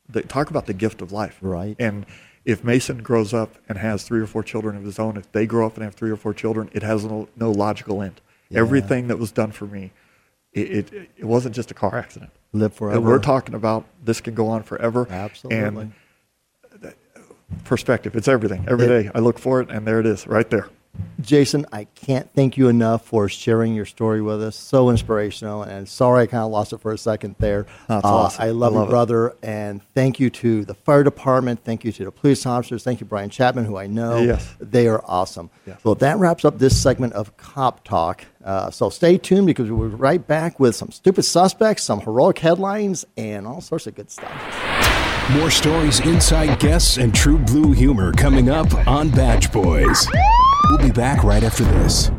They 0.08 0.22
talk 0.22 0.50
about 0.50 0.66
the 0.66 0.74
gift 0.74 1.00
of 1.02 1.12
life, 1.12 1.38
right? 1.40 1.76
And 1.78 2.04
if 2.44 2.62
Mason 2.62 3.02
grows 3.02 3.32
up 3.32 3.54
and 3.68 3.78
has 3.78 4.04
three 4.04 4.20
or 4.20 4.26
four 4.26 4.42
children 4.42 4.76
of 4.76 4.84
his 4.84 4.98
own, 4.98 5.16
if 5.16 5.30
they 5.32 5.46
grow 5.46 5.66
up 5.66 5.74
and 5.76 5.82
have 5.84 5.94
three 5.94 6.10
or 6.10 6.16
four 6.16 6.34
children, 6.34 6.68
it 6.72 6.82
has 6.82 7.04
no, 7.04 7.28
no 7.36 7.50
logical 7.50 8.02
end. 8.02 8.20
Yeah. 8.50 8.60
Everything 8.60 9.08
that 9.08 9.18
was 9.18 9.32
done 9.32 9.50
for 9.52 9.64
me, 9.64 9.92
it, 10.52 10.92
it, 10.92 11.10
it 11.16 11.24
wasn't 11.24 11.54
just 11.54 11.70
a 11.70 11.74
car 11.74 11.96
accident. 11.96 12.30
Live 12.52 12.74
forever. 12.74 12.98
And 12.98 13.06
we're 13.06 13.18
talking 13.18 13.54
about 13.54 13.86
this 14.04 14.20
can 14.20 14.34
go 14.34 14.48
on 14.48 14.62
forever. 14.62 15.08
Absolutely. 15.10 15.58
And 15.58 15.94
perspective, 17.64 18.14
it's 18.16 18.28
everything. 18.28 18.64
Every 18.68 18.86
It- 18.86 18.88
day 19.04 19.10
I 19.14 19.20
look 19.20 19.38
for 19.38 19.60
it, 19.60 19.70
and 19.70 19.86
there 19.86 20.00
it 20.00 20.06
is, 20.06 20.26
right 20.26 20.48
there. 20.50 20.68
Jason, 21.24 21.66
I 21.72 21.84
can't 21.94 22.28
thank 22.34 22.56
you 22.56 22.68
enough 22.68 23.04
for 23.04 23.28
sharing 23.28 23.74
your 23.74 23.84
story 23.86 24.20
with 24.22 24.42
us. 24.42 24.56
So 24.56 24.90
inspirational. 24.90 25.62
And 25.62 25.88
sorry 25.88 26.22
I 26.22 26.26
kind 26.26 26.42
of 26.44 26.50
lost 26.50 26.72
it 26.72 26.80
for 26.80 26.92
a 26.92 26.98
second 26.98 27.36
there. 27.38 27.66
That's 27.88 28.04
Uh, 28.04 28.08
awesome. 28.14 28.42
I 28.44 28.50
love 28.50 28.74
I 28.74 28.76
love 28.76 28.84
you, 28.84 28.88
it. 28.88 28.90
brother. 28.90 29.34
And 29.42 29.80
thank 29.94 30.20
you 30.20 30.30
to 30.30 30.64
the 30.64 30.74
fire 30.74 31.02
department. 31.02 31.60
Thank 31.64 31.84
you 31.84 31.92
to 31.92 32.04
the 32.04 32.10
police 32.12 32.44
officers. 32.46 32.84
Thank 32.84 33.00
you, 33.00 33.06
Brian 33.06 33.30
Chapman, 33.30 33.64
who 33.64 33.76
I 33.76 33.86
know. 33.86 34.18
Yes. 34.18 34.54
They 34.60 34.86
are 34.88 35.02
awesome. 35.06 35.50
Well, 35.82 35.94
that 35.96 36.18
wraps 36.18 36.44
up 36.44 36.58
this 36.58 36.80
segment 36.80 37.12
of 37.14 37.36
Cop 37.36 37.84
Talk. 37.84 38.24
Uh, 38.44 38.70
so 38.70 38.90
stay 38.90 39.16
tuned 39.16 39.46
because 39.46 39.70
we'll 39.70 39.88
be 39.88 39.94
right 39.94 40.24
back 40.26 40.60
with 40.60 40.74
some 40.76 40.90
stupid 40.90 41.22
suspects, 41.24 41.82
some 41.82 42.00
heroic 42.00 42.38
headlines, 42.38 43.04
and 43.16 43.46
all 43.46 43.60
sorts 43.62 43.86
of 43.86 43.94
good 43.94 44.10
stuff. 44.10 44.30
More 45.30 45.50
stories, 45.50 46.00
inside 46.00 46.58
guests, 46.60 46.98
and 46.98 47.14
true 47.14 47.38
blue 47.38 47.72
humor 47.72 48.12
coming 48.12 48.50
up 48.50 48.72
on 48.86 49.08
Badge 49.08 49.50
Boys. 49.50 50.06
We'll 50.70 50.78
be 50.78 50.90
back 50.90 51.22
right 51.22 51.42
after 51.42 51.64
this. 51.64 52.10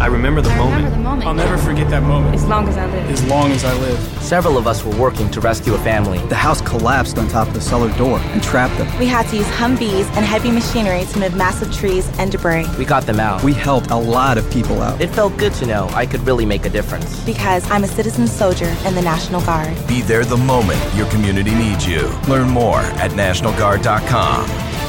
I 0.00 0.06
remember 0.06 0.40
the 0.40 0.54
moment. 0.56 1.06
I'll 1.26 1.34
never 1.34 1.58
forget 1.58 1.90
that 1.90 2.02
moment. 2.02 2.34
As 2.34 2.46
long 2.46 2.66
as 2.68 2.78
I 2.78 2.86
live. 2.86 3.10
As 3.10 3.22
long 3.26 3.50
as 3.52 3.64
I 3.64 3.74
live. 3.74 3.98
Several 4.22 4.56
of 4.56 4.66
us 4.66 4.82
were 4.82 4.96
working 4.96 5.30
to 5.30 5.42
rescue 5.42 5.74
a 5.74 5.78
family. 5.78 6.18
The 6.28 6.36
house 6.36 6.62
collapsed 6.62 7.18
on 7.18 7.28
top 7.28 7.48
of 7.48 7.54
the 7.54 7.60
cellar 7.60 7.94
door 7.98 8.18
and 8.18 8.42
trapped 8.42 8.78
them. 8.78 8.86
We 8.98 9.04
had 9.04 9.26
to 9.28 9.36
use 9.36 9.46
Humvees 9.48 10.06
and 10.16 10.24
heavy 10.24 10.50
machinery 10.50 11.04
to 11.04 11.18
move 11.18 11.34
massive 11.36 11.70
trees 11.74 12.10
and 12.18 12.32
debris. 12.32 12.66
We 12.78 12.86
got 12.86 13.04
them 13.04 13.20
out. 13.20 13.42
We 13.44 13.52
helped 13.52 13.90
a 13.90 13.96
lot 13.96 14.38
of 14.38 14.50
people 14.50 14.80
out. 14.80 15.00
It 15.02 15.10
felt 15.10 15.36
good 15.36 15.52
to 15.54 15.66
know 15.66 15.86
I 15.92 16.06
could 16.06 16.20
really 16.26 16.46
make 16.46 16.64
a 16.64 16.70
difference. 16.70 17.22
Because 17.24 17.70
I'm 17.70 17.84
a 17.84 17.88
citizen 17.88 18.26
soldier 18.26 18.74
in 18.86 18.94
the 18.94 19.02
National 19.02 19.42
Guard. 19.42 19.76
Be 19.86 20.00
there 20.00 20.24
the 20.24 20.38
moment 20.38 20.80
your 20.94 21.10
community 21.10 21.54
needs 21.54 21.86
you. 21.86 22.08
Learn 22.26 22.48
more 22.48 22.80
at 22.80 23.10
NationalGuard.com. 23.10 24.79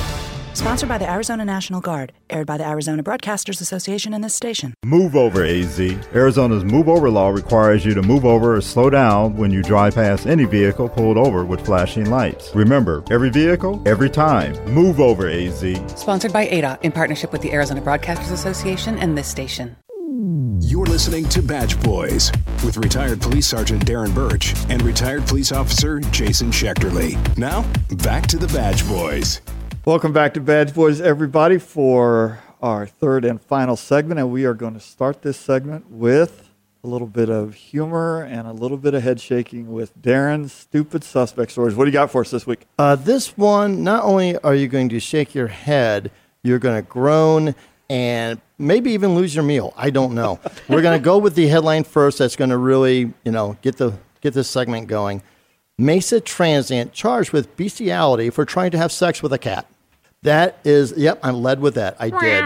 Sponsored 0.53 0.89
by 0.89 0.97
the 0.97 1.09
Arizona 1.09 1.45
National 1.45 1.79
Guard, 1.79 2.11
aired 2.29 2.45
by 2.45 2.57
the 2.57 2.67
Arizona 2.67 3.01
Broadcasters 3.01 3.61
Association 3.61 4.13
and 4.13 4.21
this 4.23 4.35
station. 4.35 4.73
Move 4.83 5.15
over, 5.15 5.45
AZ. 5.45 5.79
Arizona's 6.13 6.65
move 6.65 6.89
over 6.89 7.09
law 7.09 7.29
requires 7.29 7.85
you 7.85 7.93
to 7.93 8.01
move 8.01 8.25
over 8.25 8.57
or 8.57 8.61
slow 8.61 8.89
down 8.89 9.37
when 9.37 9.51
you 9.51 9.63
drive 9.63 9.95
past 9.95 10.27
any 10.27 10.43
vehicle 10.43 10.89
pulled 10.89 11.17
over 11.17 11.45
with 11.45 11.65
flashing 11.65 12.09
lights. 12.09 12.53
Remember, 12.53 13.03
every 13.09 13.29
vehicle, 13.29 13.81
every 13.85 14.09
time. 14.09 14.53
Move 14.65 14.99
over, 14.99 15.29
AZ. 15.29 15.63
Sponsored 15.95 16.33
by 16.33 16.47
ADA 16.47 16.77
in 16.81 16.91
partnership 16.91 17.31
with 17.31 17.41
the 17.41 17.53
Arizona 17.53 17.81
Broadcasters 17.81 18.31
Association 18.31 18.97
and 18.97 19.17
this 19.17 19.27
station. 19.27 19.77
You're 20.59 20.85
listening 20.85 21.27
to 21.29 21.41
Badge 21.41 21.81
Boys 21.81 22.31
with 22.63 22.77
retired 22.77 23.21
police 23.21 23.47
sergeant 23.47 23.85
Darren 23.85 24.13
Birch 24.13 24.53
and 24.69 24.81
retired 24.83 25.25
police 25.25 25.51
officer 25.51 26.01
Jason 26.11 26.51
Schechterle. 26.51 27.17
Now, 27.37 27.65
back 28.03 28.27
to 28.27 28.37
the 28.37 28.47
Badge 28.47 28.87
Boys. 28.87 29.41
Welcome 29.83 30.13
back 30.13 30.35
to 30.35 30.39
Badge 30.39 30.75
Boys, 30.75 31.01
everybody, 31.01 31.57
for 31.57 32.37
our 32.61 32.85
third 32.85 33.25
and 33.25 33.41
final 33.41 33.75
segment. 33.75 34.19
And 34.19 34.29
we 34.29 34.45
are 34.45 34.53
going 34.53 34.75
to 34.75 34.79
start 34.79 35.23
this 35.23 35.37
segment 35.37 35.89
with 35.89 36.51
a 36.83 36.87
little 36.87 37.07
bit 37.07 37.31
of 37.31 37.55
humor 37.55 38.21
and 38.21 38.47
a 38.47 38.51
little 38.51 38.77
bit 38.77 38.93
of 38.93 39.01
head 39.01 39.19
shaking 39.19 39.71
with 39.73 39.99
Darren's 39.99 40.53
stupid 40.53 41.03
suspect 41.03 41.51
stories. 41.51 41.73
What 41.73 41.85
do 41.85 41.89
you 41.89 41.93
got 41.93 42.11
for 42.11 42.21
us 42.21 42.29
this 42.29 42.45
week? 42.45 42.67
Uh, 42.77 42.95
this 42.95 43.35
one, 43.35 43.83
not 43.83 44.03
only 44.03 44.37
are 44.37 44.53
you 44.53 44.67
going 44.67 44.89
to 44.89 44.99
shake 44.99 45.33
your 45.33 45.47
head, 45.47 46.11
you're 46.43 46.59
going 46.59 46.75
to 46.75 46.87
groan 46.87 47.55
and 47.89 48.39
maybe 48.59 48.91
even 48.91 49.15
lose 49.15 49.33
your 49.33 49.43
meal. 49.43 49.73
I 49.75 49.89
don't 49.89 50.13
know. 50.13 50.39
We're 50.69 50.83
going 50.83 50.99
to 50.99 51.03
go 51.03 51.17
with 51.17 51.33
the 51.33 51.47
headline 51.47 51.85
first. 51.85 52.19
That's 52.19 52.35
going 52.35 52.51
to 52.51 52.57
really, 52.57 53.11
you 53.25 53.31
know, 53.31 53.57
get 53.63 53.77
the 53.77 53.97
get 54.21 54.35
this 54.35 54.47
segment 54.47 54.89
going. 54.89 55.23
Mesa 55.81 56.21
transient 56.21 56.93
charged 56.93 57.31
with 57.31 57.55
bestiality 57.57 58.29
for 58.29 58.45
trying 58.45 58.71
to 58.71 58.77
have 58.77 58.91
sex 58.91 59.21
with 59.23 59.33
a 59.33 59.37
cat. 59.37 59.65
That 60.23 60.59
is, 60.63 60.93
yep, 60.95 61.19
I'm 61.23 61.41
led 61.41 61.59
with 61.59 61.75
that. 61.75 61.95
I 61.99 62.09
did. 62.09 62.43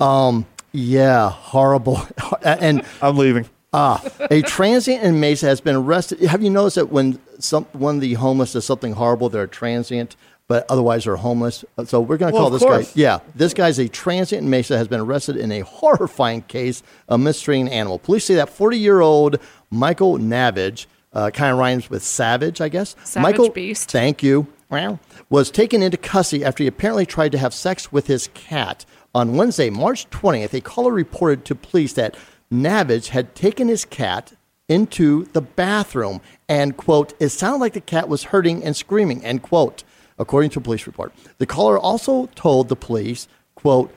Um, 0.00 0.46
yeah, 0.72 1.28
horrible. 1.30 2.00
and 2.44 2.84
I'm 3.02 3.16
leaving. 3.16 3.46
Ah, 3.72 4.02
a 4.30 4.42
transient 4.42 5.04
in 5.04 5.20
Mesa 5.20 5.46
has 5.46 5.60
been 5.60 5.76
arrested. 5.76 6.20
Have 6.22 6.42
you 6.42 6.50
noticed 6.50 6.76
that 6.76 6.90
when 6.90 7.20
some 7.38 7.64
when 7.72 8.00
the 8.00 8.14
homeless 8.14 8.54
does 8.54 8.64
something 8.64 8.94
horrible, 8.94 9.28
they're 9.28 9.46
transient, 9.46 10.16
but 10.48 10.66
otherwise 10.68 11.04
they're 11.04 11.14
homeless? 11.16 11.64
So 11.84 12.00
we're 12.00 12.16
going 12.16 12.32
to 12.32 12.34
Well, 12.34 12.48
call 12.50 12.54
of 12.54 12.60
this 12.60 12.88
guy. 12.88 13.00
Yeah, 13.00 13.20
this 13.36 13.54
guy's 13.54 13.78
a 13.78 13.86
transient 13.88 14.42
in 14.42 14.50
Mesa 14.50 14.76
has 14.76 14.88
been 14.88 14.98
arrested 15.00 15.36
in 15.36 15.52
a 15.52 15.60
horrifying 15.60 16.42
case 16.42 16.82
of 17.08 17.20
mistreating 17.20 17.68
an 17.68 17.72
animal. 17.74 18.00
Police 18.00 18.24
say 18.24 18.34
that 18.36 18.48
40 18.48 18.76
year 18.76 19.00
old 19.00 19.38
Michael 19.70 20.18
Navage, 20.18 20.86
uh, 21.12 21.30
kind 21.30 21.52
of 21.52 21.58
rhymes 21.58 21.90
with 21.90 22.02
savage, 22.02 22.60
I 22.60 22.68
guess. 22.68 22.96
Savage 23.04 23.22
Michael, 23.22 23.50
beast. 23.50 23.90
Thank 23.90 24.22
you. 24.22 24.46
Well, 24.70 25.00
was 25.28 25.50
taken 25.50 25.82
into 25.82 25.96
custody 25.96 26.44
after 26.44 26.62
he 26.62 26.68
apparently 26.68 27.06
tried 27.06 27.32
to 27.32 27.38
have 27.38 27.52
sex 27.52 27.90
with 27.90 28.06
his 28.06 28.28
cat. 28.34 28.84
On 29.14 29.36
Wednesday, 29.36 29.70
March 29.70 30.08
20th, 30.10 30.54
a 30.54 30.60
caller 30.60 30.92
reported 30.92 31.44
to 31.46 31.56
police 31.56 31.92
that 31.94 32.16
Navage 32.52 33.08
had 33.08 33.34
taken 33.34 33.66
his 33.66 33.84
cat 33.84 34.32
into 34.68 35.24
the 35.32 35.40
bathroom 35.40 36.20
and, 36.48 36.76
quote, 36.76 37.12
it 37.18 37.30
sounded 37.30 37.58
like 37.58 37.72
the 37.72 37.80
cat 37.80 38.08
was 38.08 38.24
hurting 38.24 38.62
and 38.62 38.76
screaming, 38.76 39.24
end 39.24 39.42
quote, 39.42 39.82
according 40.16 40.50
to 40.50 40.60
a 40.60 40.62
police 40.62 40.86
report. 40.86 41.12
The 41.38 41.46
caller 41.46 41.76
also 41.76 42.26
told 42.36 42.68
the 42.68 42.76
police, 42.76 43.26
quote, 43.56 43.92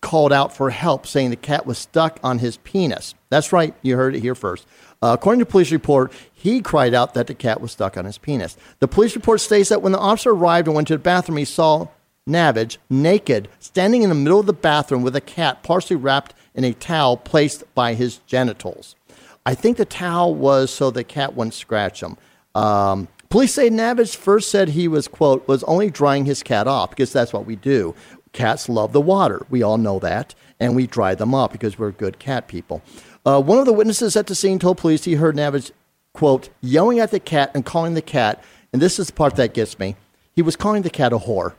called 0.00 0.32
out 0.32 0.54
for 0.54 0.70
help, 0.70 1.06
saying 1.06 1.30
the 1.30 1.36
cat 1.36 1.66
was 1.66 1.78
stuck 1.78 2.18
on 2.22 2.40
his 2.40 2.56
penis. 2.58 3.14
That's 3.28 3.52
right, 3.52 3.74
you 3.82 3.96
heard 3.96 4.16
it 4.16 4.20
here 4.20 4.34
first. 4.34 4.66
Uh, 5.02 5.16
according 5.18 5.40
to 5.40 5.46
police 5.46 5.72
report, 5.72 6.12
he 6.32 6.60
cried 6.60 6.94
out 6.94 7.14
that 7.14 7.26
the 7.26 7.34
cat 7.34 7.60
was 7.60 7.72
stuck 7.72 7.96
on 7.96 8.04
his 8.04 8.18
penis. 8.18 8.56
The 8.80 8.88
police 8.88 9.14
report 9.14 9.40
states 9.40 9.68
that 9.68 9.82
when 9.82 9.92
the 9.92 9.98
officer 9.98 10.30
arrived 10.30 10.68
and 10.68 10.74
went 10.74 10.88
to 10.88 10.94
the 10.94 10.98
bathroom, 10.98 11.38
he 11.38 11.44
saw 11.44 11.88
Navage 12.28 12.78
naked, 12.90 13.48
standing 13.58 14.02
in 14.02 14.08
the 14.08 14.14
middle 14.14 14.40
of 14.40 14.46
the 14.46 14.52
bathroom 14.52 15.02
with 15.02 15.14
a 15.14 15.20
cat 15.20 15.62
partially 15.62 15.96
wrapped 15.96 16.34
in 16.54 16.64
a 16.64 16.72
towel 16.72 17.16
placed 17.16 17.62
by 17.74 17.94
his 17.94 18.18
genitals. 18.26 18.96
I 19.44 19.54
think 19.54 19.76
the 19.76 19.84
towel 19.84 20.34
was 20.34 20.72
so 20.72 20.90
the 20.90 21.04
cat 21.04 21.36
wouldn't 21.36 21.54
scratch 21.54 22.02
him. 22.02 22.16
Um, 22.54 23.06
police 23.28 23.54
say 23.54 23.70
Navage 23.70 24.16
first 24.16 24.50
said 24.50 24.70
he 24.70 24.88
was, 24.88 25.06
quote, 25.06 25.46
was 25.46 25.62
only 25.64 25.90
drying 25.90 26.24
his 26.24 26.42
cat 26.42 26.66
off 26.66 26.90
because 26.90 27.12
that's 27.12 27.32
what 27.32 27.46
we 27.46 27.54
do. 27.54 27.94
Cats 28.32 28.68
love 28.68 28.92
the 28.92 29.00
water. 29.00 29.46
We 29.48 29.62
all 29.62 29.78
know 29.78 29.98
that. 30.00 30.34
And 30.58 30.74
we 30.74 30.86
dry 30.86 31.14
them 31.14 31.34
off 31.34 31.52
because 31.52 31.78
we're 31.78 31.90
good 31.90 32.18
cat 32.18 32.48
people. 32.48 32.82
Uh, 33.26 33.40
one 33.40 33.58
of 33.58 33.66
the 33.66 33.72
witnesses 33.72 34.14
at 34.16 34.28
the 34.28 34.34
scene 34.36 34.58
told 34.60 34.78
police 34.78 35.04
he 35.04 35.14
heard 35.14 35.34
Navage, 35.34 35.72
quote, 36.12 36.48
yelling 36.60 37.00
at 37.00 37.10
the 37.10 37.18
cat 37.18 37.50
and 37.54 37.66
calling 37.66 37.94
the 37.94 38.02
cat, 38.02 38.42
and 38.72 38.80
this 38.80 39.00
is 39.00 39.08
the 39.08 39.12
part 39.12 39.34
that 39.34 39.52
gets 39.52 39.78
me. 39.80 39.96
He 40.36 40.42
was 40.42 40.54
calling 40.54 40.82
the 40.82 40.90
cat 40.90 41.12
a 41.12 41.18
whore. 41.18 41.54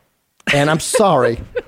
And 0.54 0.70
I'm 0.70 0.80
sorry. 0.80 1.42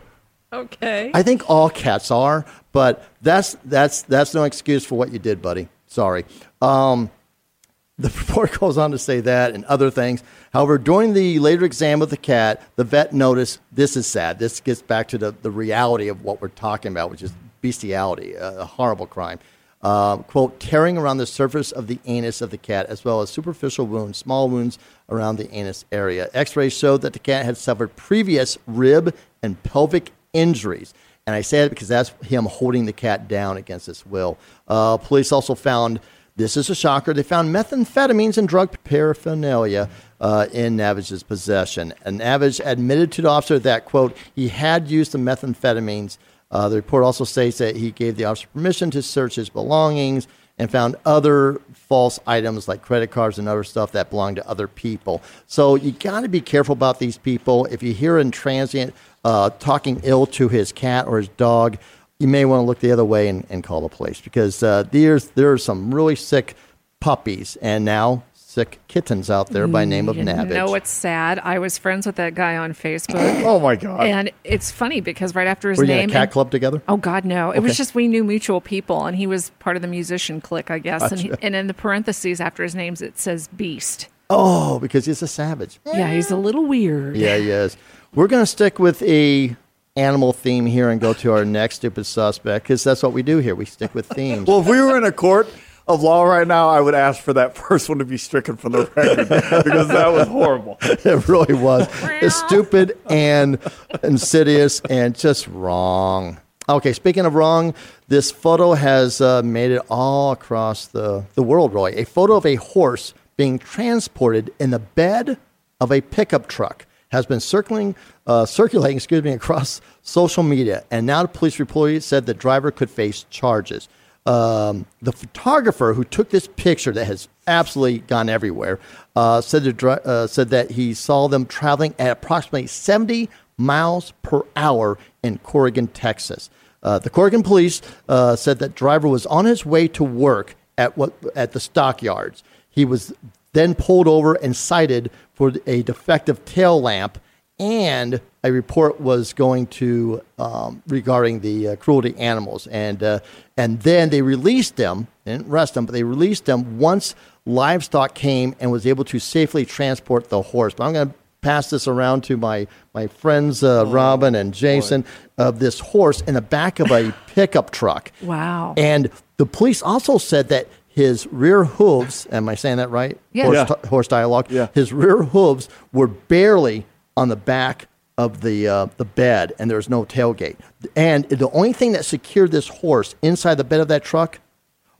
Okay. 0.51 1.11
I 1.13 1.21
think 1.21 1.47
all 1.47 1.69
cats 1.69 2.09
are, 2.09 2.43
but 2.71 3.07
that's 3.21 3.55
that's 3.65 4.01
that's 4.01 4.33
no 4.33 4.45
excuse 4.45 4.83
for 4.83 4.97
what 4.97 5.11
you 5.11 5.19
did, 5.19 5.43
buddy. 5.43 5.69
Sorry. 5.85 6.25
Um, 6.59 7.11
the 7.99 8.09
report 8.09 8.59
goes 8.59 8.75
on 8.75 8.89
to 8.89 8.97
say 8.97 9.19
that 9.21 9.53
and 9.53 9.63
other 9.65 9.91
things. 9.91 10.23
However, 10.51 10.79
during 10.79 11.13
the 11.13 11.37
later 11.37 11.65
exam 11.65 12.01
of 12.01 12.09
the 12.09 12.17
cat, 12.17 12.63
the 12.77 12.83
vet 12.83 13.13
noticed 13.13 13.59
this 13.71 13.95
is 13.95 14.07
sad. 14.07 14.39
This 14.39 14.59
gets 14.59 14.81
back 14.81 15.07
to 15.09 15.19
the, 15.19 15.35
the 15.39 15.51
reality 15.51 16.07
of 16.07 16.23
what 16.23 16.41
we're 16.41 16.47
talking 16.47 16.91
about, 16.91 17.11
which 17.11 17.21
is 17.21 17.31
bestiality, 17.61 18.33
a, 18.33 18.61
a 18.61 18.65
horrible 18.65 19.05
crime. 19.05 19.37
Uh, 19.81 20.17
quote, 20.17 20.59
tearing 20.59 20.97
around 20.97 21.17
the 21.17 21.25
surface 21.25 21.71
of 21.71 21.87
the 21.87 21.99
anus 22.05 22.41
of 22.41 22.49
the 22.49 22.57
cat, 22.57 22.85
as 22.87 23.05
well 23.05 23.21
as 23.21 23.29
superficial 23.29 23.85
wounds, 23.85 24.17
small 24.17 24.49
wounds 24.49 24.77
around 25.09 25.37
the 25.37 25.49
anus 25.51 25.85
area. 25.91 26.29
X 26.33 26.55
rays 26.55 26.73
showed 26.73 27.01
that 27.01 27.13
the 27.13 27.19
cat 27.19 27.45
had 27.45 27.57
suffered 27.57 27.95
previous 27.95 28.57
rib 28.67 29.15
and 29.41 29.61
pelvic 29.63 30.11
injuries. 30.33 30.93
And 31.25 31.35
I 31.35 31.41
say 31.41 31.59
it 31.63 31.69
because 31.69 31.87
that's 31.87 32.09
him 32.25 32.45
holding 32.45 32.85
the 32.85 32.93
cat 32.93 33.27
down 33.27 33.57
against 33.57 33.85
his 33.85 34.05
will. 34.05 34.37
Uh, 34.67 34.97
police 34.97 35.31
also 35.31 35.55
found 35.55 35.99
this 36.35 36.55
is 36.55 36.69
a 36.69 36.75
shocker. 36.75 37.13
They 37.13 37.23
found 37.23 37.53
methamphetamines 37.53 38.37
and 38.37 38.47
drug 38.47 38.81
paraphernalia 38.83 39.89
uh, 40.21 40.47
in 40.53 40.77
Navage's 40.77 41.21
possession. 41.21 41.93
And 42.03 42.19
Navage 42.21 42.61
admitted 42.63 43.11
to 43.13 43.21
the 43.21 43.29
officer 43.29 43.59
that, 43.59 43.85
quote, 43.85 44.15
he 44.33 44.47
had 44.47 44.87
used 44.87 45.11
the 45.11 45.17
methamphetamines. 45.17 46.17
Uh, 46.51 46.69
the 46.69 46.75
report 46.75 47.03
also 47.03 47.23
states 47.23 47.57
that 47.59 47.75
he 47.75 47.91
gave 47.91 48.15
the 48.15 48.25
officer 48.25 48.47
permission 48.53 48.89
to 48.91 49.01
search 49.01 49.35
his 49.35 49.49
belongings 49.49 50.27
and 50.57 50.69
found 50.69 50.95
other 51.05 51.61
false 51.73 52.19
items 52.27 52.67
like 52.67 52.81
credit 52.81 53.11
cards 53.11 53.39
and 53.39 53.47
other 53.47 53.63
stuff 53.63 53.93
that 53.93 54.09
belonged 54.09 54.35
to 54.35 54.47
other 54.47 54.67
people. 54.67 55.21
So 55.47 55.75
you 55.75 55.91
got 55.93 56.21
to 56.21 56.27
be 56.27 56.41
careful 56.41 56.73
about 56.73 56.99
these 56.99 57.17
people. 57.17 57.65
If 57.65 57.81
you 57.81 57.93
hear 57.93 58.17
a 58.17 58.29
transient 58.29 58.93
uh, 59.23 59.51
talking 59.51 60.01
ill 60.03 60.25
to 60.27 60.49
his 60.49 60.71
cat 60.71 61.07
or 61.07 61.17
his 61.17 61.29
dog, 61.29 61.77
you 62.19 62.27
may 62.27 62.43
want 62.43 62.61
to 62.61 62.65
look 62.65 62.79
the 62.79 62.91
other 62.91 63.05
way 63.05 63.29
and, 63.29 63.45
and 63.49 63.63
call 63.63 63.81
the 63.81 63.89
police 63.89 64.19
because 64.19 64.61
uh, 64.61 64.83
there's 64.91 65.29
there 65.29 65.51
are 65.51 65.57
some 65.57 65.93
really 65.93 66.15
sick 66.15 66.55
puppies 66.99 67.55
and 67.61 67.85
now 67.85 68.23
sick 68.59 68.79
kittens 68.89 69.29
out 69.29 69.49
there 69.51 69.67
by 69.67 69.85
name 69.85 70.09
of 70.09 70.17
You 70.17 70.23
Navage. 70.23 70.49
know 70.49 70.69
what's 70.69 70.89
sad? 70.89 71.39
I 71.39 71.59
was 71.59 71.77
friends 71.77 72.05
with 72.05 72.17
that 72.17 72.35
guy 72.35 72.57
on 72.57 72.73
Facebook. 72.73 73.15
oh 73.45 73.59
my 73.59 73.75
god! 73.77 74.01
And 74.05 74.31
it's 74.43 74.69
funny 74.69 74.99
because 74.99 75.33
right 75.33 75.47
after 75.47 75.69
his 75.69 75.77
Were 75.77 75.85
you 75.85 75.91
in 75.93 75.97
name, 75.97 76.09
a 76.09 76.13
cat 76.13 76.21
and- 76.23 76.31
club 76.31 76.51
together? 76.51 76.81
Oh 76.89 76.97
God, 76.97 77.23
no! 77.23 77.51
It 77.51 77.59
was 77.59 77.77
just 77.77 77.95
we 77.95 78.07
knew 78.07 78.23
mutual 78.23 78.59
people, 78.59 79.05
and 79.05 79.15
he 79.15 79.27
was 79.27 79.51
part 79.59 79.75
of 79.77 79.81
the 79.81 79.87
musician 79.87 80.41
clique, 80.41 80.69
I 80.69 80.79
guess. 80.79 81.09
And, 81.11 81.21
he, 81.21 81.31
and 81.41 81.55
in 81.55 81.67
the 81.67 81.73
parentheses 81.73 82.41
after 82.41 82.63
his 82.63 82.75
names, 82.75 83.01
it 83.01 83.17
says 83.17 83.47
Beast. 83.47 84.07
Oh, 84.29 84.77
because 84.79 85.05
he's 85.05 85.21
a 85.21 85.27
savage. 85.27 85.79
Yeah, 85.85 86.11
he's 86.13 86.29
a 86.29 86.35
little 86.35 86.65
weird. 86.65 87.15
Yeah, 87.15 87.37
he 87.37 87.49
is. 87.49 87.77
We're 88.13 88.27
going 88.27 88.43
to 88.43 88.47
stick 88.47 88.77
with 88.77 89.01
a 89.03 89.55
animal 89.95 90.33
theme 90.33 90.65
here 90.65 90.89
and 90.89 91.01
go 91.01 91.13
to 91.13 91.31
our 91.33 91.43
next 91.45 91.77
stupid 91.77 92.05
suspect 92.05 92.65
because 92.65 92.83
that's 92.83 93.01
what 93.01 93.11
we 93.13 93.23
do 93.23 93.37
here. 93.37 93.55
We 93.55 93.65
stick 93.65 93.95
with 93.95 94.05
themes. 94.07 94.47
Well, 94.47 94.59
if 94.59 94.67
we 94.67 94.79
were 94.81 94.97
in 94.97 95.03
a 95.03 95.11
court 95.11 95.47
of 95.89 96.03
law 96.03 96.23
right 96.23 96.47
now, 96.47 96.69
I 96.69 96.79
would 96.79 96.93
ask 96.93 97.21
for 97.21 97.33
that 97.33 97.57
first 97.57 97.89
one 97.89 97.97
to 97.97 98.05
be 98.05 98.17
stricken 98.17 98.55
from 98.55 98.71
the 98.73 98.85
record 98.95 99.27
because 99.63 99.87
that 99.89 100.13
was 100.13 100.27
horrible. 100.27 100.77
it 100.81 101.27
really 101.27 101.55
was. 101.55 101.87
It's 102.03 102.35
stupid 102.35 102.97
and 103.09 103.59
insidious 104.03 104.81
and 104.89 105.17
just 105.17 105.47
wrong. 105.47 106.39
Okay, 106.69 106.93
speaking 106.93 107.25
of 107.25 107.33
wrong, 107.33 107.73
this 108.07 108.29
photo 108.29 108.73
has 108.73 109.19
uh, 109.21 109.41
made 109.41 109.71
it 109.71 109.81
all 109.89 110.31
across 110.31 110.85
the, 110.85 111.25
the 111.33 111.41
world, 111.41 111.73
really. 111.73 111.95
A 111.97 112.05
photo 112.05 112.35
of 112.35 112.45
a 112.45 112.55
horse 112.55 113.15
being 113.37 113.57
transported 113.57 114.53
in 114.59 114.69
the 114.69 114.77
bed 114.77 115.39
of 115.81 115.91
a 115.91 116.01
pickup 116.01 116.47
truck 116.47 116.85
has 117.11 117.25
been 117.25 117.39
circling, 117.39 117.95
uh, 118.27 118.45
circulating 118.45 118.97
excuse 118.97 119.23
me, 119.23 119.31
across 119.31 119.81
social 120.03 120.43
media. 120.43 120.83
And 120.91 121.07
now 121.07 121.23
the 121.23 121.27
police 121.27 121.59
report 121.59 122.03
said 122.03 122.27
the 122.27 122.35
driver 122.35 122.69
could 122.69 122.91
face 122.91 123.25
charges. 123.31 123.89
Um, 124.25 124.85
the 125.01 125.11
photographer 125.11 125.93
who 125.93 126.03
took 126.03 126.29
this 126.29 126.47
picture 126.47 126.91
that 126.91 127.05
has 127.05 127.29
absolutely 127.47 127.99
gone 127.99 128.29
everywhere 128.29 128.79
uh, 129.15 129.41
said, 129.41 129.63
the, 129.63 129.87
uh, 130.05 130.27
said 130.27 130.49
that 130.49 130.71
he 130.71 130.93
saw 130.93 131.27
them 131.27 131.45
traveling 131.45 131.95
at 131.97 132.11
approximately 132.11 132.67
70 132.67 133.29
miles 133.57 134.13
per 134.21 134.43
hour 134.55 134.97
in 135.23 135.37
Corrigan, 135.39 135.87
Texas. 135.87 136.49
Uh, 136.81 136.99
the 136.99 137.09
Corrigan 137.09 137.43
police 137.43 137.81
uh, 138.07 138.35
said 138.35 138.59
that 138.59 138.75
driver 138.75 139.07
was 139.07 139.25
on 139.25 139.45
his 139.45 139.65
way 139.65 139.87
to 139.89 140.03
work 140.03 140.55
at 140.77 140.97
what 140.97 141.13
at 141.35 141.51
the 141.51 141.59
stockyards. 141.59 142.41
He 142.69 142.85
was 142.85 143.13
then 143.53 143.75
pulled 143.75 144.07
over 144.07 144.35
and 144.35 144.55
cited 144.55 145.11
for 145.33 145.51
a 145.67 145.83
defective 145.83 146.45
tail 146.45 146.81
lamp, 146.81 147.19
and 147.59 148.21
a 148.43 148.51
report 148.51 149.01
was 149.01 149.33
going 149.33 149.67
to 149.67 150.21
um, 150.37 150.81
regarding 150.87 151.41
the 151.41 151.69
uh, 151.69 151.75
cruelty 151.75 152.15
animals, 152.17 152.67
and 152.67 153.01
uh, 153.03 153.19
and 153.57 153.81
then 153.81 154.09
they 154.09 154.21
released 154.21 154.75
them. 154.77 155.07
They 155.25 155.33
didn't 155.33 155.49
arrest 155.51 155.73
them, 155.73 155.85
but 155.85 155.91
they 155.93 156.03
released 156.03 156.45
them 156.45 156.79
once 156.79 157.15
livestock 157.45 158.13
came 158.15 158.55
and 158.59 158.71
was 158.71 158.85
able 158.87 159.03
to 159.05 159.19
safely 159.19 159.65
transport 159.65 160.29
the 160.29 160.41
horse. 160.41 160.73
But 160.73 160.85
I'm 160.85 160.93
going 160.93 161.09
to 161.09 161.15
pass 161.41 161.69
this 161.69 161.87
around 161.87 162.23
to 162.25 162.37
my 162.37 162.67
my 162.93 163.07
friends 163.07 163.63
uh, 163.63 163.85
Robin 163.87 164.35
and 164.35 164.53
Jason 164.53 165.03
of 165.37 165.59
this 165.59 165.79
horse 165.79 166.21
in 166.21 166.33
the 166.33 166.41
back 166.41 166.79
of 166.79 166.91
a 166.91 167.13
pickup 167.27 167.71
truck. 167.71 168.11
Wow. 168.21 168.73
And 168.77 169.09
the 169.37 169.45
police 169.45 169.81
also 169.81 170.17
said 170.17 170.49
that 170.49 170.67
his 170.87 171.27
rear 171.27 171.63
hooves, 171.63 172.27
am 172.31 172.49
I 172.49 172.55
saying 172.55 172.77
that 172.77 172.89
right? 172.89 173.17
Yeah. 173.31 173.45
Horse, 173.45 173.55
Yeah. 173.55 173.65
t- 173.75 173.87
horse 173.87 174.07
dialogue. 174.07 174.49
His 174.73 174.91
rear 174.91 175.23
hooves 175.23 175.69
were 175.93 176.07
barely 176.07 176.85
on 177.15 177.29
the 177.29 177.35
back 177.37 177.87
of 178.19 178.41
the 178.41 178.67
uh, 178.67 178.87
the 178.97 179.05
bed, 179.05 179.53
and 179.57 179.69
there 179.69 179.77
was 179.77 179.89
no 179.89 180.03
tailgate. 180.03 180.57
And 180.95 181.23
the 181.29 181.49
only 181.51 181.71
thing 181.71 181.93
that 181.93 182.03
secured 182.03 182.51
this 182.51 182.67
horse 182.67 183.15
inside 183.21 183.55
the 183.55 183.63
bed 183.63 183.79
of 183.79 183.87
that 183.87 184.03
truck 184.03 184.39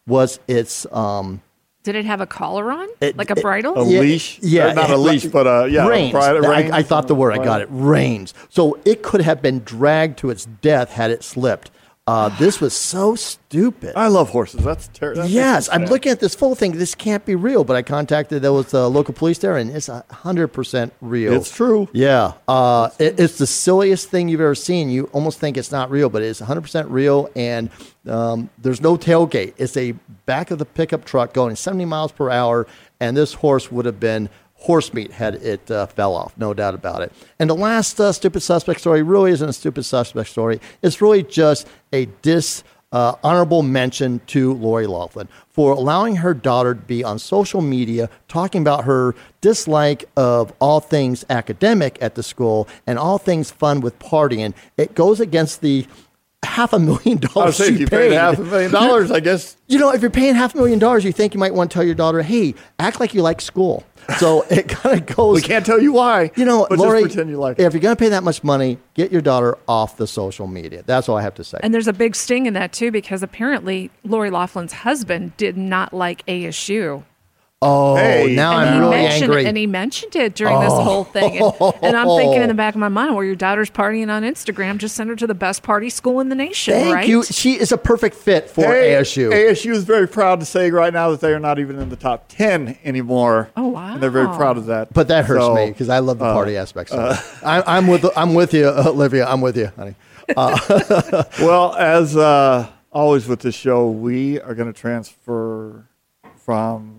was 0.07 0.39
its 0.47 0.88
um, 0.93 1.41
Did 1.84 1.95
it 1.95 2.05
have 2.05 2.22
a 2.22 2.26
collar 2.26 2.72
on, 2.72 2.88
It- 3.01 3.17
like 3.17 3.30
a 3.30 3.38
it- 3.38 3.41
bridle? 3.41 3.78
A 3.78 3.86
Yeah, 3.86 3.99
leash? 3.99 4.39
Yeah, 4.41 4.72
not 4.72 4.89
a 4.89 4.95
leash, 4.97 5.26
but 5.26 5.45
uh, 5.45 5.65
yeah, 5.65 5.86
a 5.86 5.89
reins. 5.89 6.11
bridle- 6.13 6.45
I- 6.45 6.61
reins. 6.61 6.72
I, 6.72 6.82
thought 6.82 7.07
the 7.09 7.15
word 7.15 7.34
I 7.34 7.43
got 7.43 7.61
it. 7.61 7.67
Reins. 7.70 8.34
So 8.49 8.80
it 8.86 9.03
could 9.03 9.22
have 9.22 9.41
been 9.41 9.59
dragged 9.59 10.17
to 10.20 10.30
its 10.30 10.45
death 10.45 10.93
had 10.93 11.11
it 11.11 11.22
slipped. 11.24 11.70
Uh, 12.10 12.30
this 12.39 12.60
was 12.60 12.74
so 12.74 13.14
stupid. 13.14 13.93
I 13.95 14.07
love 14.07 14.32
horses. 14.32 14.64
That's 14.64 14.88
terrible. 14.88 15.28
Yes, 15.28 15.70
I'm 15.72 15.86
looking 15.86 16.12
at 16.12 16.20
this 16.20 16.34
full 16.34 16.55
thing. 16.55 16.72
This 16.72 16.95
can't 16.95 17.24
be 17.24 17.36
real, 17.36 17.64
but 17.64 17.76
I 17.76 17.84
contacted 17.84 18.41
there 18.41 18.51
was 18.51 18.74
uh, 18.74 18.88
local 18.88 19.14
police 19.14 19.38
there, 19.38 19.57
and 19.57 19.70
it's 19.70 19.91
hundred 20.10 20.47
percent 20.47 20.91
real. 21.01 21.34
It's 21.34 21.55
true. 21.55 21.88
Yeah, 21.93 22.34
uh, 22.47 22.89
it, 22.97 23.20
it's 23.20 23.38
the 23.38 23.45
silliest 23.45 24.10
thing 24.10 24.28
you've 24.28 24.41
ever 24.41 24.55
seen. 24.55 24.89
You 24.89 25.03
almost 25.14 25.38
think 25.38 25.55
it's 25.55 25.72
not 25.72 25.91
real, 25.91 26.10
but 26.10 26.24
it's 26.24 26.39
100 26.39 26.62
percent 26.62 26.89
real. 26.89 27.30
And 27.36 27.70
um, 28.07 28.49
there's 28.57 28.82
no 28.82 28.97
tailgate. 28.97 29.53
It's 29.57 29.78
a 29.78 29.91
back 30.26 30.49
of 30.49 30.57
the 30.57 30.66
pickup 30.66 31.05
truck 31.05 31.32
going 31.32 31.55
70 31.55 31.86
miles 31.86 32.12
per 32.12 32.32
hour, 32.32 32.66
and 32.99 33.16
this 33.16 33.36
horse 33.36 33.72
would 33.72 33.86
have 33.86 33.99
been 33.99 34.30
horse 34.60 34.93
meat 34.93 35.12
had 35.12 35.36
it 35.36 35.72
uh, 35.72 35.86
fell 35.88 36.14
off, 36.14 36.38
no 36.38 36.53
doubt 36.53 36.76
about 36.76 37.01
it. 37.01 37.12
And 37.39 37.49
the 37.49 37.55
last 37.55 37.99
uh, 37.99 38.12
stupid 38.12 38.41
suspect 38.41 38.80
story 38.80 39.01
really 39.01 39.32
isn't 39.32 39.49
a 39.49 39.53
stupid 39.53 39.84
suspect 39.84 40.30
story. 40.30 40.60
It's 40.82 41.01
really 41.01 41.24
just 41.24 41.68
a 41.93 42.05
dis 42.22 42.64
uh, 42.91 43.16
honorable 43.24 43.62
mention 43.62 44.20
to 44.28 44.53
Lori 44.53 44.88
Loughlin 44.88 45.28
for 45.49 45.74
allowing 45.74 46.18
her 46.18 46.34
daughter 46.34 46.74
to 46.74 46.82
be 46.82 47.03
on 47.03 47.20
social 47.20 47.62
media 47.62 48.10
talking 48.28 48.62
about 48.62 48.86
her 48.86 49.14
dislike 49.41 50.05
of 50.16 50.51
all 50.60 50.80
things 50.80 51.24
academic 51.30 51.97
at 52.01 52.16
the 52.16 52.24
school 52.24 52.68
and 52.88 52.97
all 52.97 53.18
things 53.18 53.51
fun 53.51 53.80
with 53.82 53.97
partying. 53.99 54.53
It 54.78 54.95
goes 54.95 55.20
against 55.20 55.62
the 55.62 55.86
half 56.43 56.74
a 56.74 56.80
million 56.80 57.18
I 57.18 57.22
was 57.22 57.34
dollars 57.34 57.57
saying, 57.57 57.78
you 57.78 57.88
paid 57.88 58.12
half 58.14 58.39
a 58.39 58.43
million 58.43 58.72
dollars, 58.72 59.12
I 59.12 59.20
guess. 59.20 59.55
You 59.68 59.78
know, 59.78 59.91
if 59.93 60.01
you're 60.01 60.10
paying 60.10 60.36
half 60.36 60.55
a 60.55 60.57
million 60.57 60.80
dollars, 60.80 61.03
you 61.03 61.12
think 61.12 61.34
you 61.34 61.39
might 61.39 61.53
want 61.53 61.70
to 61.70 61.74
tell 61.74 61.84
your 61.84 61.95
daughter, 61.95 62.22
"Hey, 62.22 62.55
act 62.80 62.99
like 62.99 63.14
you 63.14 63.22
like 63.22 63.41
school." 63.41 63.84
So 64.18 64.41
it 64.49 64.68
kind 64.70 64.99
of 64.99 65.16
goes. 65.16 65.36
We 65.36 65.41
can't 65.41 65.66
tell 65.66 65.82
you 65.82 65.93
why. 65.93 66.32
You 66.36 66.45
know, 66.45 66.66
but 66.70 66.76
just 66.76 66.86
Lori, 66.86 67.01
pretend 67.01 67.30
you 67.30 67.38
like 67.38 67.60
if 67.60 67.74
you're 67.74 67.82
going 67.82 67.95
to 67.95 67.99
pay 67.99 68.10
that 68.10 68.24
much 68.24 68.43
money, 68.43 68.78
get 68.93 69.12
your 69.12 69.22
daughter 69.22 69.57
off 69.68 69.97
the 69.97 70.07
social 70.07 70.47
media. 70.47 70.84
That's 70.86 71.10
all 71.10 71.18
I 71.18 71.22
have 71.22 71.36
to 71.36 71.43
say. 71.43 71.60
And 71.62 71.74
there's 71.74 71.88
a 71.88 71.93
big 71.93 72.16
sting 72.16 72.45
in 72.45 72.53
that 72.53 72.74
too, 72.74 72.91
because 72.91 73.24
apparently 73.24 73.91
Lori 74.03 74.30
Loughlin's 74.30 74.74
husband 74.74 75.36
did 75.38 75.57
not 75.57 75.93
like 75.93 76.26
ASU. 76.26 77.03
Oh, 77.62 77.95
hey, 77.97 78.34
now 78.36 78.57
and 78.60 78.70
I'm 78.70 78.74
he 78.76 78.80
really 78.80 78.91
mentioned 78.91 79.24
angry. 79.24 79.45
and 79.45 79.57
he 79.57 79.68
mentioned 79.68 80.16
it 80.16 80.34
during 80.36 80.60
this 80.62 80.72
Oh. 80.72 80.82
whole 80.82 81.03
thing. 81.03 81.38
And, 81.41 81.74
and 81.84 81.97
I'm 81.97 82.07
thinking 82.18 82.41
in 82.41 82.47
the 82.47 82.53
back 82.53 82.74
of 82.76 82.80
my 82.80 82.88
mind, 82.88 83.16
well, 83.16 83.24
your 83.24 83.36
daughter's 83.36 83.70
partying 83.70 84.10
on 84.10 84.24
Instagram, 84.24 84.78
just 84.78 84.95
send 84.95 85.10
her 85.10 85.16
to 85.18 85.28
the 85.28 85.34
best 85.34 85.62
party 85.64 85.89
school 85.89 86.20
in 86.22 86.30
the 86.30 86.36
nation, 86.36 86.74
Thank 86.74 86.93
right? 86.95 87.07
you. 87.07 87.24
She 87.24 87.60
is 87.60 87.72
a 87.72 87.78
perfect 87.78 88.16
fit 88.16 88.49
for 88.49 88.62
Hey, 88.64 88.91
ASU. 88.93 89.30
ASU 89.32 89.72
is 89.72 89.84
very 89.84 90.07
proud 90.07 90.39
to 90.39 90.45
say 90.45 90.72
right 90.72 90.93
now 90.93 91.12
that 91.12 91.20
they 91.22 91.34
are 91.34 91.39
not 91.39 91.60
even 91.60 91.78
in 91.80 91.89
the 91.89 91.95
top 91.97 92.26
10 92.30 92.78
anymore. 92.84 93.49
Oh, 93.57 93.68
wow. 93.68 93.93
And 93.93 94.01
they're 94.03 94.10
very 94.10 94.28
proud 94.28 94.57
of 94.57 94.68
that. 94.68 94.93
But 94.93 95.07
that 95.10 95.26
hurts 95.26 95.43
So, 95.43 95.55
me 95.55 95.68
because 95.68 95.89
I 95.89 95.99
love 95.99 96.20
the 96.20 96.26
uh, 96.26 96.34
party 96.34 96.55
aspects. 96.55 96.93
Of 96.93 96.99
uh, 96.99 97.14
it. 97.18 97.43
I, 97.45 97.78
I'm 97.78 97.88
with 97.88 98.05
I'm 98.16 98.34
with 98.36 98.53
you, 98.53 98.68
Olivia. 98.70 99.26
I'm 99.28 99.41
with 99.41 99.57
you, 99.57 99.68
honey. 99.76 99.95
Uh, 100.38 101.24
well, 101.39 101.74
as 101.76 102.16
uh, 102.16 102.68
always 102.91 103.28
with 103.28 103.39
this 103.41 103.55
show, 103.55 103.89
we 103.89 104.39
are 104.39 104.53
going 104.55 104.72
to 104.72 104.80
transfer 104.80 105.88
from 106.45 106.99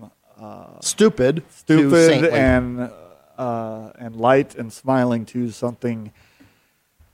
stupid, 0.81 1.43
stupid, 1.49 2.07
saintly. 2.07 2.31
and 2.31 2.91
uh, 3.37 3.91
and 3.97 4.15
light 4.15 4.55
and 4.55 4.71
smiling 4.71 5.25
to 5.25 5.49
something 5.49 6.11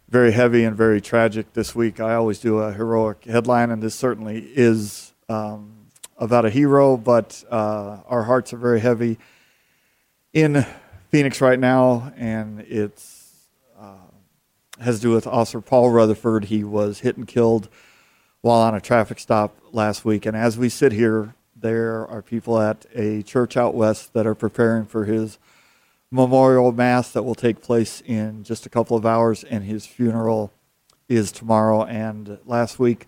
very 0.10 0.32
heavy 0.32 0.64
and 0.64 0.76
very 0.76 1.02
tragic. 1.02 1.54
This 1.54 1.76
week, 1.76 2.00
I 2.00 2.16
always 2.16 2.40
do 2.40 2.60
a 2.60 2.74
heroic 2.74 3.26
headline, 3.26 3.72
and 3.72 3.82
this 3.82 3.96
certainly 3.96 4.40
is 4.56 5.14
um, 5.30 5.88
about 6.18 6.46
a 6.46 6.50
hero. 6.50 6.98
But 6.98 7.44
uh, 7.50 8.00
our 8.08 8.24
hearts 8.24 8.54
are 8.54 8.58
very 8.58 8.80
heavy 8.80 9.18
in 10.34 10.66
Phoenix 11.10 11.42
right 11.42 11.60
now, 11.60 12.12
and 12.18 12.62
it's 12.62 13.34
uh, 13.80 13.96
has 14.80 14.98
to 14.98 15.02
do 15.02 15.12
with 15.12 15.28
Officer 15.28 15.62
Paul 15.62 15.90
Rutherford. 15.90 16.46
He 16.46 16.64
was 16.64 17.00
hit 17.00 17.18
and 17.18 17.28
killed 17.28 17.70
while 18.42 18.62
on 18.62 18.76
a 18.76 18.82
traffic 18.82 19.20
stop 19.20 19.58
last 19.72 20.06
week. 20.06 20.26
And 20.26 20.38
as 20.38 20.58
we 20.58 20.70
sit 20.70 20.92
here, 20.92 21.36
there 21.60 22.08
are 22.08 22.22
people 22.22 22.60
at 22.60 22.86
a 22.94 23.24
church 23.24 23.58
out 23.58 23.74
west 23.74 24.14
that 24.14 24.28
are 24.28 24.36
preparing 24.36 24.86
for 24.86 25.06
his 25.06 25.38
memorial 26.12 26.72
mass 26.72 27.12
that 27.12 27.24
will 27.24 27.36
take 27.36 27.62
place 27.62 28.02
in 28.06 28.44
just 28.44 28.66
a 28.66 28.70
couple 28.70 28.96
of 28.96 29.06
hours, 29.06 29.44
and 29.44 29.64
his 29.64 29.86
funeral 29.86 30.52
is 31.10 31.32
tomorrow. 31.32 31.84
And 31.84 32.38
last 32.46 32.80
week, 32.80 33.08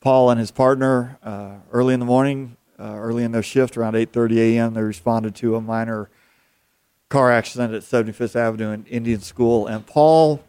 Paul 0.00 0.30
and 0.30 0.40
his 0.40 0.50
partner, 0.50 1.18
uh, 1.22 1.56
early 1.70 1.94
in 1.94 2.00
the 2.00 2.06
morning, 2.06 2.56
uh, 2.78 2.94
early 2.96 3.22
in 3.22 3.32
their 3.32 3.42
shift, 3.42 3.76
around 3.76 3.94
8:30 3.94 4.38
a.m., 4.38 4.74
they 4.74 4.82
responded 4.82 5.34
to 5.36 5.56
a 5.56 5.60
minor 5.60 6.10
car 7.08 7.30
accident 7.30 7.74
at 7.74 7.82
75th 7.82 8.34
Avenue 8.34 8.70
in 8.70 8.86
Indian 8.86 9.20
School. 9.20 9.66
And 9.66 9.86
Paul, 9.86 10.42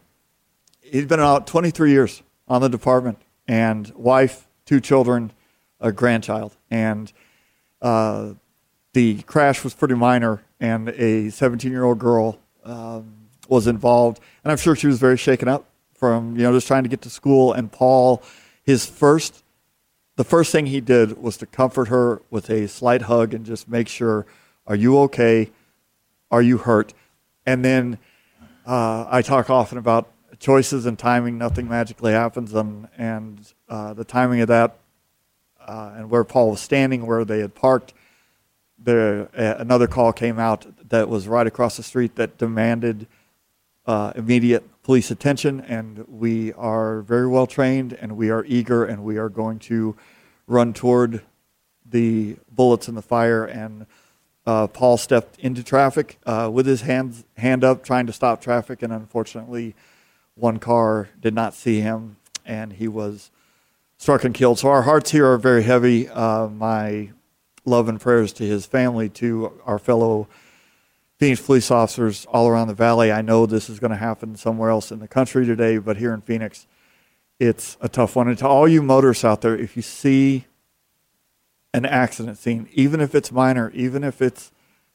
he's 0.81 1.05
been 1.05 1.19
out 1.19 1.45
23 1.45 1.91
years 1.91 2.23
on 2.47 2.61
the 2.61 2.69
department, 2.69 3.19
and 3.47 3.91
wife, 3.95 4.47
two 4.65 4.79
children, 4.79 5.31
a 5.79 5.91
grandchild, 5.91 6.55
and 6.71 7.11
uh, 7.83 8.33
the 8.93 9.21
crash 9.23 9.63
was 9.63 9.73
pretty 9.73 9.95
minor, 9.95 10.41
and 10.59 10.89
a 10.89 11.25
17-year-old 11.25 11.99
girl 11.99 12.39
um, 12.63 13.27
was 13.49 13.67
involved, 13.67 14.19
and 14.43 14.51
I'm 14.51 14.57
sure 14.57 14.75
she 14.75 14.87
was 14.87 14.99
very 14.99 15.17
shaken 15.17 15.47
up 15.47 15.65
from 15.93 16.35
you 16.35 16.43
know 16.43 16.53
just 16.53 16.67
trying 16.67 16.83
to 16.83 16.89
get 16.89 17.01
to 17.01 17.09
school. 17.09 17.53
And 17.53 17.71
Paul, 17.71 18.23
his 18.63 18.85
first, 18.85 19.43
the 20.15 20.23
first 20.23 20.51
thing 20.51 20.67
he 20.67 20.81
did 20.81 21.21
was 21.21 21.37
to 21.37 21.45
comfort 21.45 21.89
her 21.89 22.21
with 22.29 22.49
a 22.49 22.67
slight 22.67 23.03
hug 23.03 23.33
and 23.33 23.45
just 23.45 23.67
make 23.67 23.87
sure, 23.87 24.25
"Are 24.65 24.75
you 24.75 24.97
okay? 24.99 25.51
Are 26.31 26.41
you 26.41 26.57
hurt?" 26.57 26.93
And 27.45 27.65
then 27.65 27.97
uh, 28.65 29.05
I 29.09 29.21
talk 29.21 29.49
often 29.49 29.77
about 29.77 30.09
choices 30.39 30.85
and 30.85 30.97
timing. 30.97 31.37
Nothing 31.37 31.67
magically 31.67 32.13
happens, 32.13 32.53
and 32.53 32.87
and 32.97 33.53
uh, 33.67 33.93
the 33.93 34.05
timing 34.05 34.39
of 34.41 34.47
that, 34.47 34.77
uh, 35.67 35.93
and 35.97 36.09
where 36.09 36.23
Paul 36.23 36.51
was 36.51 36.61
standing, 36.61 37.05
where 37.05 37.25
they 37.25 37.39
had 37.39 37.55
parked 37.55 37.93
there 38.83 39.29
uh, 39.37 39.55
another 39.59 39.87
call 39.87 40.11
came 40.13 40.39
out 40.39 40.65
that 40.89 41.07
was 41.07 41.27
right 41.27 41.47
across 41.47 41.77
the 41.77 41.83
street 41.83 42.15
that 42.15 42.37
demanded 42.37 43.07
uh, 43.85 44.13
immediate 44.15 44.63
police 44.83 45.11
attention, 45.11 45.61
and 45.61 46.05
we 46.07 46.53
are 46.53 47.01
very 47.01 47.27
well 47.27 47.47
trained, 47.47 47.93
and 47.93 48.17
we 48.17 48.29
are 48.29 48.43
eager, 48.45 48.85
and 48.85 49.03
we 49.03 49.17
are 49.17 49.29
going 49.29 49.59
to 49.59 49.95
run 50.47 50.73
toward 50.73 51.21
the 51.89 52.35
bullets 52.51 52.87
in 52.87 52.95
the 52.95 53.01
fire. 53.01 53.45
And 53.45 53.85
uh, 54.45 54.67
Paul 54.67 54.97
stepped 54.97 55.39
into 55.39 55.63
traffic 55.63 56.17
uh, 56.25 56.49
with 56.51 56.65
his 56.65 56.81
hands 56.81 57.23
hand 57.37 57.63
up, 57.63 57.83
trying 57.83 58.07
to 58.07 58.13
stop 58.13 58.41
traffic, 58.41 58.83
and 58.83 58.91
unfortunately, 58.91 59.75
one 60.35 60.59
car 60.59 61.09
did 61.21 61.33
not 61.33 61.53
see 61.53 61.79
him, 61.79 62.17
and 62.45 62.73
he 62.73 62.87
was 62.87 63.31
struck 64.03 64.25
and 64.25 64.35
killed. 64.35 64.59
So 64.59 64.67
our 64.67 64.81
hearts 64.81 65.11
here 65.11 65.25
are 65.31 65.37
very 65.37 65.63
heavy. 65.63 66.09
Uh, 66.09 66.49
my 66.49 67.11
love 67.63 67.87
and 67.87 68.01
prayers 68.01 68.33
to 68.33 68.43
his 68.43 68.65
family, 68.65 69.07
to 69.07 69.57
our 69.65 69.79
fellow 69.79 70.27
Phoenix 71.19 71.39
police 71.39 71.71
officers 71.71 72.25
all 72.25 72.49
around 72.49 72.67
the 72.67 72.73
valley. 72.73 73.13
I 73.13 73.21
know 73.21 73.45
this 73.45 73.69
is 73.69 73.79
going 73.79 73.91
to 73.91 73.97
happen 73.97 74.35
somewhere 74.35 74.69
else 74.69 74.91
in 74.91 74.99
the 74.99 75.07
country 75.07 75.45
today, 75.45 75.77
but 75.77 75.95
here 75.95 76.13
in 76.13 76.19
Phoenix, 76.19 76.67
it's 77.39 77.77
a 77.79 77.87
tough 77.87 78.17
one. 78.17 78.27
And 78.27 78.37
to 78.39 78.45
all 78.45 78.67
you 78.67 78.81
motorists 78.81 79.23
out 79.23 79.39
there, 79.39 79.57
if 79.57 79.77
you 79.77 79.81
see 79.81 80.47
an 81.73 81.85
accident 81.85 82.37
scene, 82.37 82.67
even 82.73 82.99
if 82.99 83.15
it's 83.15 83.31
minor, 83.31 83.71
even 83.71 84.03
if 84.03 84.21
it's, 84.21 84.51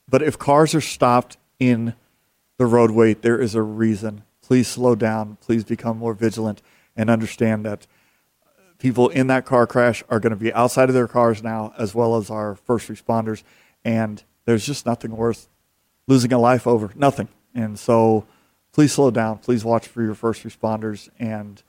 but 0.06 0.20
if 0.20 0.38
cars 0.38 0.74
are 0.74 0.82
stopped 0.82 1.38
in 1.58 1.94
the 2.58 2.66
roadway, 2.66 3.14
there 3.14 3.40
is 3.40 3.54
a 3.54 3.62
reason. 3.62 4.24
Please 4.42 4.68
slow 4.68 4.94
down. 4.94 5.38
Please 5.40 5.64
become 5.64 5.96
more 5.96 6.12
vigilant 6.12 6.60
and 6.94 7.08
understand 7.08 7.64
that 7.64 7.86
people 8.78 9.08
in 9.08 9.26
that 9.26 9.44
car 9.44 9.66
crash 9.66 10.02
are 10.08 10.20
going 10.20 10.30
to 10.30 10.36
be 10.36 10.52
outside 10.52 10.88
of 10.88 10.94
their 10.94 11.08
cars 11.08 11.42
now, 11.42 11.72
as 11.76 11.94
well 11.94 12.16
as 12.16 12.30
our 12.30 12.54
first 12.54 12.88
responders. 12.88 13.42
And 13.84 14.22
there's 14.44 14.64
just 14.64 14.86
nothing 14.86 15.16
worth 15.16 15.48
losing 16.06 16.32
a 16.32 16.38
life 16.38 16.66
over. 16.66 16.92
Nothing. 16.94 17.28
And 17.54 17.78
so 17.78 18.26
please 18.72 18.92
slow 18.92 19.10
down. 19.10 19.38
Please 19.38 19.64
watch 19.64 19.86
for 19.86 20.02
your 20.02 20.14
first 20.14 20.44
responders. 20.44 21.08
And 21.18 21.62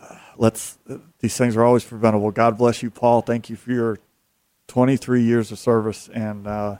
uh, 0.00 0.16
let's, 0.36 0.78
uh, 0.88 0.98
these 1.20 1.36
things 1.36 1.56
are 1.56 1.64
always 1.64 1.84
preventable. 1.84 2.30
God 2.30 2.58
bless 2.58 2.82
you, 2.82 2.90
Paul. 2.90 3.22
Thank 3.22 3.48
you 3.48 3.56
for 3.56 3.70
your 3.72 3.98
23 4.68 5.22
years 5.22 5.52
of 5.52 5.58
service. 5.58 6.08
And, 6.12 6.46
uh, 6.46 6.76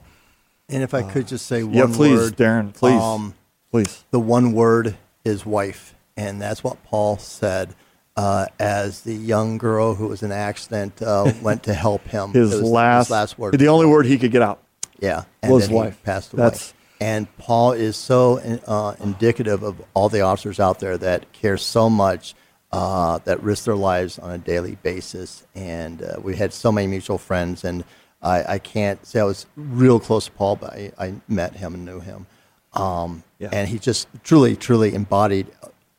and 0.69 0.83
if 0.83 0.93
I 0.93 1.03
could 1.03 1.27
just 1.27 1.45
say 1.45 1.63
one 1.63 1.75
yeah, 1.75 1.87
please, 1.87 2.17
word, 2.17 2.37
Darren, 2.37 2.73
please, 2.73 3.01
um, 3.01 3.35
please. 3.71 4.05
The 4.11 4.19
one 4.19 4.53
word 4.53 4.95
is 5.25 5.45
wife, 5.45 5.95
and 6.15 6.41
that's 6.41 6.63
what 6.63 6.81
Paul 6.85 7.17
said 7.17 7.75
uh, 8.17 8.47
as 8.59 9.01
the 9.01 9.13
young 9.13 9.57
girl 9.57 9.95
who 9.95 10.07
was 10.07 10.23
in 10.23 10.31
an 10.31 10.37
accident 10.37 11.01
uh, 11.01 11.31
went 11.41 11.63
to 11.63 11.73
help 11.73 12.03
him. 12.07 12.31
his, 12.31 12.61
last, 12.61 13.07
his 13.07 13.11
last 13.11 13.39
word. 13.39 13.57
The 13.57 13.67
only 13.67 13.85
word 13.85 14.05
he 14.05 14.17
could 14.17 14.31
get 14.31 14.41
out. 14.41 14.61
Yeah, 14.99 15.23
was 15.43 15.67
then 15.67 15.75
wife. 15.75 16.03
passed 16.03 16.33
away. 16.33 16.43
That's 16.43 16.73
and 17.01 17.35
Paul 17.37 17.71
is 17.71 17.97
so 17.97 18.37
uh, 18.67 18.95
indicative 19.03 19.63
of 19.63 19.81
all 19.95 20.07
the 20.07 20.21
officers 20.21 20.59
out 20.59 20.79
there 20.79 20.99
that 20.99 21.33
care 21.33 21.57
so 21.57 21.89
much, 21.89 22.35
uh, 22.71 23.17
that 23.23 23.41
risk 23.41 23.65
their 23.65 23.75
lives 23.75 24.19
on 24.19 24.29
a 24.29 24.37
daily 24.37 24.75
basis. 24.83 25.43
And 25.55 26.03
uh, 26.03 26.17
we 26.21 26.35
had 26.35 26.53
so 26.53 26.71
many 26.71 26.85
mutual 26.85 27.17
friends, 27.17 27.63
and 27.63 27.83
I, 28.21 28.53
I 28.53 28.59
can't 28.59 29.03
say 29.03 29.19
I 29.19 29.23
was 29.23 29.47
real 29.55 29.99
close 29.99 30.25
to 30.25 30.31
Paul, 30.31 30.57
but 30.57 30.73
I, 30.73 30.91
I 30.99 31.13
met 31.27 31.55
him 31.55 31.73
and 31.73 31.85
knew 31.85 32.01
him. 32.01 32.27
Um, 32.73 33.23
Yeah. 33.39 33.49
And 33.51 33.67
he 33.67 33.79
just 33.79 34.07
truly, 34.23 34.55
truly 34.55 34.93
embodied 34.93 35.47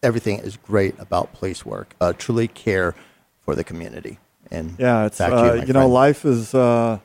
everything 0.02 0.38
is 0.38 0.56
great 0.56 0.94
about 0.98 1.32
police 1.32 1.64
work. 1.64 1.94
Uh, 2.00 2.12
truly 2.12 2.48
care 2.48 2.94
for 3.40 3.54
the 3.54 3.64
community. 3.64 4.18
And 4.50 4.76
Yeah, 4.78 5.06
it's 5.06 5.20
uh, 5.20 5.60
you, 5.60 5.68
you, 5.68 5.72
know 5.72 5.88
life 5.88 6.24
is 6.24 6.54
uh, 6.54 6.98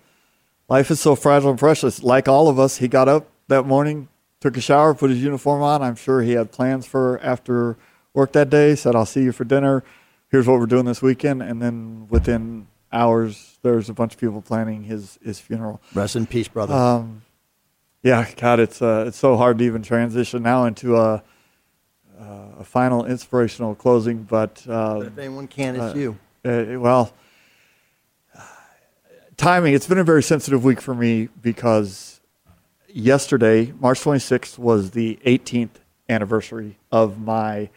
life 0.68 0.92
is 0.92 1.00
so 1.00 1.16
fragile 1.16 1.50
and 1.50 1.60
precious. 1.60 2.04
Like 2.04 2.28
all 2.28 2.50
of 2.50 2.60
us, 2.60 2.78
he 2.78 2.88
got 2.88 3.08
up 3.08 3.28
that 3.48 3.64
morning, 3.64 4.10
took 4.42 4.58
a 4.58 4.62
shower, 4.62 4.94
put 4.94 5.10
his 5.10 5.22
uniform 5.22 5.62
on. 5.62 5.82
I'm 5.82 5.96
sure 5.96 6.22
he 6.22 6.34
had 6.34 6.52
plans 6.52 6.86
for 6.86 7.20
after 7.24 7.78
work 8.14 8.34
that 8.34 8.50
day. 8.50 8.76
Said, 8.76 8.96
"I'll 8.96 9.06
see 9.06 9.24
you 9.24 9.32
for 9.32 9.46
dinner. 9.46 9.84
Here's 10.30 10.46
what 10.46 10.60
we're 10.60 10.66
doing 10.66 10.86
this 10.86 11.02
weekend." 11.02 11.42
And 11.42 11.62
then 11.62 12.08
within 12.10 12.68
hours, 12.92 13.58
there's 13.62 13.90
a 13.90 13.94
bunch 13.94 14.14
of 14.14 14.20
people 14.20 14.42
planning 14.42 14.84
his 14.84 15.18
his 15.24 15.40
funeral. 15.40 15.80
Rest 15.94 16.18
in 16.18 16.26
peace, 16.26 16.50
brother. 16.50 16.74
Um, 16.74 17.22
yeah, 18.04 18.30
God, 18.36 18.60
it's 18.60 18.82
uh, 18.82 19.06
it's 19.08 19.18
so 19.18 19.38
hard 19.38 19.58
to 19.60 19.64
even 19.64 19.84
transition 19.84 20.44
now 20.44 20.66
into 20.66 20.98
a 20.98 21.24
a 22.20 22.64
final 22.64 23.06
inspirational 23.06 23.76
closing, 23.76 24.24
but, 24.24 24.64
uh, 24.68 25.00
But 25.00 25.08
if 25.08 25.18
anyone 25.18 25.48
can, 25.48 25.76
it's 25.76 25.96
you. 25.96 26.18
Uh, 26.44 26.80
well, 26.80 27.14
timing. 29.36 29.74
It's 29.74 29.88
been 29.88 29.98
a 29.98 30.04
very 30.04 30.24
sensitive 30.24 30.64
week 30.64 30.82
for 30.82 30.96
me 30.96 31.30
because 31.42 32.20
yesterday, 32.88 33.74
March 33.80 34.02
26th, 34.02 34.58
was 34.58 34.92
the 34.92 35.20
18th 35.26 35.82
anniversary 36.10 36.78
of 36.92 37.20
my 37.20 37.70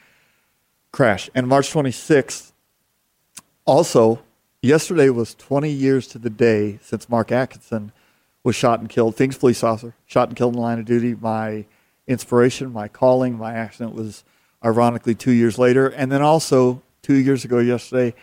crash, 0.93 1.30
and 1.34 1.47
March 1.47 1.72
26th 1.72 2.53
also 3.64 4.20
yesterday 4.62 5.09
was 5.09 5.34
20 5.34 5.70
years 5.70 6.07
to 6.09 6.18
the 6.18 6.30
day 6.30 6.78
since 6.82 7.09
Marc 7.09 7.30
Atkinson 7.32 7.93
was 8.43 8.57
shot 8.57 8.80
and 8.80 8.88
killed. 8.88 9.16
Phoenix 9.16 9.36
police 9.36 9.62
officer 9.62 9.95
shot 10.07 10.28
and 10.28 10.36
killed 10.36 10.55
in 10.55 10.57
the 10.57 10.62
line 10.62 10.78
of 10.78 10.84
duty. 10.84 11.14
My 11.14 11.66
inspiration, 12.07 12.72
my 12.72 12.88
calling, 12.88 13.36
my 13.36 13.53
accident 13.55 13.95
was 13.95 14.24
ironically 14.64 15.14
two 15.14 15.32
years 15.32 15.58
later. 15.58 15.88
And 15.88 16.11
then 16.11 16.22
also 16.22 16.82
two 17.02 17.14
years 17.14 17.44
ago 17.44 17.58
yesterday, 17.58 18.14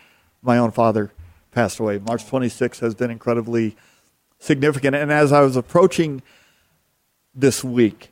my 0.42 0.58
own 0.58 0.72
father 0.72 1.12
passed 1.52 1.80
away. 1.80 2.00
March 2.00 2.26
26th 2.26 2.80
has 2.80 2.96
been 2.96 3.10
incredibly 3.10 3.76
significant. 4.40 4.96
And 4.96 5.12
as 5.12 5.32
I 5.32 5.42
was 5.42 5.56
approaching 5.56 6.22
this 7.34 7.64
week 7.64 8.12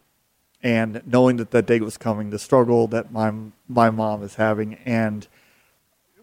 and 0.64 1.02
knowing 1.06 1.38
that 1.38 1.52
that 1.52 1.66
day 1.66 1.80
was 1.80 1.98
coming, 1.98 2.30
the 2.30 2.40
struggle 2.40 2.88
that 2.88 3.12
my 3.12 3.32
my 3.68 3.90
mom 3.90 4.24
is 4.24 4.36
having 4.36 4.76
and 4.86 5.28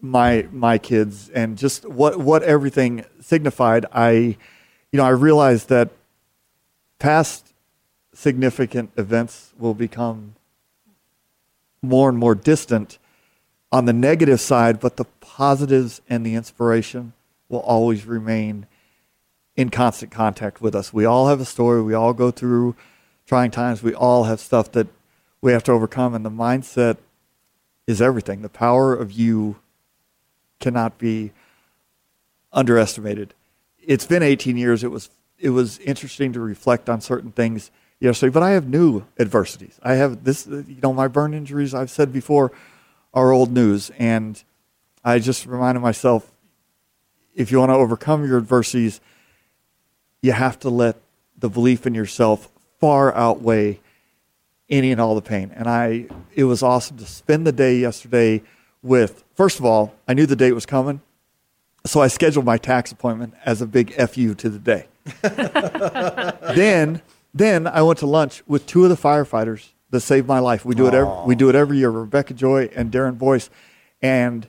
my 0.01 0.47
my 0.51 0.77
kids 0.77 1.29
and 1.29 1.57
just 1.57 1.87
what 1.87 2.19
what 2.19 2.43
everything 2.43 3.05
signified, 3.21 3.85
I 3.93 4.37
you 4.91 4.97
know, 4.97 5.05
I 5.05 5.09
realized 5.09 5.69
that 5.69 5.89
past 6.99 7.53
significant 8.13 8.91
events 8.95 9.53
will 9.57 9.73
become 9.73 10.35
more 11.83 12.09
and 12.09 12.17
more 12.17 12.33
distant 12.33 12.97
on 13.71 13.85
the 13.85 13.93
negative 13.93 14.39
side, 14.39 14.79
but 14.79 14.97
the 14.97 15.05
positives 15.19 16.01
and 16.09 16.25
the 16.25 16.35
inspiration 16.35 17.13
will 17.49 17.59
always 17.59 18.05
remain 18.05 18.65
in 19.55 19.69
constant 19.69 20.11
contact 20.11 20.61
with 20.61 20.73
us. 20.73 20.93
We 20.93 21.05
all 21.05 21.27
have 21.27 21.39
a 21.39 21.45
story. 21.45 21.81
We 21.81 21.93
all 21.93 22.13
go 22.13 22.31
through 22.31 22.75
trying 23.27 23.51
times. 23.51 23.83
We 23.83 23.93
all 23.93 24.23
have 24.23 24.39
stuff 24.39 24.71
that 24.71 24.87
we 25.41 25.51
have 25.51 25.63
to 25.65 25.71
overcome, 25.71 26.15
and 26.15 26.25
the 26.25 26.31
mindset 26.31 26.97
is 27.85 28.01
everything. 28.01 28.41
The 28.41 28.49
power 28.49 28.93
of 28.93 29.11
you 29.11 29.57
cannot 30.59 30.97
be 30.97 31.31
underestimated. 32.51 33.33
It's 33.85 34.05
been 34.05 34.23
18 34.23 34.55
years. 34.57 34.83
It 34.83 34.91
was 34.91 35.09
it 35.39 35.49
was 35.49 35.79
interesting 35.79 36.31
to 36.33 36.39
reflect 36.39 36.89
on 36.89 37.01
certain 37.01 37.31
things 37.31 37.69
yesterday, 38.03 38.31
but 38.31 38.43
I 38.43 38.51
have 38.51 38.67
new 38.67 39.03
adversities. 39.17 39.79
I 39.81 39.93
have 39.95 40.23
this, 40.23 40.45
you 40.45 40.77
know, 40.83 40.93
my 40.93 41.07
burn 41.07 41.33
injuries. 41.33 41.73
I've 41.73 41.89
said 41.89 42.11
before 42.11 42.51
are 43.13 43.31
old 43.31 43.51
news, 43.51 43.91
and 43.97 44.41
I 45.03 45.19
just 45.19 45.45
reminded 45.45 45.81
myself 45.81 46.29
if 47.33 47.51
you 47.51 47.59
want 47.59 47.69
to 47.69 47.75
overcome 47.75 48.27
your 48.27 48.37
adversities, 48.37 49.01
you 50.21 50.33
have 50.33 50.59
to 50.59 50.69
let 50.69 50.97
the 51.37 51.49
belief 51.49 51.87
in 51.87 51.95
yourself 51.95 52.51
far 52.79 53.15
outweigh 53.15 53.79
any 54.69 54.91
and 54.91 55.01
all 55.01 55.15
the 55.15 55.21
pain. 55.21 55.51
And 55.55 55.67
I, 55.67 56.07
it 56.33 56.43
was 56.43 56.61
awesome 56.63 56.97
to 56.97 57.05
spend 57.05 57.47
the 57.47 57.51
day 57.51 57.77
yesterday 57.77 58.43
with. 58.81 59.23
First 59.35 59.59
of 59.59 59.65
all, 59.65 59.95
I 60.07 60.13
knew 60.13 60.25
the 60.25 60.35
date 60.35 60.53
was 60.53 60.65
coming, 60.65 61.01
so 61.85 62.01
I 62.01 62.07
scheduled 62.07 62.45
my 62.45 62.57
tax 62.57 62.91
appointment 62.91 63.33
as 63.45 63.61
a 63.61 63.67
big 63.67 63.93
fu 63.93 64.35
to 64.35 64.49
the 64.49 64.59
day. 64.59 64.87
then, 66.55 67.01
then 67.33 67.67
I 67.67 67.81
went 67.81 67.99
to 67.99 68.05
lunch 68.05 68.43
with 68.47 68.65
two 68.65 68.83
of 68.83 68.89
the 68.89 68.95
firefighters 68.95 69.69
that 69.89 70.01
saved 70.01 70.27
my 70.27 70.39
life. 70.39 70.65
We 70.65 70.75
do 70.75 70.87
it 70.87 70.93
every, 70.93 71.13
we 71.25 71.35
do 71.35 71.49
it 71.49 71.55
every 71.55 71.77
year. 71.77 71.89
Rebecca 71.89 72.33
Joy 72.33 72.69
and 72.75 72.91
Darren 72.91 73.17
Boyce, 73.17 73.49
and 74.01 74.47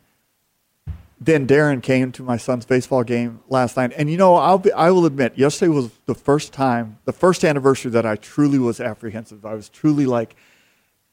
then 1.20 1.46
Darren 1.46 1.82
came 1.82 2.12
to 2.12 2.22
my 2.22 2.36
son's 2.36 2.66
baseball 2.66 3.02
game 3.02 3.40
last 3.48 3.76
night. 3.76 3.92
And 3.96 4.10
you 4.10 4.16
know, 4.16 4.36
I'll 4.36 4.58
be, 4.58 4.72
I 4.72 4.90
will 4.90 5.06
admit, 5.06 5.38
yesterday 5.38 5.70
was 5.70 5.90
the 6.06 6.14
first 6.14 6.52
time, 6.52 6.98
the 7.04 7.12
first 7.12 7.44
anniversary 7.44 7.90
that 7.92 8.04
I 8.04 8.16
truly 8.16 8.58
was 8.58 8.80
apprehensive. 8.80 9.46
I 9.46 9.54
was 9.54 9.68
truly 9.68 10.06
like, 10.06 10.36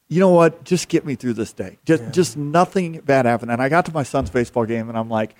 you 0.08 0.20
know 0.20 0.30
what? 0.30 0.64
Just 0.64 0.88
get 0.88 1.06
me 1.06 1.14
through 1.14 1.34
this 1.34 1.54
day. 1.54 1.78
Just, 1.86 2.10
just 2.10 2.36
nothing 2.36 3.00
bad 3.00 3.24
happened. 3.24 3.50
And 3.50 3.62
I 3.62 3.70
got 3.70 3.86
to 3.86 3.94
my 3.94 4.02
son's 4.02 4.28
baseball 4.28 4.66
game, 4.66 4.90
and 4.90 4.98
I'm 4.98 5.08
like, 5.08 5.34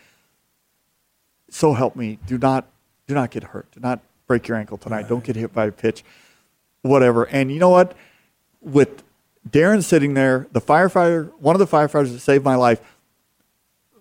so 1.51 1.75
help 1.75 1.95
me. 1.95 2.19
Do 2.27 2.39
not, 2.39 2.67
do 3.07 3.13
not 3.13 3.31
get 3.31 3.43
hurt. 3.43 3.71
Do 3.73 3.81
not 3.81 4.01
break 4.27 4.49
your 4.49 4.57
ankle 4.57 4.79
tonight. 4.79 5.09
Don't 5.09 5.25
get 5.25 5.37
hit 5.37 5.53
by 5.53 5.67
a 5.67 5.73
pitch. 5.73 6.05
Whatever. 6.83 7.25
And 7.25 7.51
you 7.53 7.59
know 7.59 7.69
what? 7.69 7.97
With 8.61 9.03
Darren 9.49 9.83
sitting 9.83 10.15
there, 10.15 10.47
the 10.53 10.61
firefighter, 10.61 11.33
one 11.39 11.55
of 11.55 11.61
the 11.61 11.67
firefighters 11.67 12.13
that 12.13 12.21
saved 12.21 12.45
my 12.45 12.55
life, 12.55 12.81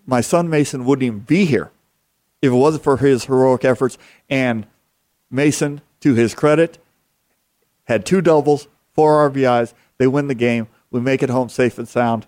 my 0.05 0.22
son 0.22 0.49
Mason 0.49 0.86
wouldn't 0.86 1.03
even 1.03 1.19
be 1.19 1.45
here 1.45 1.72
if 2.41 2.51
it 2.51 2.55
wasn't 2.55 2.84
for 2.84 2.97
his 2.97 3.26
heroic 3.26 3.63
efforts. 3.63 3.97
And 4.30 4.67
Mason, 5.30 5.82
to 6.01 6.13
his 6.13 6.34
credit, 6.34 6.78
had 7.86 8.05
two 8.05 8.22
doubles, 8.22 8.67
four 8.93 9.30
RBIs. 9.30 9.74
They 9.97 10.07
win 10.07 10.28
the 10.28 10.36
game. 10.36 10.67
We 10.89 10.99
make 10.99 11.24
it 11.24 11.30
home 11.30 11.49
safe 11.49 11.78
and 11.78 11.88
sound. 11.88 12.26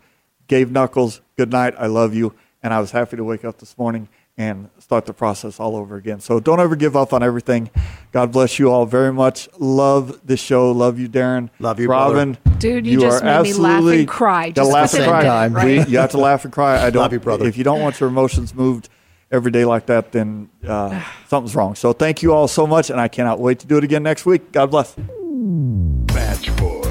Gave 0.47 0.71
Knuckles, 0.71 1.21
good 1.37 1.51
night. 1.51 1.73
I 1.77 1.87
love 1.87 2.13
you. 2.13 2.33
And 2.61 2.73
I 2.73 2.79
was 2.79 2.91
happy 2.91 3.17
to 3.17 3.23
wake 3.23 3.43
up 3.43 3.57
this 3.57 3.77
morning 3.77 4.07
and 4.37 4.69
start 4.79 5.05
the 5.05 5.13
process 5.13 5.59
all 5.59 5.75
over 5.75 5.95
again. 5.95 6.19
So 6.19 6.39
don't 6.39 6.59
ever 6.59 6.75
give 6.75 6.95
up 6.95 7.13
on 7.13 7.21
everything. 7.21 7.69
God 8.11 8.31
bless 8.31 8.57
you 8.57 8.71
all 8.71 8.85
very 8.85 9.13
much. 9.13 9.47
Love 9.59 10.19
the 10.25 10.37
show. 10.37 10.71
Love 10.71 10.97
you, 10.99 11.07
Darren. 11.07 11.49
Love 11.59 11.79
you, 11.79 11.87
Robin. 11.87 12.33
brother. 12.43 12.57
Dude, 12.59 12.87
you 12.87 12.99
just 12.99 13.23
made 13.23 13.41
me 13.43 13.53
laugh 13.53 13.83
and 13.83 14.07
cry 14.07 14.49
Gotta 14.49 14.53
just 14.53 14.71
laugh 14.71 14.93
and 14.95 15.03
cry. 15.05 15.45
a 15.45 15.49
minute, 15.49 15.55
right? 15.55 15.87
We- 15.87 15.91
you 15.93 15.97
have 15.99 16.11
to 16.11 16.17
laugh 16.17 16.43
and 16.45 16.53
cry. 16.53 16.83
I 16.83 16.89
don't. 16.89 17.01
Love 17.03 17.13
you, 17.13 17.19
brother. 17.19 17.45
If 17.47 17.57
you 17.57 17.63
don't 17.63 17.81
want 17.81 17.99
your 17.99 18.09
emotions 18.09 18.55
moved 18.55 18.89
every 19.31 19.51
day 19.51 19.65
like 19.65 19.85
that, 19.87 20.11
then 20.11 20.49
uh, 20.67 21.03
something's 21.27 21.55
wrong. 21.55 21.75
So 21.75 21.93
thank 21.93 22.23
you 22.23 22.33
all 22.33 22.47
so 22.47 22.65
much, 22.65 22.89
and 22.89 22.99
I 22.99 23.07
cannot 23.09 23.39
wait 23.39 23.59
to 23.59 23.67
do 23.67 23.77
it 23.77 23.83
again 23.83 24.01
next 24.03 24.25
week. 24.25 24.51
God 24.51 24.71
bless. 24.71 24.95
Badge 24.97 26.55
Boys. 26.57 26.82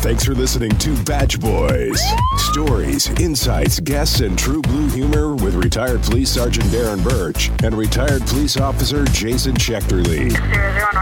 Thanks 0.00 0.24
for 0.24 0.32
listening 0.32 0.70
to 0.78 0.96
Badge 1.02 1.40
Boys. 1.40 2.00
Stories, 2.36 3.08
insights, 3.20 3.80
guests, 3.80 4.20
and 4.20 4.38
true 4.38 4.62
blue 4.62 4.88
humor 4.90 5.34
with 5.34 5.56
retired 5.56 6.02
police 6.02 6.30
sergeant 6.30 6.66
Darren 6.66 7.02
Birch 7.02 7.50
and 7.64 7.74
retired 7.74 8.22
police 8.22 8.56
officer 8.56 9.04
Jason 9.06 9.56
Schechterle. 9.56 10.32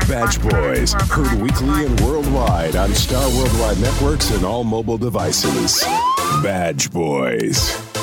Badge 0.08 0.40
Boys, 0.40 0.94
heard 1.10 1.40
weekly 1.40 1.84
and 1.84 2.00
worldwide 2.00 2.74
on 2.74 2.94
Star 2.94 3.28
Worldwide 3.36 3.78
Networks 3.80 4.30
and 4.30 4.44
all 4.44 4.64
mobile 4.64 4.98
devices. 4.98 5.84
Badge 6.42 6.90
Boys. 6.90 7.95